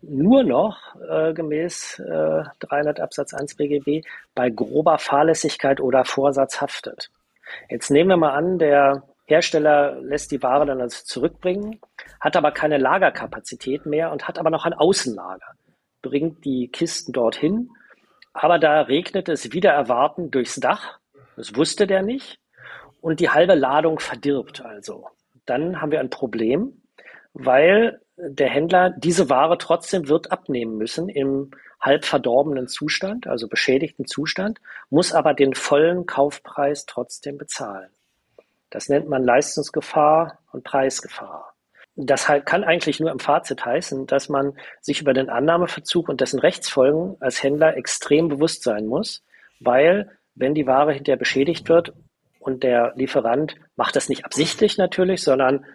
nur 0.02 0.42
noch 0.42 0.96
äh, 1.08 1.32
gemäß 1.32 2.00
äh, 2.00 2.42
300 2.60 3.00
Absatz 3.00 3.32
1 3.32 3.54
BGB 3.54 4.04
bei 4.34 4.50
grober 4.50 4.98
Fahrlässigkeit 4.98 5.80
oder 5.80 6.04
Vorsatz 6.04 6.60
haftet. 6.60 7.10
Jetzt 7.68 7.90
nehmen 7.90 8.10
wir 8.10 8.16
mal 8.16 8.32
an, 8.32 8.58
der 8.58 9.04
Hersteller 9.26 10.00
lässt 10.00 10.32
die 10.32 10.42
Ware 10.42 10.66
dann 10.66 10.80
also 10.80 11.04
zurückbringen, 11.04 11.80
hat 12.20 12.36
aber 12.36 12.50
keine 12.50 12.78
Lagerkapazität 12.78 13.86
mehr 13.86 14.10
und 14.10 14.26
hat 14.26 14.38
aber 14.38 14.50
noch 14.50 14.64
ein 14.64 14.74
Außenlager, 14.74 15.54
bringt 16.02 16.44
die 16.44 16.68
Kisten 16.68 17.12
dorthin 17.12 17.70
aber 18.32 18.58
da 18.58 18.82
regnet 18.82 19.28
es 19.28 19.52
wieder 19.52 19.70
erwarten 19.70 20.30
durchs 20.30 20.56
Dach. 20.56 20.98
Das 21.36 21.54
wusste 21.54 21.86
der 21.86 22.02
nicht. 22.02 22.38
Und 23.00 23.20
die 23.20 23.30
halbe 23.30 23.54
Ladung 23.54 23.98
verdirbt 23.98 24.64
also. 24.64 25.08
Dann 25.44 25.80
haben 25.80 25.90
wir 25.90 26.00
ein 26.00 26.10
Problem, 26.10 26.82
weil 27.32 28.00
der 28.16 28.48
Händler 28.48 28.90
diese 28.90 29.28
Ware 29.28 29.58
trotzdem 29.58 30.08
wird 30.08 30.30
abnehmen 30.30 30.76
müssen 30.76 31.08
im 31.08 31.50
halb 31.80 32.04
verdorbenen 32.04 32.68
Zustand, 32.68 33.26
also 33.26 33.48
beschädigten 33.48 34.06
Zustand, 34.06 34.60
muss 34.88 35.12
aber 35.12 35.34
den 35.34 35.54
vollen 35.54 36.06
Kaufpreis 36.06 36.86
trotzdem 36.86 37.38
bezahlen. 37.38 37.90
Das 38.70 38.88
nennt 38.88 39.08
man 39.08 39.24
Leistungsgefahr 39.24 40.38
und 40.52 40.62
Preisgefahr 40.62 41.51
das 41.94 42.28
halt 42.28 42.46
kann 42.46 42.64
eigentlich 42.64 43.00
nur 43.00 43.10
im 43.10 43.18
Fazit 43.18 43.64
heißen, 43.64 44.06
dass 44.06 44.28
man 44.28 44.56
sich 44.80 45.00
über 45.00 45.12
den 45.12 45.28
Annahmeverzug 45.28 46.08
und 46.08 46.20
dessen 46.20 46.38
Rechtsfolgen 46.38 47.16
als 47.20 47.42
Händler 47.42 47.76
extrem 47.76 48.28
bewusst 48.28 48.62
sein 48.62 48.86
muss, 48.86 49.22
weil 49.60 50.10
wenn 50.34 50.54
die 50.54 50.66
Ware 50.66 50.92
hinterher 50.92 51.18
beschädigt 51.18 51.68
wird 51.68 51.92
und 52.38 52.62
der 52.62 52.94
Lieferant 52.96 53.56
macht 53.76 53.96
das 53.96 54.08
nicht 54.08 54.24
absichtlich 54.24 54.78
natürlich, 54.78 55.22
sondern 55.22 55.66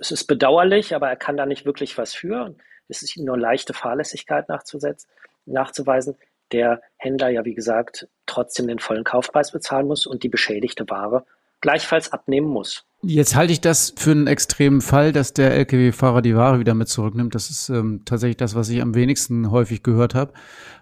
es 0.00 0.10
ist 0.10 0.24
bedauerlich, 0.24 0.94
aber 0.94 1.08
er 1.08 1.16
kann 1.16 1.36
da 1.36 1.46
nicht 1.46 1.64
wirklich 1.64 1.96
was 1.98 2.14
für. 2.14 2.56
Es 2.88 3.02
ist 3.02 3.16
ihm 3.16 3.24
nur 3.24 3.38
leichte 3.38 3.74
Fahrlässigkeit 3.74 4.48
nachzuweisen. 4.48 6.16
Der 6.50 6.80
Händler 6.96 7.28
ja, 7.28 7.44
wie 7.44 7.54
gesagt, 7.54 8.08
trotzdem 8.26 8.66
den 8.66 8.80
vollen 8.80 9.04
Kaufpreis 9.04 9.52
bezahlen 9.52 9.86
muss 9.86 10.06
und 10.06 10.24
die 10.24 10.28
beschädigte 10.28 10.88
Ware 10.88 11.24
gleichfalls 11.60 12.12
abnehmen 12.12 12.48
muss. 12.48 12.84
Jetzt 13.02 13.36
halte 13.36 13.52
ich 13.52 13.60
das 13.60 13.94
für 13.96 14.10
einen 14.10 14.26
extremen 14.26 14.80
Fall, 14.80 15.12
dass 15.12 15.32
der 15.32 15.54
Lkw-Fahrer 15.54 16.20
die 16.20 16.34
Ware 16.34 16.58
wieder 16.58 16.74
mit 16.74 16.88
zurücknimmt. 16.88 17.34
Das 17.34 17.48
ist 17.48 17.68
ähm, 17.68 18.02
tatsächlich 18.04 18.38
das, 18.38 18.56
was 18.56 18.68
ich 18.70 18.82
am 18.82 18.94
wenigsten 18.94 19.50
häufig 19.52 19.84
gehört 19.84 20.14
habe. 20.16 20.32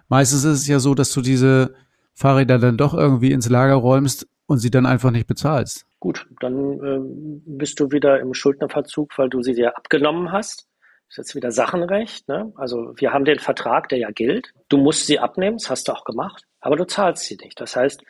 Meistens 0.07 0.43
ist 0.43 0.61
es 0.61 0.67
ja 0.67 0.79
so, 0.79 0.95
dass 0.95 1.11
du 1.11 1.21
diese 1.21 1.75
Fahrräder 2.15 2.57
dann 2.57 2.77
doch 2.77 2.95
irgendwie 2.95 3.31
ins 3.31 3.49
Lager 3.49 3.75
räumst 3.75 4.27
und 4.47 4.57
sie 4.57 4.71
dann 4.71 4.87
einfach 4.87 5.11
nicht 5.11 5.27
bezahlst. 5.27 5.85
Gut, 5.99 6.27
dann 6.39 6.55
ähm, 6.83 7.43
bist 7.45 7.79
du 7.79 7.91
wieder 7.91 8.19
im 8.19 8.33
Schuldnerverzug, 8.33 9.17
weil 9.17 9.29
du 9.29 9.43
sie 9.43 9.53
dir 9.53 9.77
abgenommen 9.77 10.31
hast. 10.31 10.67
Das 11.07 11.13
ist 11.13 11.17
jetzt 11.17 11.35
wieder 11.35 11.51
Sachenrecht. 11.51 12.27
Ne? 12.27 12.51
Also 12.55 12.93
wir 12.97 13.13
haben 13.13 13.25
den 13.25 13.39
Vertrag, 13.39 13.89
der 13.89 13.99
ja 13.99 14.09
gilt. 14.11 14.53
Du 14.69 14.77
musst 14.77 15.05
sie 15.05 15.19
abnehmen, 15.19 15.57
das 15.57 15.69
hast 15.69 15.87
du 15.87 15.93
auch 15.93 16.03
gemacht, 16.03 16.43
aber 16.59 16.75
du 16.75 16.85
zahlst 16.85 17.25
sie 17.25 17.37
nicht. 17.41 17.59
Das 17.61 17.75
heißt, 17.75 18.03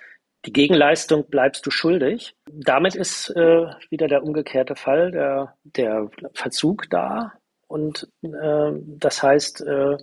die 0.45 0.53
Gegenleistung 0.53 1.27
bleibst 1.29 1.65
du 1.65 1.71
schuldig. 1.71 2.35
Damit 2.51 2.95
ist 2.95 3.29
äh, 3.31 3.65
wieder 3.89 4.07
der 4.07 4.23
umgekehrte 4.23 4.75
Fall, 4.75 5.11
der, 5.11 5.55
der 5.63 6.09
Verzug 6.33 6.89
da. 6.89 7.33
Und 7.67 8.07
äh, 8.21 8.71
das 8.85 9.21
heißt, 9.21 9.61
äh, 9.61 9.97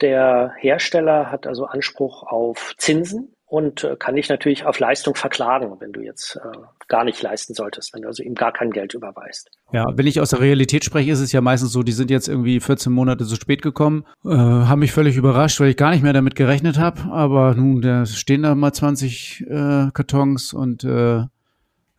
der 0.00 0.54
Hersteller 0.58 1.30
hat 1.30 1.46
also 1.46 1.66
Anspruch 1.66 2.22
auf 2.24 2.74
Zinsen 2.78 3.34
und 3.50 3.82
äh, 3.82 3.96
kann 3.98 4.14
dich 4.14 4.28
natürlich 4.28 4.64
auf 4.64 4.78
Leistung 4.78 5.16
verklagen, 5.16 5.74
wenn 5.80 5.92
du 5.92 6.00
jetzt 6.00 6.36
äh, 6.36 6.58
gar 6.86 7.02
nicht 7.02 7.20
leisten 7.20 7.52
solltest, 7.52 7.92
wenn 7.92 8.02
du 8.02 8.08
also 8.08 8.22
ihm 8.22 8.36
gar 8.36 8.52
kein 8.52 8.70
Geld 8.70 8.94
überweist. 8.94 9.50
Ja, 9.72 9.86
wenn 9.96 10.06
ich 10.06 10.20
aus 10.20 10.30
der 10.30 10.40
Realität 10.40 10.84
spreche, 10.84 11.10
ist 11.10 11.18
es 11.18 11.32
ja 11.32 11.40
meistens 11.40 11.72
so, 11.72 11.82
die 11.82 11.90
sind 11.90 12.12
jetzt 12.12 12.28
irgendwie 12.28 12.60
14 12.60 12.92
Monate 12.92 13.26
zu 13.26 13.34
spät 13.34 13.60
gekommen, 13.60 14.04
äh, 14.24 14.28
haben 14.28 14.78
mich 14.78 14.92
völlig 14.92 15.16
überrascht, 15.16 15.58
weil 15.58 15.70
ich 15.70 15.76
gar 15.76 15.90
nicht 15.90 16.04
mehr 16.04 16.12
damit 16.12 16.36
gerechnet 16.36 16.78
habe. 16.78 17.02
Aber 17.10 17.56
nun, 17.56 17.82
da 17.82 18.06
stehen 18.06 18.44
da 18.44 18.54
mal 18.54 18.72
20 18.72 19.44
äh, 19.48 19.90
Kartons 19.92 20.52
und 20.52 20.84
äh, 20.84 21.24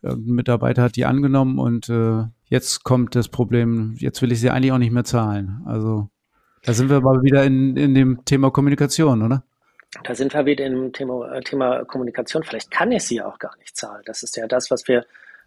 irgendein 0.00 0.34
Mitarbeiter 0.34 0.82
hat 0.82 0.96
die 0.96 1.04
angenommen 1.04 1.58
und 1.58 1.90
äh, 1.90 2.24
jetzt 2.46 2.82
kommt 2.82 3.14
das 3.14 3.28
Problem, 3.28 3.94
jetzt 3.98 4.22
will 4.22 4.32
ich 4.32 4.40
sie 4.40 4.48
eigentlich 4.48 4.72
auch 4.72 4.78
nicht 4.78 4.92
mehr 4.92 5.04
zahlen. 5.04 5.60
Also 5.66 6.08
da 6.64 6.72
sind 6.72 6.88
wir 6.88 7.02
mal 7.02 7.22
wieder 7.22 7.44
in, 7.44 7.76
in 7.76 7.94
dem 7.94 8.24
Thema 8.24 8.50
Kommunikation, 8.50 9.20
oder? 9.22 9.44
Da 10.04 10.14
sind 10.14 10.32
wir 10.32 10.46
wieder 10.46 10.64
im 10.64 10.92
Thema, 10.92 11.32
äh, 11.32 11.40
Thema 11.42 11.84
Kommunikation. 11.84 12.42
Vielleicht 12.42 12.70
kann 12.70 12.92
ich 12.92 13.04
sie 13.04 13.22
auch 13.22 13.38
gar 13.38 13.56
nicht 13.58 13.76
zahlen. 13.76 14.02
Das 14.06 14.22
ist 14.22 14.36
ja 14.36 14.46
das, 14.46 14.70
was 14.70 14.88
wir 14.88 15.04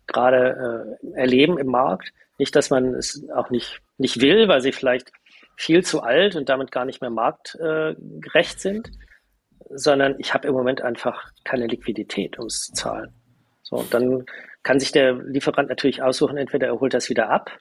gerade 0.08 0.98
äh, 1.04 1.20
erleben 1.20 1.58
im 1.58 1.68
Markt. 1.68 2.14
Nicht, 2.38 2.56
dass 2.56 2.70
man 2.70 2.94
es 2.94 3.28
auch 3.34 3.50
nicht, 3.50 3.82
nicht 3.98 4.22
will, 4.22 4.48
weil 4.48 4.62
sie 4.62 4.72
vielleicht 4.72 5.12
viel 5.56 5.84
zu 5.84 6.02
alt 6.02 6.36
und 6.36 6.50
damit 6.50 6.72
gar 6.72 6.86
nicht 6.86 7.02
mehr 7.02 7.10
marktgerecht 7.10 8.58
äh, 8.58 8.60
sind, 8.60 8.92
sondern 9.70 10.16
ich 10.20 10.34
habe 10.34 10.48
im 10.48 10.54
Moment 10.54 10.82
einfach 10.82 11.32
keine 11.44 11.66
Liquidität, 11.68 12.38
um 12.38 12.48
es 12.48 12.62
zu 12.62 12.74
zahlen. 12.74 13.14
So, 13.64 13.78
und 13.78 13.94
dann 13.94 14.26
kann 14.64 14.80
sich 14.80 14.92
der 14.92 15.14
Lieferant 15.14 15.70
natürlich 15.70 16.04
aussuchen, 16.04 16.38
entweder 16.38 16.68
er 16.68 16.80
holt 16.80 16.94
das 16.94 17.10
wieder 17.10 17.30
ab 17.30 17.52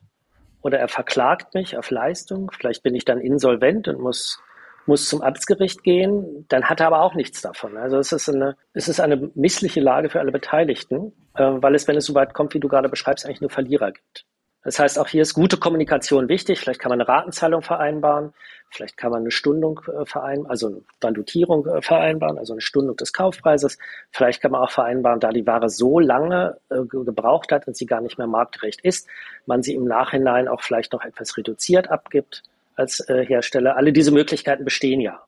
oder 0.60 0.78
er 0.78 0.88
verklagt 0.88 1.54
mich 1.54 1.78
auf 1.78 1.90
Leistung. 1.90 2.50
Vielleicht 2.50 2.82
bin 2.82 2.94
ich 2.94 3.04
dann 3.04 3.20
insolvent 3.20 3.88
und 3.88 4.00
muss 4.00 4.40
muss 4.86 5.08
zum 5.08 5.22
Amtsgericht 5.22 5.82
gehen, 5.82 6.46
dann 6.48 6.64
hat 6.64 6.80
er 6.80 6.88
aber 6.88 7.02
auch 7.02 7.14
nichts 7.14 7.40
davon. 7.40 7.76
Also 7.76 7.98
es 7.98 8.12
ist 8.12 8.28
eine, 8.28 8.56
es 8.72 8.88
ist 8.88 9.00
eine 9.00 9.30
missliche 9.34 9.80
Lage 9.80 10.10
für 10.10 10.20
alle 10.20 10.32
Beteiligten, 10.32 11.12
äh, 11.34 11.44
weil 11.44 11.74
es, 11.74 11.88
wenn 11.88 11.96
es 11.96 12.04
so 12.04 12.14
weit 12.14 12.34
kommt, 12.34 12.54
wie 12.54 12.60
du 12.60 12.68
gerade 12.68 12.88
beschreibst, 12.88 13.24
eigentlich 13.24 13.40
nur 13.40 13.50
Verlierer 13.50 13.92
gibt. 13.92 14.26
Das 14.62 14.78
heißt, 14.78 14.98
auch 14.98 15.08
hier 15.08 15.20
ist 15.20 15.34
gute 15.34 15.58
Kommunikation 15.58 16.30
wichtig. 16.30 16.58
Vielleicht 16.58 16.80
kann 16.80 16.88
man 16.88 17.00
eine 17.00 17.08
Ratenzahlung 17.08 17.60
vereinbaren, 17.60 18.32
vielleicht 18.70 18.96
kann 18.96 19.10
man 19.10 19.20
eine 19.20 19.30
Stundung 19.30 19.80
äh, 19.86 20.06
vereinbaren, 20.06 20.50
also 20.50 20.68
eine 20.68 20.80
Valutierung 21.00 21.66
äh, 21.66 21.82
vereinbaren, 21.82 22.38
also 22.38 22.54
eine 22.54 22.62
Stundung 22.62 22.96
des 22.96 23.12
Kaufpreises. 23.12 23.78
Vielleicht 24.10 24.40
kann 24.40 24.52
man 24.52 24.62
auch 24.62 24.70
vereinbaren, 24.70 25.20
da 25.20 25.30
die 25.30 25.46
Ware 25.46 25.68
so 25.68 26.00
lange 26.00 26.58
gebraucht 26.68 27.52
hat 27.52 27.66
und 27.66 27.76
sie 27.76 27.86
gar 27.86 28.00
nicht 28.00 28.16
mehr 28.18 28.26
marktgerecht 28.26 28.80
ist, 28.82 29.06
man 29.46 29.62
sie 29.62 29.74
im 29.74 29.84
Nachhinein 29.84 30.48
auch 30.48 30.62
vielleicht 30.62 30.92
noch 30.92 31.04
etwas 31.04 31.36
reduziert 31.36 31.90
abgibt 31.90 32.42
als 32.74 33.00
äh, 33.08 33.24
Hersteller. 33.24 33.76
Alle 33.76 33.92
diese 33.92 34.12
Möglichkeiten 34.12 34.64
bestehen 34.64 35.00
ja. 35.00 35.22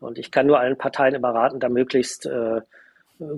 Und 0.00 0.18
ich 0.18 0.30
kann 0.30 0.46
nur 0.46 0.60
allen 0.60 0.78
Parteien 0.78 1.14
immer 1.14 1.34
raten, 1.34 1.60
da 1.60 1.68
möglichst 1.68 2.26
äh, 2.26 2.60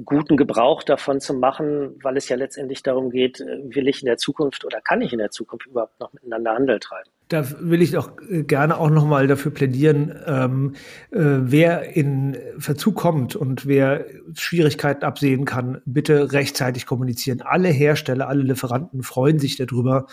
guten 0.05 0.37
Gebrauch 0.37 0.83
davon 0.83 1.21
zu 1.21 1.35
machen, 1.35 1.99
weil 2.03 2.17
es 2.17 2.29
ja 2.29 2.37
letztendlich 2.37 2.83
darum 2.83 3.11
geht, 3.11 3.41
äh, 3.41 3.61
will 3.75 3.89
ich 3.89 4.03
in 4.03 4.07
der 4.07 4.19
Zukunft 4.19 4.65
oder 4.65 4.81
kann 4.81 5.01
ich 5.01 5.13
in 5.13 5.19
der 5.19 5.31
Zukunft 5.31 5.67
überhaupt 5.67 5.99
noch 6.01 6.13
miteinander 6.13 6.55
Handel 6.55 6.79
treiben. 6.81 7.11
Da 7.31 7.45
will 7.61 7.81
ich 7.81 7.93
doch 7.93 8.11
äh, 8.29 8.43
gerne 8.43 8.77
auch 8.77 8.91
nochmal 8.91 9.29
dafür 9.29 9.53
plädieren, 9.53 10.13
ähm, 10.27 10.75
äh, 11.13 11.19
wer 11.21 11.97
in 11.97 12.37
Verzug 12.59 12.97
kommt 12.97 13.37
und 13.37 13.67
wer 13.67 14.05
Schwierigkeiten 14.35 15.05
absehen 15.05 15.45
kann, 15.45 15.81
bitte 15.85 16.33
rechtzeitig 16.33 16.87
kommunizieren. 16.87 17.41
Alle 17.41 17.69
Hersteller, 17.69 18.29
alle 18.29 18.43
Lieferanten 18.43 19.03
freuen 19.03 19.39
sich 19.39 19.57
darüber, 19.57 20.07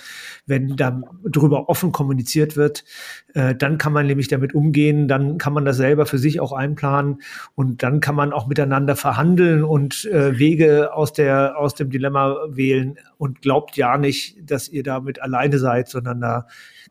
wenn 0.46 0.76
da 0.76 1.02
darüber 1.28 1.70
offen 1.70 1.92
kommuniziert 1.92 2.56
wird. 2.56 2.86
Äh, 3.34 3.56
dann 3.56 3.80
kann 3.80 3.94
man 3.94 4.06
nämlich 4.06 4.28
damit 4.28 4.54
umgehen, 4.54 5.08
dann 5.08 5.40
kann 5.40 5.54
man 5.54 5.66
das 5.66 5.78
selber 5.78 6.06
für 6.06 6.20
sich 6.20 6.40
auch 6.40 6.54
einplanen 6.54 7.22
und 7.56 7.82
dann 7.82 8.00
kann 8.00 8.16
man 8.16 8.32
auch 8.32 8.46
miteinander 8.46 8.96
verhandeln 8.96 9.64
und 9.64 10.06
äh, 10.06 10.38
Wege 10.38 10.94
aus 10.94 11.14
der 11.14 11.58
aus 11.58 11.74
dem 11.74 11.90
Dilemma 11.90 12.38
wählen 12.50 13.00
und 13.18 13.42
glaubt 13.42 13.76
ja 13.76 13.98
nicht, 13.98 14.38
dass 14.50 14.70
ihr 14.70 14.84
damit 14.84 15.20
alleine 15.20 15.58
seid, 15.58 15.90
sondern 15.90 16.22
da 16.22 16.48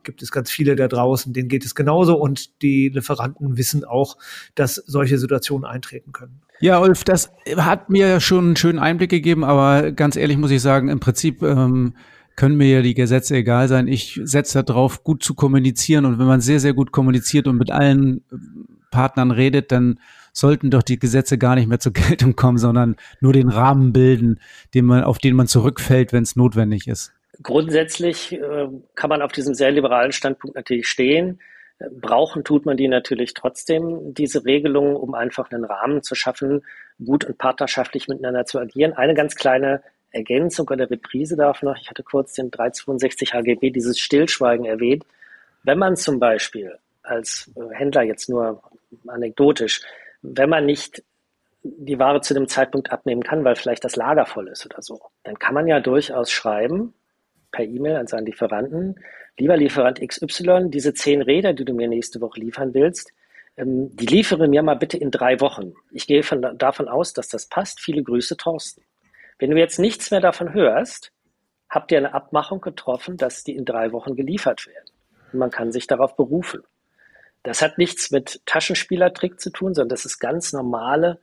gibt 0.06 0.15
es 0.22 0.30
ganz 0.30 0.50
viele 0.50 0.76
da 0.76 0.88
draußen, 0.88 1.32
denen 1.32 1.48
geht 1.48 1.64
es 1.64 1.74
genauso 1.74 2.16
und 2.16 2.62
die 2.62 2.88
Lieferanten 2.88 3.56
wissen 3.56 3.84
auch, 3.84 4.16
dass 4.54 4.74
solche 4.74 5.18
Situationen 5.18 5.64
eintreten 5.64 6.12
können. 6.12 6.40
Ja, 6.60 6.78
Ulf, 6.80 7.04
das 7.04 7.32
hat 7.56 7.90
mir 7.90 8.20
schon 8.20 8.46
einen 8.46 8.56
schönen 8.56 8.78
Einblick 8.78 9.10
gegeben, 9.10 9.44
aber 9.44 9.92
ganz 9.92 10.16
ehrlich 10.16 10.38
muss 10.38 10.50
ich 10.50 10.62
sagen, 10.62 10.88
im 10.88 11.00
Prinzip 11.00 11.42
ähm, 11.42 11.94
können 12.34 12.56
mir 12.56 12.68
ja 12.68 12.82
die 12.82 12.94
Gesetze 12.94 13.36
egal 13.36 13.68
sein. 13.68 13.88
Ich 13.88 14.20
setze 14.22 14.62
darauf, 14.62 15.04
gut 15.04 15.22
zu 15.22 15.34
kommunizieren 15.34 16.04
und 16.04 16.18
wenn 16.18 16.26
man 16.26 16.40
sehr, 16.40 16.60
sehr 16.60 16.74
gut 16.74 16.92
kommuniziert 16.92 17.46
und 17.48 17.56
mit 17.56 17.70
allen 17.70 18.18
äh, 18.30 18.36
Partnern 18.90 19.30
redet, 19.30 19.72
dann 19.72 19.98
sollten 20.32 20.70
doch 20.70 20.82
die 20.82 20.98
Gesetze 20.98 21.38
gar 21.38 21.54
nicht 21.54 21.66
mehr 21.66 21.80
zur 21.80 21.92
Geltung 21.94 22.36
kommen, 22.36 22.58
sondern 22.58 22.96
nur 23.20 23.32
den 23.32 23.48
Rahmen 23.48 23.92
bilden, 23.92 24.38
den 24.74 24.84
man, 24.84 25.02
auf 25.02 25.18
den 25.18 25.34
man 25.34 25.46
zurückfällt, 25.46 26.12
wenn 26.12 26.22
es 26.22 26.36
notwendig 26.36 26.86
ist. 26.88 27.12
Grundsätzlich 27.42 28.32
äh, 28.32 28.68
kann 28.94 29.10
man 29.10 29.22
auf 29.22 29.32
diesem 29.32 29.54
sehr 29.54 29.70
liberalen 29.70 30.12
Standpunkt 30.12 30.56
natürlich 30.56 30.88
stehen. 30.88 31.40
Brauchen 32.00 32.42
tut 32.42 32.64
man 32.64 32.78
die 32.78 32.88
natürlich 32.88 33.34
trotzdem, 33.34 34.14
diese 34.14 34.46
Regelungen, 34.46 34.96
um 34.96 35.14
einfach 35.14 35.50
einen 35.50 35.64
Rahmen 35.64 36.02
zu 36.02 36.14
schaffen, 36.14 36.64
gut 37.04 37.24
und 37.24 37.36
partnerschaftlich 37.36 38.08
miteinander 38.08 38.46
zu 38.46 38.58
agieren. 38.58 38.94
Eine 38.94 39.12
ganz 39.12 39.34
kleine 39.34 39.82
Ergänzung 40.10 40.68
oder 40.68 40.90
Reprise 40.90 41.36
darf 41.36 41.62
noch. 41.62 41.76
Ich 41.76 41.90
hatte 41.90 42.02
kurz 42.02 42.32
den 42.32 42.50
362 42.50 43.34
HGB, 43.34 43.70
dieses 43.70 43.98
Stillschweigen 43.98 44.64
erwähnt. 44.64 45.04
Wenn 45.64 45.78
man 45.78 45.96
zum 45.96 46.18
Beispiel 46.18 46.78
als 47.02 47.50
Händler 47.72 48.02
jetzt 48.02 48.30
nur 48.30 48.62
anekdotisch, 49.06 49.82
wenn 50.22 50.48
man 50.48 50.64
nicht 50.64 51.02
die 51.62 51.98
Ware 51.98 52.20
zu 52.20 52.32
dem 52.32 52.48
Zeitpunkt 52.48 52.90
abnehmen 52.90 53.22
kann, 53.22 53.44
weil 53.44 53.56
vielleicht 53.56 53.84
das 53.84 53.96
Lager 53.96 54.24
voll 54.24 54.48
ist 54.48 54.64
oder 54.64 54.80
so, 54.80 55.00
dann 55.24 55.38
kann 55.38 55.54
man 55.54 55.66
ja 55.66 55.80
durchaus 55.80 56.30
schreiben, 56.30 56.94
per 57.56 57.64
E-Mail 57.64 57.96
an 57.96 58.06
seinen 58.06 58.26
Lieferanten, 58.26 59.00
lieber 59.38 59.56
Lieferant 59.56 60.06
XY, 60.06 60.68
diese 60.68 60.92
zehn 60.92 61.22
Räder, 61.22 61.54
die 61.54 61.64
du 61.64 61.72
mir 61.72 61.88
nächste 61.88 62.20
Woche 62.20 62.38
liefern 62.40 62.74
willst, 62.74 63.12
ähm, 63.56 63.96
die 63.96 64.06
liefere 64.06 64.46
mir 64.46 64.62
mal 64.62 64.74
bitte 64.74 64.98
in 64.98 65.10
drei 65.10 65.40
Wochen. 65.40 65.72
Ich 65.90 66.06
gehe 66.06 66.22
von, 66.22 66.42
davon 66.58 66.88
aus, 66.88 67.14
dass 67.14 67.28
das 67.28 67.46
passt. 67.46 67.80
Viele 67.80 68.02
Grüße, 68.02 68.36
Thorsten. 68.36 68.82
Wenn 69.38 69.50
du 69.50 69.56
jetzt 69.56 69.78
nichts 69.78 70.10
mehr 70.10 70.20
davon 70.20 70.52
hörst, 70.52 71.12
habt 71.70 71.90
ihr 71.92 71.98
eine 71.98 72.14
Abmachung 72.14 72.60
getroffen, 72.60 73.16
dass 73.16 73.42
die 73.42 73.56
in 73.56 73.64
drei 73.64 73.92
Wochen 73.92 74.14
geliefert 74.14 74.66
werden. 74.66 74.90
Und 75.32 75.38
man 75.38 75.50
kann 75.50 75.72
sich 75.72 75.86
darauf 75.86 76.14
berufen. 76.16 76.62
Das 77.42 77.62
hat 77.62 77.78
nichts 77.78 78.10
mit 78.10 78.42
Taschenspielertrick 78.44 79.40
zu 79.40 79.50
tun, 79.50 79.72
sondern 79.72 79.90
das 79.90 80.04
ist 80.04 80.18
ganz 80.18 80.52
normale 80.52 81.20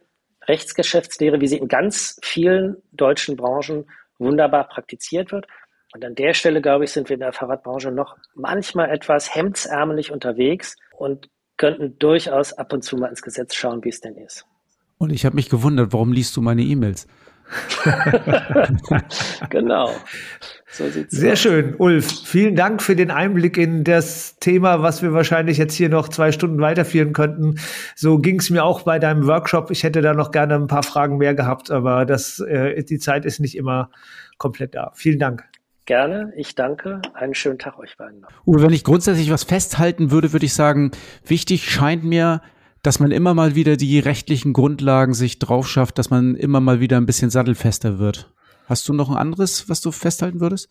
Rechtsgeschäftslehre, 0.47 1.41
wie 1.41 1.47
sie 1.47 1.57
in 1.57 1.67
ganz 1.67 2.19
vielen 2.23 2.81
deutschen 2.91 3.35
Branchen 3.35 3.85
wunderbar 4.17 4.67
praktiziert 4.67 5.31
wird. 5.31 5.47
Und 5.93 6.03
an 6.03 6.15
der 6.15 6.33
Stelle, 6.33 6.61
glaube 6.61 6.85
ich, 6.85 6.91
sind 6.91 7.09
wir 7.09 7.13
in 7.13 7.19
der 7.19 7.33
Fahrradbranche 7.33 7.91
noch 7.91 8.17
manchmal 8.33 8.89
etwas 8.89 9.33
hemdsärmelig 9.33 10.11
unterwegs 10.11 10.75
und 10.97 11.29
könnten 11.57 11.99
durchaus 11.99 12.53
ab 12.53 12.73
und 12.73 12.83
zu 12.83 12.97
mal 12.97 13.07
ins 13.07 13.21
Gesetz 13.21 13.53
schauen, 13.53 13.83
wie 13.83 13.89
es 13.89 14.01
denn 14.01 14.15
ist. 14.15 14.45
Und 14.97 15.11
ich 15.11 15.23
habe 15.25 15.35
mich 15.35 15.49
gewundert, 15.49 15.93
warum 15.93 16.11
liest 16.11 16.35
du 16.35 16.41
meine 16.41 16.63
E-Mails? 16.63 17.07
genau. 19.49 19.91
So 20.71 20.85
Sehr 21.09 21.33
aus. 21.33 21.39
schön, 21.39 21.75
Ulf. 21.77 22.23
Vielen 22.25 22.55
Dank 22.55 22.81
für 22.81 22.95
den 22.95 23.11
Einblick 23.11 23.57
in 23.57 23.83
das 23.83 24.39
Thema, 24.39 24.81
was 24.81 25.03
wir 25.03 25.13
wahrscheinlich 25.13 25.57
jetzt 25.57 25.75
hier 25.75 25.89
noch 25.89 26.07
zwei 26.09 26.31
Stunden 26.31 26.59
weiterführen 26.59 27.13
könnten. 27.13 27.59
So 27.95 28.17
ging 28.17 28.39
es 28.39 28.49
mir 28.49 28.63
auch 28.63 28.81
bei 28.81 28.97
deinem 28.97 29.27
Workshop. 29.27 29.69
Ich 29.69 29.83
hätte 29.83 30.01
da 30.01 30.13
noch 30.13 30.31
gerne 30.31 30.55
ein 30.55 30.67
paar 30.67 30.83
Fragen 30.83 31.17
mehr 31.17 31.35
gehabt, 31.35 31.69
aber 31.69 32.05
das, 32.05 32.39
äh, 32.39 32.83
die 32.83 32.97
Zeit 32.97 33.25
ist 33.25 33.39
nicht 33.39 33.55
immer 33.55 33.91
komplett 34.37 34.73
da. 34.73 34.91
Vielen 34.95 35.19
Dank. 35.19 35.43
Gerne, 35.85 36.31
ich 36.37 36.55
danke. 36.55 37.01
Einen 37.13 37.33
schönen 37.33 37.59
Tag 37.59 37.77
euch 37.77 37.97
beiden 37.97 38.21
noch. 38.21 38.29
Uwe, 38.45 38.61
wenn 38.61 38.73
ich 38.73 38.83
grundsätzlich 38.83 39.31
was 39.31 39.43
festhalten 39.43 40.11
würde, 40.11 40.31
würde 40.31 40.45
ich 40.45 40.53
sagen, 40.53 40.91
wichtig 41.25 41.69
scheint 41.69 42.03
mir, 42.03 42.41
dass 42.83 42.99
man 42.99 43.11
immer 43.11 43.33
mal 43.33 43.55
wieder 43.55 43.75
die 43.75 43.99
rechtlichen 43.99 44.53
Grundlagen 44.53 45.13
sich 45.13 45.39
drauf 45.39 45.67
schafft, 45.67 45.97
dass 45.97 46.09
man 46.09 46.35
immer 46.35 46.61
mal 46.61 46.79
wieder 46.79 46.97
ein 46.97 47.05
bisschen 47.05 47.29
sattelfester 47.29 47.99
wird. 47.99 48.31
Hast 48.65 48.87
du 48.87 48.93
noch 48.93 49.09
ein 49.09 49.17
anderes, 49.17 49.67
was 49.67 49.81
du 49.81 49.91
festhalten 49.91 50.39
würdest? 50.39 50.69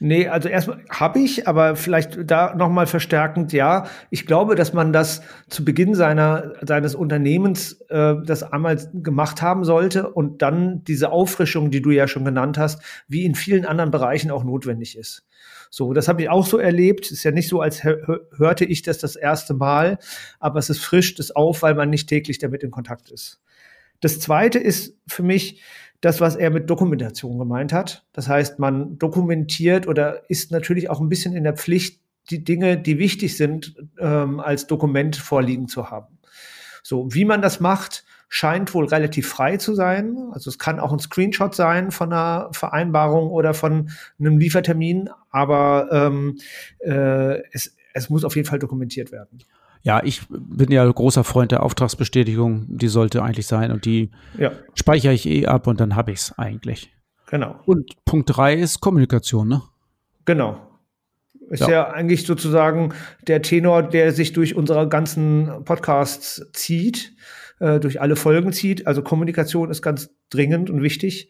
Nee, 0.00 0.28
also 0.28 0.48
erstmal 0.48 0.80
habe 0.88 1.18
ich, 1.18 1.46
aber 1.46 1.76
vielleicht 1.76 2.18
da 2.30 2.54
nochmal 2.54 2.86
verstärkend, 2.86 3.52
ja. 3.52 3.86
Ich 4.10 4.26
glaube, 4.26 4.54
dass 4.54 4.72
man 4.72 4.92
das 4.92 5.22
zu 5.48 5.64
Beginn 5.64 5.94
seiner, 5.94 6.54
seines 6.62 6.94
Unternehmens 6.94 7.80
äh, 7.90 8.14
das 8.24 8.42
einmal 8.42 8.78
gemacht 8.94 9.42
haben 9.42 9.64
sollte 9.64 10.10
und 10.10 10.40
dann 10.40 10.84
diese 10.84 11.12
Auffrischung, 11.12 11.70
die 11.70 11.82
du 11.82 11.90
ja 11.90 12.08
schon 12.08 12.24
genannt 12.24 12.56
hast, 12.56 12.80
wie 13.08 13.24
in 13.24 13.34
vielen 13.34 13.66
anderen 13.66 13.90
Bereichen 13.90 14.30
auch 14.30 14.44
notwendig 14.44 14.96
ist. 14.96 15.26
So, 15.70 15.92
das 15.92 16.08
habe 16.08 16.22
ich 16.22 16.28
auch 16.30 16.46
so 16.46 16.58
erlebt. 16.58 17.10
Ist 17.10 17.24
ja 17.24 17.32
nicht 17.32 17.48
so, 17.48 17.60
als 17.60 17.82
hörte 17.82 18.64
ich 18.64 18.82
das 18.82 18.98
das 18.98 19.16
erste 19.16 19.54
Mal, 19.54 19.98
aber 20.38 20.60
es 20.60 20.70
ist 20.70 20.78
frischt 20.78 21.18
es 21.18 21.34
auf, 21.34 21.62
weil 21.62 21.74
man 21.74 21.90
nicht 21.90 22.08
täglich 22.08 22.38
damit 22.38 22.62
in 22.62 22.70
Kontakt 22.70 23.10
ist. 23.10 23.40
Das 24.00 24.20
zweite 24.20 24.58
ist 24.58 24.96
für 25.08 25.22
mich, 25.22 25.60
das, 26.00 26.20
was 26.20 26.36
er 26.36 26.50
mit 26.50 26.68
Dokumentation 26.68 27.38
gemeint 27.38 27.72
hat. 27.72 28.04
Das 28.12 28.28
heißt, 28.28 28.58
man 28.58 28.98
dokumentiert 28.98 29.88
oder 29.88 30.28
ist 30.28 30.50
natürlich 30.50 30.90
auch 30.90 31.00
ein 31.00 31.08
bisschen 31.08 31.34
in 31.34 31.44
der 31.44 31.56
Pflicht, 31.56 32.00
die 32.30 32.44
Dinge, 32.44 32.78
die 32.78 32.98
wichtig 32.98 33.36
sind, 33.36 33.76
ähm, 33.98 34.40
als 34.40 34.66
Dokument 34.66 35.16
vorliegen 35.16 35.68
zu 35.68 35.90
haben. 35.90 36.18
So, 36.82 37.12
wie 37.14 37.24
man 37.24 37.42
das 37.42 37.60
macht, 37.60 38.04
scheint 38.28 38.74
wohl 38.74 38.86
relativ 38.86 39.28
frei 39.28 39.58
zu 39.58 39.74
sein. 39.74 40.16
Also 40.32 40.50
es 40.50 40.58
kann 40.58 40.80
auch 40.80 40.92
ein 40.92 40.98
Screenshot 40.98 41.54
sein 41.54 41.90
von 41.90 42.12
einer 42.12 42.50
Vereinbarung 42.52 43.30
oder 43.30 43.54
von 43.54 43.90
einem 44.18 44.38
Liefertermin, 44.38 45.08
aber 45.30 45.88
ähm, 45.92 46.38
äh, 46.80 47.42
es, 47.52 47.76
es 47.92 48.10
muss 48.10 48.24
auf 48.24 48.36
jeden 48.36 48.48
Fall 48.48 48.58
dokumentiert 48.58 49.12
werden. 49.12 49.38
Ja, 49.84 50.02
ich 50.02 50.22
bin 50.30 50.72
ja 50.72 50.90
großer 50.90 51.24
Freund 51.24 51.52
der 51.52 51.62
Auftragsbestätigung. 51.62 52.64
Die 52.68 52.88
sollte 52.88 53.22
eigentlich 53.22 53.46
sein 53.46 53.70
und 53.70 53.84
die 53.84 54.10
ja. 54.38 54.50
speichere 54.74 55.12
ich 55.12 55.26
eh 55.26 55.46
ab 55.46 55.66
und 55.66 55.78
dann 55.78 55.94
habe 55.94 56.10
ich 56.10 56.20
es 56.20 56.38
eigentlich. 56.38 56.90
Genau. 57.26 57.60
Und 57.66 57.92
Punkt 58.06 58.34
drei 58.34 58.54
ist 58.54 58.80
Kommunikation, 58.80 59.46
ne? 59.46 59.62
Genau. 60.24 60.58
Ist 61.50 61.60
ja. 61.60 61.70
ja. 61.70 61.90
eigentlich 61.90 62.24
sozusagen 62.26 62.94
der 63.26 63.42
Tenor, 63.42 63.82
der 63.82 64.12
sich 64.12 64.32
durch 64.32 64.54
unsere 64.56 64.88
ganzen 64.88 65.64
Podcasts 65.66 66.50
zieht, 66.54 67.14
äh, 67.60 67.78
durch 67.78 68.00
alle 68.00 68.16
Folgen 68.16 68.54
zieht. 68.54 68.86
Also 68.86 69.02
Kommunikation 69.02 69.70
ist 69.70 69.82
ganz 69.82 70.08
dringend 70.30 70.70
und 70.70 70.80
wichtig. 70.80 71.28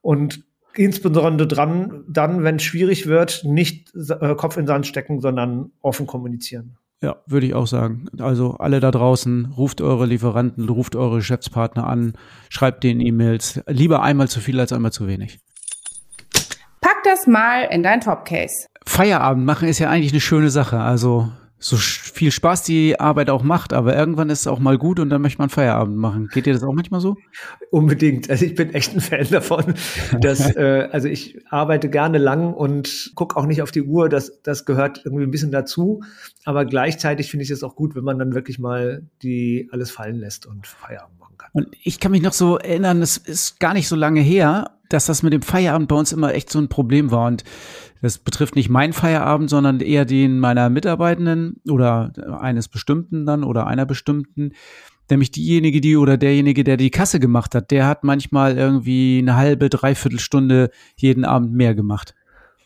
Und 0.00 0.44
insbesondere 0.74 1.46
dran, 1.46 2.02
dann, 2.08 2.44
wenn 2.44 2.56
es 2.56 2.62
schwierig 2.62 3.06
wird, 3.06 3.42
nicht 3.44 3.92
äh, 3.94 4.34
Kopf 4.36 4.56
in 4.56 4.62
den 4.62 4.68
Sand 4.68 4.86
stecken, 4.86 5.20
sondern 5.20 5.72
offen 5.82 6.06
kommunizieren. 6.06 6.78
Ja, 7.02 7.16
würde 7.26 7.46
ich 7.46 7.54
auch 7.54 7.66
sagen. 7.66 8.06
Also 8.18 8.56
alle 8.58 8.78
da 8.80 8.90
draußen, 8.90 9.54
ruft 9.56 9.80
eure 9.80 10.04
Lieferanten, 10.04 10.68
ruft 10.68 10.96
eure 10.96 11.16
Geschäftspartner 11.16 11.86
an, 11.86 12.12
schreibt 12.50 12.84
denen 12.84 13.00
E-Mails. 13.00 13.62
Lieber 13.66 14.02
einmal 14.02 14.28
zu 14.28 14.40
viel 14.40 14.60
als 14.60 14.72
einmal 14.72 14.92
zu 14.92 15.06
wenig. 15.06 15.40
Pack 16.82 17.02
das 17.04 17.26
mal 17.26 17.62
in 17.70 17.82
dein 17.82 18.02
Topcase. 18.02 18.66
Feierabend 18.84 19.46
machen 19.46 19.68
ist 19.68 19.78
ja 19.78 19.88
eigentlich 19.88 20.12
eine 20.12 20.20
schöne 20.20 20.50
Sache. 20.50 20.80
Also 20.80 21.32
so 21.62 21.76
viel 21.76 22.30
Spaß 22.30 22.62
die 22.62 22.98
Arbeit 22.98 23.28
auch 23.28 23.42
macht, 23.42 23.74
aber 23.74 23.94
irgendwann 23.94 24.30
ist 24.30 24.40
es 24.40 24.46
auch 24.46 24.58
mal 24.58 24.78
gut 24.78 24.98
und 24.98 25.10
dann 25.10 25.20
möchte 25.20 25.38
man 25.38 25.50
Feierabend 25.50 25.96
machen. 25.96 26.28
Geht 26.32 26.46
dir 26.46 26.54
das 26.54 26.62
auch 26.62 26.72
manchmal 26.72 27.02
so? 27.02 27.16
Unbedingt. 27.70 28.30
Also 28.30 28.46
ich 28.46 28.54
bin 28.54 28.72
echt 28.72 28.94
ein 28.94 29.00
Fan 29.00 29.26
davon, 29.30 29.74
dass 30.20 30.40
äh, 30.56 30.88
also 30.90 31.06
ich 31.08 31.38
arbeite 31.50 31.90
gerne 31.90 32.16
lang 32.16 32.54
und 32.54 33.12
gucke 33.14 33.36
auch 33.36 33.44
nicht 33.44 33.60
auf 33.60 33.70
die 33.70 33.82
Uhr. 33.82 34.08
Das 34.08 34.40
das 34.42 34.64
gehört 34.64 35.02
irgendwie 35.04 35.24
ein 35.24 35.30
bisschen 35.30 35.52
dazu. 35.52 36.02
Aber 36.46 36.64
gleichzeitig 36.64 37.30
finde 37.30 37.44
ich 37.44 37.50
es 37.50 37.62
auch 37.62 37.76
gut, 37.76 37.94
wenn 37.94 38.04
man 38.04 38.18
dann 38.18 38.34
wirklich 38.34 38.58
mal 38.58 39.02
die 39.22 39.68
alles 39.70 39.90
fallen 39.90 40.16
lässt 40.16 40.46
und 40.46 40.66
Feierabend 40.66 41.20
machen 41.20 41.36
kann. 41.36 41.50
Und 41.52 41.68
ich 41.84 42.00
kann 42.00 42.12
mich 42.12 42.22
noch 42.22 42.32
so 42.32 42.56
erinnern, 42.56 43.02
es 43.02 43.18
ist 43.18 43.60
gar 43.60 43.74
nicht 43.74 43.86
so 43.86 43.96
lange 43.96 44.20
her, 44.20 44.78
dass 44.88 45.06
das 45.06 45.22
mit 45.22 45.34
dem 45.34 45.42
Feierabend 45.42 45.88
bei 45.88 45.96
uns 45.96 46.12
immer 46.12 46.34
echt 46.34 46.50
so 46.50 46.58
ein 46.58 46.68
Problem 46.68 47.10
war 47.10 47.26
und 47.26 47.44
das 48.02 48.18
betrifft 48.18 48.56
nicht 48.56 48.68
meinen 48.68 48.92
Feierabend, 48.92 49.50
sondern 49.50 49.80
eher 49.80 50.04
den 50.04 50.38
meiner 50.38 50.70
Mitarbeitenden 50.70 51.60
oder 51.68 52.12
eines 52.40 52.68
bestimmten 52.68 53.26
dann 53.26 53.44
oder 53.44 53.66
einer 53.66 53.86
bestimmten. 53.86 54.52
Nämlich 55.10 55.32
diejenige, 55.32 55.80
die 55.80 55.96
oder 55.96 56.16
derjenige, 56.16 56.62
der 56.62 56.76
die 56.76 56.90
Kasse 56.90 57.18
gemacht 57.18 57.54
hat, 57.54 57.70
der 57.72 57.86
hat 57.86 58.04
manchmal 58.04 58.56
irgendwie 58.56 59.18
eine 59.18 59.36
halbe, 59.36 59.68
dreiviertel 59.68 60.20
Stunde 60.20 60.70
jeden 60.96 61.24
Abend 61.24 61.52
mehr 61.52 61.74
gemacht. 61.74 62.14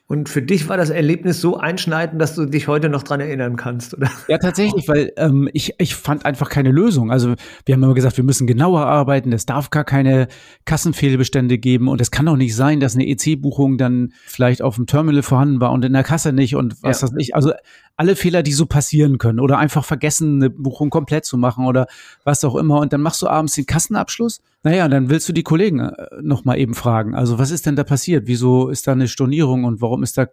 Und 0.06 0.28
für 0.28 0.42
dich 0.42 0.68
war 0.68 0.76
das 0.76 0.90
Erlebnis 0.90 1.40
so 1.40 1.56
einschneidend, 1.56 2.20
dass 2.20 2.34
du 2.34 2.44
dich 2.44 2.68
heute 2.68 2.90
noch 2.90 3.04
dran 3.04 3.20
erinnern 3.20 3.56
kannst, 3.56 3.94
oder? 3.94 4.10
Ja, 4.28 4.36
tatsächlich, 4.36 4.86
weil 4.86 5.12
ähm, 5.16 5.48
ich, 5.54 5.74
ich 5.78 5.94
fand 5.94 6.26
einfach 6.26 6.50
keine 6.50 6.70
Lösung. 6.72 7.10
Also 7.10 7.34
wir 7.64 7.74
haben 7.74 7.82
immer 7.82 7.94
gesagt, 7.94 8.18
wir 8.18 8.24
müssen 8.24 8.46
genauer 8.46 8.84
arbeiten, 8.84 9.32
es 9.32 9.46
darf 9.46 9.70
gar 9.70 9.84
keine 9.84 10.28
Kassenfehlbestände 10.66 11.56
geben 11.56 11.88
und 11.88 12.02
es 12.02 12.10
kann 12.10 12.28
auch 12.28 12.36
nicht 12.36 12.54
sein, 12.54 12.80
dass 12.80 12.94
eine 12.94 13.06
EC-Buchung 13.08 13.78
dann 13.78 14.12
vielleicht 14.26 14.60
auf 14.60 14.76
dem 14.76 14.86
Terminal 14.86 15.22
vorhanden 15.22 15.62
war 15.62 15.72
und 15.72 15.82
in 15.86 15.94
der 15.94 16.04
Kasse 16.04 16.34
nicht 16.34 16.54
und 16.54 16.82
was 16.82 17.00
ja. 17.00 17.06
das 17.06 17.12
nicht. 17.16 17.34
Also 17.34 17.52
alle 17.96 18.16
Fehler, 18.16 18.42
die 18.42 18.52
so 18.52 18.66
passieren 18.66 19.18
können 19.18 19.40
oder 19.40 19.58
einfach 19.58 19.84
vergessen, 19.84 20.36
eine 20.36 20.50
Buchung 20.50 20.90
komplett 20.90 21.24
zu 21.24 21.38
machen 21.38 21.66
oder 21.66 21.86
was 22.24 22.44
auch 22.44 22.56
immer. 22.56 22.80
Und 22.80 22.92
dann 22.92 23.00
machst 23.00 23.22
du 23.22 23.28
abends 23.28 23.54
den 23.54 23.66
Kassenabschluss. 23.66 24.42
Naja, 24.62 24.88
dann 24.88 25.10
willst 25.10 25.28
du 25.28 25.32
die 25.32 25.42
Kollegen 25.42 25.80
äh, 25.80 26.06
noch 26.20 26.44
mal 26.44 26.58
eben 26.58 26.74
fragen. 26.74 27.14
Also 27.14 27.38
was 27.38 27.50
ist 27.50 27.66
denn 27.66 27.76
da 27.76 27.84
passiert? 27.84 28.26
Wieso 28.26 28.68
ist 28.68 28.86
da 28.86 28.92
eine 28.92 29.08
Stornierung 29.08 29.64
und 29.64 29.80
warum 29.80 30.02
ist 30.02 30.18
da 30.18 30.26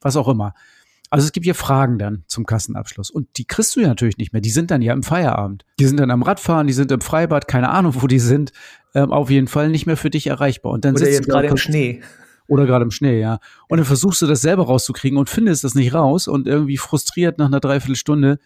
was 0.00 0.16
auch 0.16 0.28
immer? 0.28 0.54
Also 1.10 1.26
es 1.26 1.32
gibt 1.32 1.44
hier 1.44 1.54
Fragen 1.54 1.98
dann 1.98 2.24
zum 2.26 2.46
Kassenabschluss. 2.46 3.10
Und 3.10 3.28
die 3.36 3.44
kriegst 3.44 3.76
du 3.76 3.80
ja 3.80 3.88
natürlich 3.88 4.16
nicht 4.16 4.32
mehr. 4.32 4.40
Die 4.40 4.48
sind 4.48 4.70
dann 4.70 4.80
ja 4.80 4.94
im 4.94 5.02
Feierabend. 5.02 5.66
Die 5.78 5.84
sind 5.84 6.00
dann 6.00 6.10
am 6.10 6.22
Radfahren, 6.22 6.66
die 6.66 6.72
sind 6.72 6.90
im 6.90 7.02
Freibad, 7.02 7.46
keine 7.46 7.68
Ahnung, 7.68 7.94
wo 7.98 8.06
die 8.06 8.18
sind. 8.18 8.52
Ähm, 8.94 9.12
auf 9.12 9.28
jeden 9.28 9.46
Fall 9.46 9.68
nicht 9.68 9.84
mehr 9.84 9.98
für 9.98 10.08
dich 10.08 10.28
erreichbar. 10.28 10.72
Und 10.72 10.86
dann 10.86 10.94
Oder 10.96 11.10
jetzt 11.10 11.28
gerade 11.28 11.48
im 11.48 11.58
Schnee. 11.58 12.00
Oder 12.52 12.66
gerade 12.66 12.84
im 12.84 12.90
Schnee, 12.90 13.20
ja. 13.20 13.38
Und 13.68 13.78
dann 13.78 13.86
versuchst 13.86 14.20
du 14.22 14.26
das 14.26 14.42
selber 14.42 14.66
rauszukriegen 14.66 15.18
und 15.18 15.30
findest 15.30 15.64
das 15.64 15.74
nicht 15.74 15.94
raus 15.94 16.28
und 16.28 16.46
irgendwie 16.46 16.76
frustriert 16.76 17.38
nach 17.38 17.46
einer 17.46 17.60
Dreiviertelstunde 17.60 18.38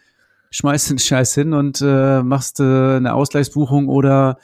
schmeißt 0.51 0.89
den 0.89 0.99
Scheiß 0.99 1.33
hin 1.33 1.53
und 1.53 1.81
äh, 1.81 2.21
machst 2.23 2.59
äh, 2.59 2.63
eine 2.63 3.13
Ausgleichsbuchung 3.13 3.87
oder 3.87 4.37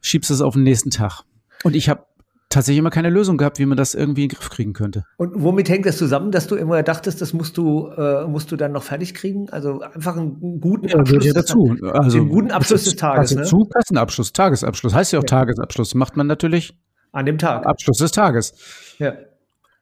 schiebst 0.00 0.30
es 0.30 0.40
auf 0.40 0.54
den 0.54 0.62
nächsten 0.62 0.90
Tag. 0.90 1.22
Und 1.64 1.76
ich 1.76 1.88
habe 1.88 2.04
tatsächlich 2.48 2.78
immer 2.78 2.90
keine 2.90 3.10
Lösung 3.10 3.36
gehabt, 3.36 3.58
wie 3.58 3.66
man 3.66 3.76
das 3.76 3.94
irgendwie 3.94 4.24
in 4.24 4.28
den 4.28 4.36
Griff 4.36 4.50
kriegen 4.50 4.72
könnte. 4.72 5.04
Und 5.18 5.32
womit 5.36 5.68
hängt 5.68 5.86
das 5.86 5.98
zusammen, 5.98 6.32
dass 6.32 6.46
du 6.46 6.56
immer 6.56 6.82
dachtest, 6.82 7.20
das 7.20 7.32
musst 7.32 7.56
du, 7.56 7.88
äh, 7.88 8.26
musst 8.26 8.50
du 8.50 8.56
dann 8.56 8.72
noch 8.72 8.82
fertig 8.82 9.14
kriegen? 9.14 9.48
Also 9.50 9.80
einfach 9.80 10.16
einen 10.16 10.60
guten 10.60 10.88
ja, 10.88 10.96
Abschluss. 10.96 11.24
Ja 11.24 11.32
dazu. 11.32 11.76
Also, 11.82 12.18
den 12.18 12.28
guten 12.28 12.50
Abschluss 12.50 12.84
des 12.84 12.96
Tages. 12.96 13.36
Also 13.36 13.58
ne? 13.58 13.68
Kassenabschluss, 13.72 14.32
Tagesabschluss. 14.32 14.94
Heißt 14.94 15.12
ja 15.12 15.20
auch 15.20 15.24
ja. 15.24 15.28
Tagesabschluss. 15.28 15.94
Macht 15.94 16.16
man 16.16 16.26
natürlich 16.26 16.76
an 17.12 17.26
dem 17.26 17.38
Tag. 17.38 17.66
Abschluss 17.66 17.98
des 17.98 18.12
Tages. 18.12 18.54
Ja. 18.98 19.14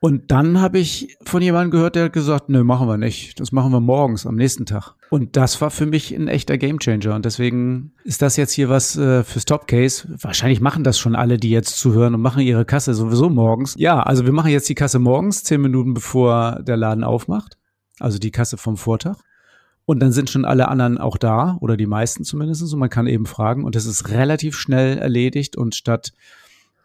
Und 0.00 0.30
dann 0.30 0.60
habe 0.60 0.78
ich 0.78 1.16
von 1.24 1.42
jemandem 1.42 1.72
gehört, 1.72 1.96
der 1.96 2.04
hat 2.04 2.12
gesagt, 2.12 2.48
nö, 2.48 2.62
machen 2.62 2.86
wir 2.86 2.98
nicht. 2.98 3.40
Das 3.40 3.50
machen 3.50 3.72
wir 3.72 3.80
morgens, 3.80 4.26
am 4.26 4.36
nächsten 4.36 4.64
Tag. 4.64 4.94
Und 5.10 5.36
das 5.36 5.60
war 5.60 5.72
für 5.72 5.86
mich 5.86 6.14
ein 6.14 6.28
echter 6.28 6.56
Gamechanger. 6.56 7.16
Und 7.16 7.24
deswegen 7.24 7.94
ist 8.04 8.22
das 8.22 8.36
jetzt 8.36 8.52
hier 8.52 8.68
was 8.68 8.96
äh, 8.96 9.24
fürs 9.24 9.44
Top-Case. 9.44 10.06
Wahrscheinlich 10.20 10.60
machen 10.60 10.84
das 10.84 11.00
schon 11.00 11.16
alle, 11.16 11.36
die 11.36 11.50
jetzt 11.50 11.78
zuhören 11.78 12.14
und 12.14 12.20
machen 12.20 12.42
ihre 12.42 12.64
Kasse 12.64 12.94
sowieso 12.94 13.28
morgens. 13.28 13.74
Ja, 13.76 14.00
also 14.00 14.24
wir 14.24 14.32
machen 14.32 14.52
jetzt 14.52 14.68
die 14.68 14.76
Kasse 14.76 15.00
morgens, 15.00 15.42
zehn 15.42 15.60
Minuten 15.60 15.94
bevor 15.94 16.60
der 16.62 16.76
Laden 16.76 17.02
aufmacht. 17.02 17.58
Also 17.98 18.18
die 18.18 18.30
Kasse 18.30 18.56
vom 18.56 18.76
Vortag. 18.76 19.16
Und 19.84 19.98
dann 19.98 20.12
sind 20.12 20.30
schon 20.30 20.44
alle 20.44 20.68
anderen 20.68 20.98
auch 20.98 21.16
da, 21.16 21.56
oder 21.60 21.76
die 21.76 21.86
meisten 21.86 22.22
zumindest. 22.22 22.62
Und 22.72 22.78
man 22.78 22.90
kann 22.90 23.08
eben 23.08 23.26
fragen. 23.26 23.64
Und 23.64 23.74
das 23.74 23.86
ist 23.86 24.10
relativ 24.10 24.56
schnell 24.56 24.96
erledigt. 24.96 25.56
Und 25.56 25.74
statt 25.74 26.12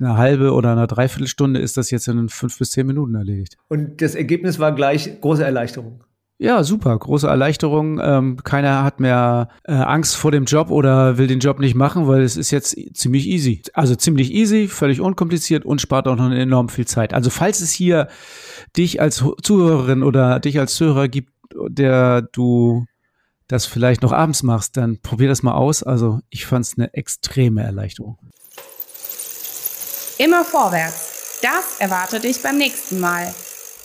eine 0.04 0.18
halbe 0.18 0.54
oder 0.54 0.72
eine 0.72 0.88
Dreiviertelstunde 0.88 1.60
ist 1.60 1.78
das 1.78 1.92
jetzt 1.92 2.08
in 2.08 2.30
fünf 2.30 2.58
bis 2.58 2.72
zehn 2.72 2.88
Minuten 2.88 3.16
erledigt. 3.16 3.58
Und 3.70 4.02
das 4.02 4.16
Ergebnis 4.16 4.60
war 4.60 4.74
gleich 4.74 5.20
große 5.22 5.44
Erleichterung. 5.44 6.04
Ja, 6.40 6.64
super, 6.64 6.98
große 6.98 7.28
Erleichterung. 7.28 8.02
Ähm, 8.04 8.38
keiner 8.44 8.84
hat 8.84 9.00
mehr 9.00 9.50
äh, 9.64 9.74
Angst 9.74 10.16
vor 10.16 10.32
dem 10.32 10.46
Job 10.46 10.72
oder 10.72 11.18
will 11.18 11.28
den 11.28 11.40
Job 11.40 11.60
nicht 11.60 11.76
machen, 11.76 12.08
weil 12.08 12.22
es 12.22 12.36
ist 12.36 12.52
jetzt 12.52 12.76
ziemlich 12.98 13.28
easy. 13.28 13.62
Also 13.74 13.96
ziemlich 13.96 14.34
easy, 14.34 14.68
völlig 14.68 15.00
unkompliziert 15.00 15.64
und 15.64 15.80
spart 15.80 16.08
auch 16.08 16.18
noch 16.18 16.32
enorm 16.32 16.70
viel 16.70 16.86
Zeit. 16.86 17.14
Also 17.14 17.30
falls 17.30 17.62
es 17.62 17.72
hier 17.72 18.10
dich 18.76 19.00
als 19.00 19.24
Zuhörerin 19.42 20.04
oder 20.04 20.40
dich 20.40 20.60
als 20.60 20.76
Zuhörer 20.76 21.08
gibt, 21.08 21.32
der 21.70 22.24
du 22.24 22.86
das 23.48 23.66
vielleicht 23.66 24.02
noch 24.02 24.12
abends 24.12 24.44
machst, 24.44 24.76
dann 24.76 25.00
probier 25.02 25.30
das 25.30 25.44
mal 25.44 25.54
aus. 25.54 25.84
Also 25.84 26.20
ich 26.30 26.46
fand 26.46 26.66
es 26.66 26.78
eine 26.78 26.94
extreme 26.94 27.64
Erleichterung. 27.64 28.18
Immer 30.20 30.46
vorwärts. 30.46 31.40
Das 31.42 31.80
erwartet 31.80 32.24
dich 32.24 32.44
beim 32.44 32.58
nächsten 32.58 33.00
Mal. 33.00 33.34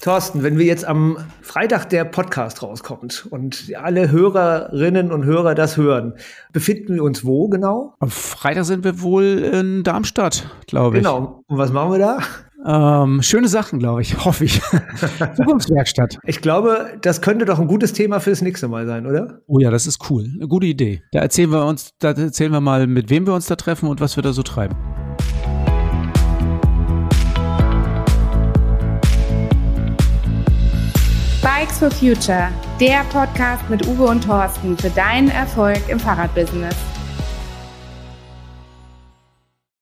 Thorsten, 0.03 0.43
wenn 0.43 0.59
wir 0.59 0.67
jetzt 0.67 0.85
am 0.85 1.17
Freitag 1.41 1.89
der 1.89 2.05
Podcast 2.05 2.63
rauskommt 2.63 3.27
und 3.31 3.73
alle 3.83 4.11
Hörerinnen 4.11 5.11
und 5.11 5.25
Hörer 5.25 5.55
das 5.55 5.79
hören, 5.79 6.13
befinden 6.53 6.95
wir 6.95 7.03
uns 7.03 7.25
wo 7.25 7.49
genau? 7.49 7.95
Am 7.99 8.11
Freitag 8.11 8.67
sind 8.67 8.85
wir 8.85 9.01
wohl 9.01 9.25
in 9.25 9.83
Darmstadt, 9.85 10.49
glaube 10.67 10.99
ich. 10.99 11.03
Genau. 11.03 11.43
Und 11.47 11.57
was 11.57 11.73
machen 11.73 11.93
wir 11.93 11.99
da? 11.99 12.19
Ähm, 13.05 13.23
schöne 13.23 13.49
Sachen, 13.49 13.79
glaube 13.79 14.03
ich, 14.03 14.23
hoffe 14.25 14.45
ich. 14.45 14.61
Zukunftswerkstatt. 15.37 16.19
Ich 16.25 16.43
glaube, 16.43 16.99
das 17.01 17.23
könnte 17.23 17.47
doch 17.47 17.59
ein 17.59 17.69
gutes 17.69 17.95
Thema 17.95 18.21
fürs 18.21 18.43
nächste 18.43 18.69
Mal 18.69 18.87
sein, 18.87 19.07
oder? 19.07 19.41
Oh 19.47 19.59
ja, 19.59 19.71
das 19.71 19.87
ist 19.87 20.11
cool. 20.11 20.29
Eine 20.35 20.47
gute 20.47 20.67
Idee. 20.67 21.03
Da 21.11 21.21
erzählen 21.21 21.51
wir 21.51 21.65
uns, 21.65 21.95
da 21.99 22.11
erzählen 22.11 22.53
wir 22.53 22.61
mal, 22.61 22.87
mit 22.87 23.09
wem 23.09 23.27
wir 23.27 23.33
uns 23.33 23.47
da 23.47 23.57
treffen 23.57 23.89
und 23.89 24.03
was 24.03 24.17
wir 24.17 24.23
da 24.23 24.35
so 24.35 24.43
treiben. 24.43 24.77
Bikes 31.41 31.79
for 31.79 31.89
Future, 31.89 32.51
der 32.81 33.05
Podcast 33.13 33.71
mit 33.71 33.87
Uwe 33.87 34.07
und 34.07 34.25
Thorsten 34.25 34.77
für 34.77 34.91
deinen 34.91 35.31
Erfolg 35.31 35.89
im 35.89 36.01
Fahrradbusiness. 36.01 36.75